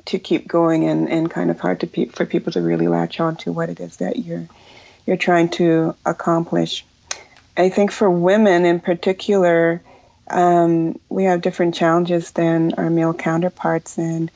to 0.06 0.20
keep 0.20 0.48
going 0.48 0.86
and, 0.86 1.10
and 1.10 1.30
kind 1.30 1.50
of 1.50 1.60
hard 1.60 1.82
to 1.82 1.88
pe- 1.88 2.06
for 2.06 2.26
people 2.26 2.54
to 2.54 2.62
really 2.62 2.88
latch 2.88 3.20
on 3.20 3.36
to 3.38 3.52
what 3.52 3.70
it 3.70 3.80
is 3.80 3.98
that 3.98 4.18
you're 4.18 4.48
you're 5.08 5.18
trying 5.18 5.50
to 5.50 5.96
accomplish. 6.06 6.86
I 7.56 7.70
think 7.70 7.92
for 7.92 8.10
women 8.10 8.66
in 8.66 8.80
particular, 8.80 9.82
um, 10.30 11.00
we 11.10 11.24
have 11.24 11.42
different 11.42 11.74
challenges 11.74 12.32
than 12.32 12.74
our 12.74 12.90
male 12.92 13.14
counterparts, 13.14 13.98
and 13.98 14.30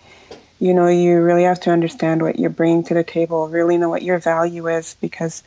you 0.59 0.73
know, 0.73 0.87
you 0.87 1.19
really 1.19 1.43
have 1.43 1.59
to 1.61 1.71
understand 1.71 2.21
what 2.21 2.39
you're 2.39 2.49
bringing 2.49 2.83
to 2.85 2.93
the 2.93 3.03
table, 3.03 3.47
really 3.47 3.77
know 3.77 3.89
what 3.89 4.01
your 4.01 4.17
value 4.17 4.67
is, 4.67 4.95
because 5.01 5.43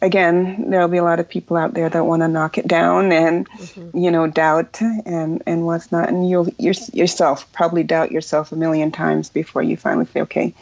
again, 0.00 0.70
there'll 0.70 0.88
be 0.88 0.96
a 0.96 1.04
lot 1.04 1.20
of 1.20 1.28
people 1.28 1.56
out 1.56 1.74
there 1.74 1.88
that 1.88 2.04
want 2.04 2.22
to 2.22 2.28
knock 2.28 2.58
it 2.58 2.66
down 2.66 3.12
and 3.12 3.48
mm-hmm. 3.48 3.96
you 3.96 4.10
know 4.10 4.26
doubt 4.26 4.80
and 4.80 5.42
and 5.46 5.64
what's 5.64 5.92
not, 5.92 6.08
and 6.08 6.28
you'll 6.28 6.48
you 6.58 6.72
yourself 6.92 7.50
probably 7.52 7.84
doubt 7.84 8.10
yourself 8.10 8.50
a 8.52 8.56
million 8.56 8.90
times 8.90 9.30
before 9.30 9.62
you 9.62 9.76
finally 9.76 10.06
say, 10.06 10.22
okay, 10.22 10.54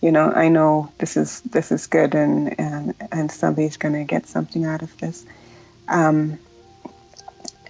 you 0.00 0.12
know, 0.12 0.30
I 0.30 0.48
know 0.48 0.92
this 0.98 1.16
is 1.16 1.40
this 1.40 1.72
is 1.72 1.86
good 1.86 2.14
and 2.14 2.58
and 2.58 2.94
and 3.10 3.32
somebody's 3.32 3.76
going 3.76 3.94
to 3.94 4.04
get 4.04 4.26
something 4.26 4.64
out 4.64 4.82
of 4.82 4.96
this. 4.98 5.24
Um, 5.88 6.38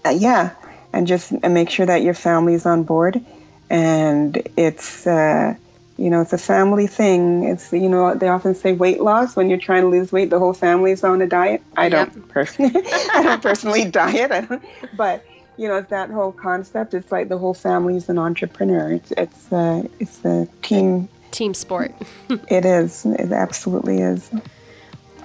uh, 0.05 0.11
yeah, 0.11 0.51
and 0.93 1.07
just 1.07 1.33
make 1.33 1.71
sure 1.71 1.87
that 1.87 2.03
your 2.03 2.15
family 2.15 2.55
is 2.55 2.67
on 2.67 2.83
board, 2.83 3.25
and 3.71 4.37
it's 4.57 5.07
uh, 5.07 5.55
you 5.97 6.11
know 6.11 6.21
it's 6.21 6.35
a 6.35 6.39
family 6.39 6.87
thing. 6.87 7.45
It's 7.45 7.73
you 7.73 7.89
know 7.89 8.15
they 8.15 8.29
often 8.29 8.55
say 8.55 8.73
weight 8.75 9.01
loss 9.01 9.35
when 9.35 9.49
you're 9.49 9.59
trying 9.59 9.83
to 9.83 9.89
lose 9.89 10.13
weight, 10.13 10.29
the 10.29 10.39
whole 10.39 10.55
family 10.55 10.93
is 10.93 11.05
on 11.05 11.23
a 11.23 11.27
diet. 11.27 11.63
I 11.77 11.89
don't 11.89 12.15
yep. 12.15 12.29
personally, 12.29 12.83
I 13.15 13.23
don't 13.23 13.43
personally 13.43 13.91
diet, 13.91 14.49
don't, 14.49 14.63
but 14.97 15.25
you 15.57 15.67
know, 15.67 15.77
it's 15.77 15.91
that 15.91 16.11
whole 16.11 16.33
concept. 16.33 16.93
It's 16.93 17.11
like 17.11 17.29
the 17.29 17.39
whole 17.39 17.55
family 17.55 17.97
is 17.97 18.09
an 18.11 18.19
entrepreneur. 18.19 18.93
It's 18.93 19.13
it's 19.17 19.53
uh, 19.53 19.89
it's 19.99 20.25
a 20.27 20.47
team 20.63 21.09
team 21.31 21.55
sport. 21.55 21.95
it 22.49 22.65
is. 22.65 23.05
It 23.05 23.33
absolutely 23.33 24.01
is. 24.01 24.31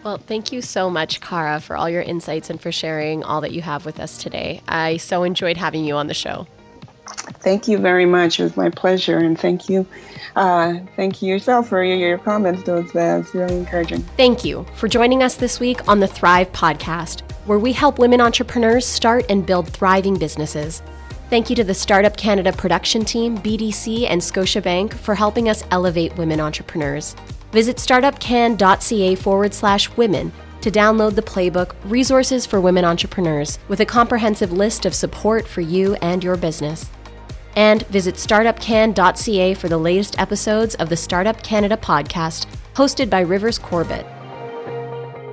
Well, 0.04 0.18
thank 0.18 0.52
you 0.52 0.62
so 0.62 0.90
much, 0.90 1.22
Cara, 1.22 1.62
for 1.62 1.78
all 1.78 1.90
your 1.90 2.02
insights 2.02 2.50
and 2.50 2.60
for 2.60 2.72
sharing 2.72 3.24
all 3.24 3.42
that 3.42 3.54
you 3.54 3.62
have 3.62 3.86
with 3.86 4.00
us 4.00 4.18
today. 4.18 4.62
I 4.68 4.98
so 4.98 5.24
enjoyed 5.24 5.56
having 5.56 5.86
you 5.86 5.96
on 5.96 6.08
the 6.08 6.14
show. 6.14 6.46
Thank 7.40 7.68
you 7.68 7.78
very 7.78 8.06
much. 8.06 8.40
It 8.40 8.44
was 8.44 8.58
my 8.58 8.70
pleasure, 8.70 9.18
and 9.18 9.40
thank 9.40 9.70
you, 9.70 9.86
uh, 10.36 10.76
thank 10.96 11.22
you 11.22 11.30
yourself 11.30 11.70
for 11.70 11.84
your, 11.84 11.98
your 11.98 12.18
comments. 12.18 12.64
Those 12.64 12.92
that's 12.92 13.34
really 13.34 13.58
encouraging. 13.58 14.02
Thank 14.18 14.44
you 14.44 14.66
for 14.76 14.88
joining 14.88 15.24
us 15.24 15.36
this 15.36 15.60
week 15.60 15.88
on 15.88 16.00
the 16.00 16.08
Thrive 16.08 16.52
podcast, 16.52 17.22
where 17.46 17.60
we 17.60 17.74
help 17.74 18.00
women 18.00 18.22
entrepreneurs 18.22 18.86
start 18.86 19.26
and 19.30 19.46
build 19.46 19.70
thriving 19.70 20.18
businesses. 20.18 20.82
Thank 21.34 21.50
you 21.50 21.56
to 21.56 21.64
the 21.64 21.74
Startup 21.74 22.16
Canada 22.16 22.54
production 22.54 23.04
team, 23.04 23.40
BDC, 23.40 24.06
and 24.08 24.22
Scotiabank 24.22 24.94
for 24.94 25.16
helping 25.16 25.50
us 25.50 25.64
elevate 25.72 26.16
women 26.16 26.40
entrepreneurs. 26.40 27.16
Visit 27.52 27.78
startupcan.ca 27.78 29.16
forward 29.16 29.52
slash 29.52 29.90
women 29.98 30.32
to 30.62 30.70
download 30.70 31.16
the 31.16 31.24
playbook 31.24 31.74
Resources 31.86 32.46
for 32.46 32.62
Women 32.62 32.86
Entrepreneurs 32.86 33.58
with 33.68 33.80
a 33.80 33.86
comprehensive 33.86 34.52
list 34.52 34.86
of 34.86 34.94
support 34.94 35.48
for 35.48 35.62
you 35.62 35.96
and 36.04 36.24
your 36.24 36.38
business. 36.38 36.92
And 37.56 37.82
visit 37.88 38.14
startupcan.ca 38.14 39.56
for 39.56 39.70
the 39.70 39.78
latest 39.80 40.20
episodes 40.20 40.76
of 40.76 40.90
the 40.90 40.98
Startup 40.98 41.42
Canada 41.42 41.78
podcast 41.78 42.46
hosted 42.76 43.10
by 43.10 43.22
Rivers 43.22 43.58
Corbett. 43.58 44.06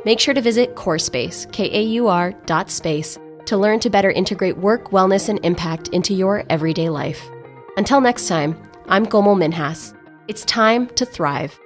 Make 0.07 0.19
sure 0.19 0.33
to 0.33 0.41
visit 0.41 0.77
KAUR 0.77 0.99
Space, 0.99 1.47
K 1.53 1.71
A 1.79 1.83
U 1.83 2.09
R 2.09 2.33
dot 2.47 2.71
space 2.71 3.19
to 3.51 3.59
learn 3.59 3.81
to 3.81 3.91
better 3.91 4.13
integrate 4.13 4.57
work, 4.59 4.91
wellness, 4.93 5.29
and 5.29 5.45
impact 5.45 5.89
into 5.89 6.15
your 6.15 6.45
everyday 6.49 6.89
life. 6.89 7.29
Until 7.77 8.01
next 8.01 8.29
time, 8.29 8.57
I'm 8.87 9.05
Komal 9.05 9.35
Minhas. 9.35 9.93
It's 10.29 10.45
time 10.45 10.87
to 10.91 11.05
thrive. 11.05 11.59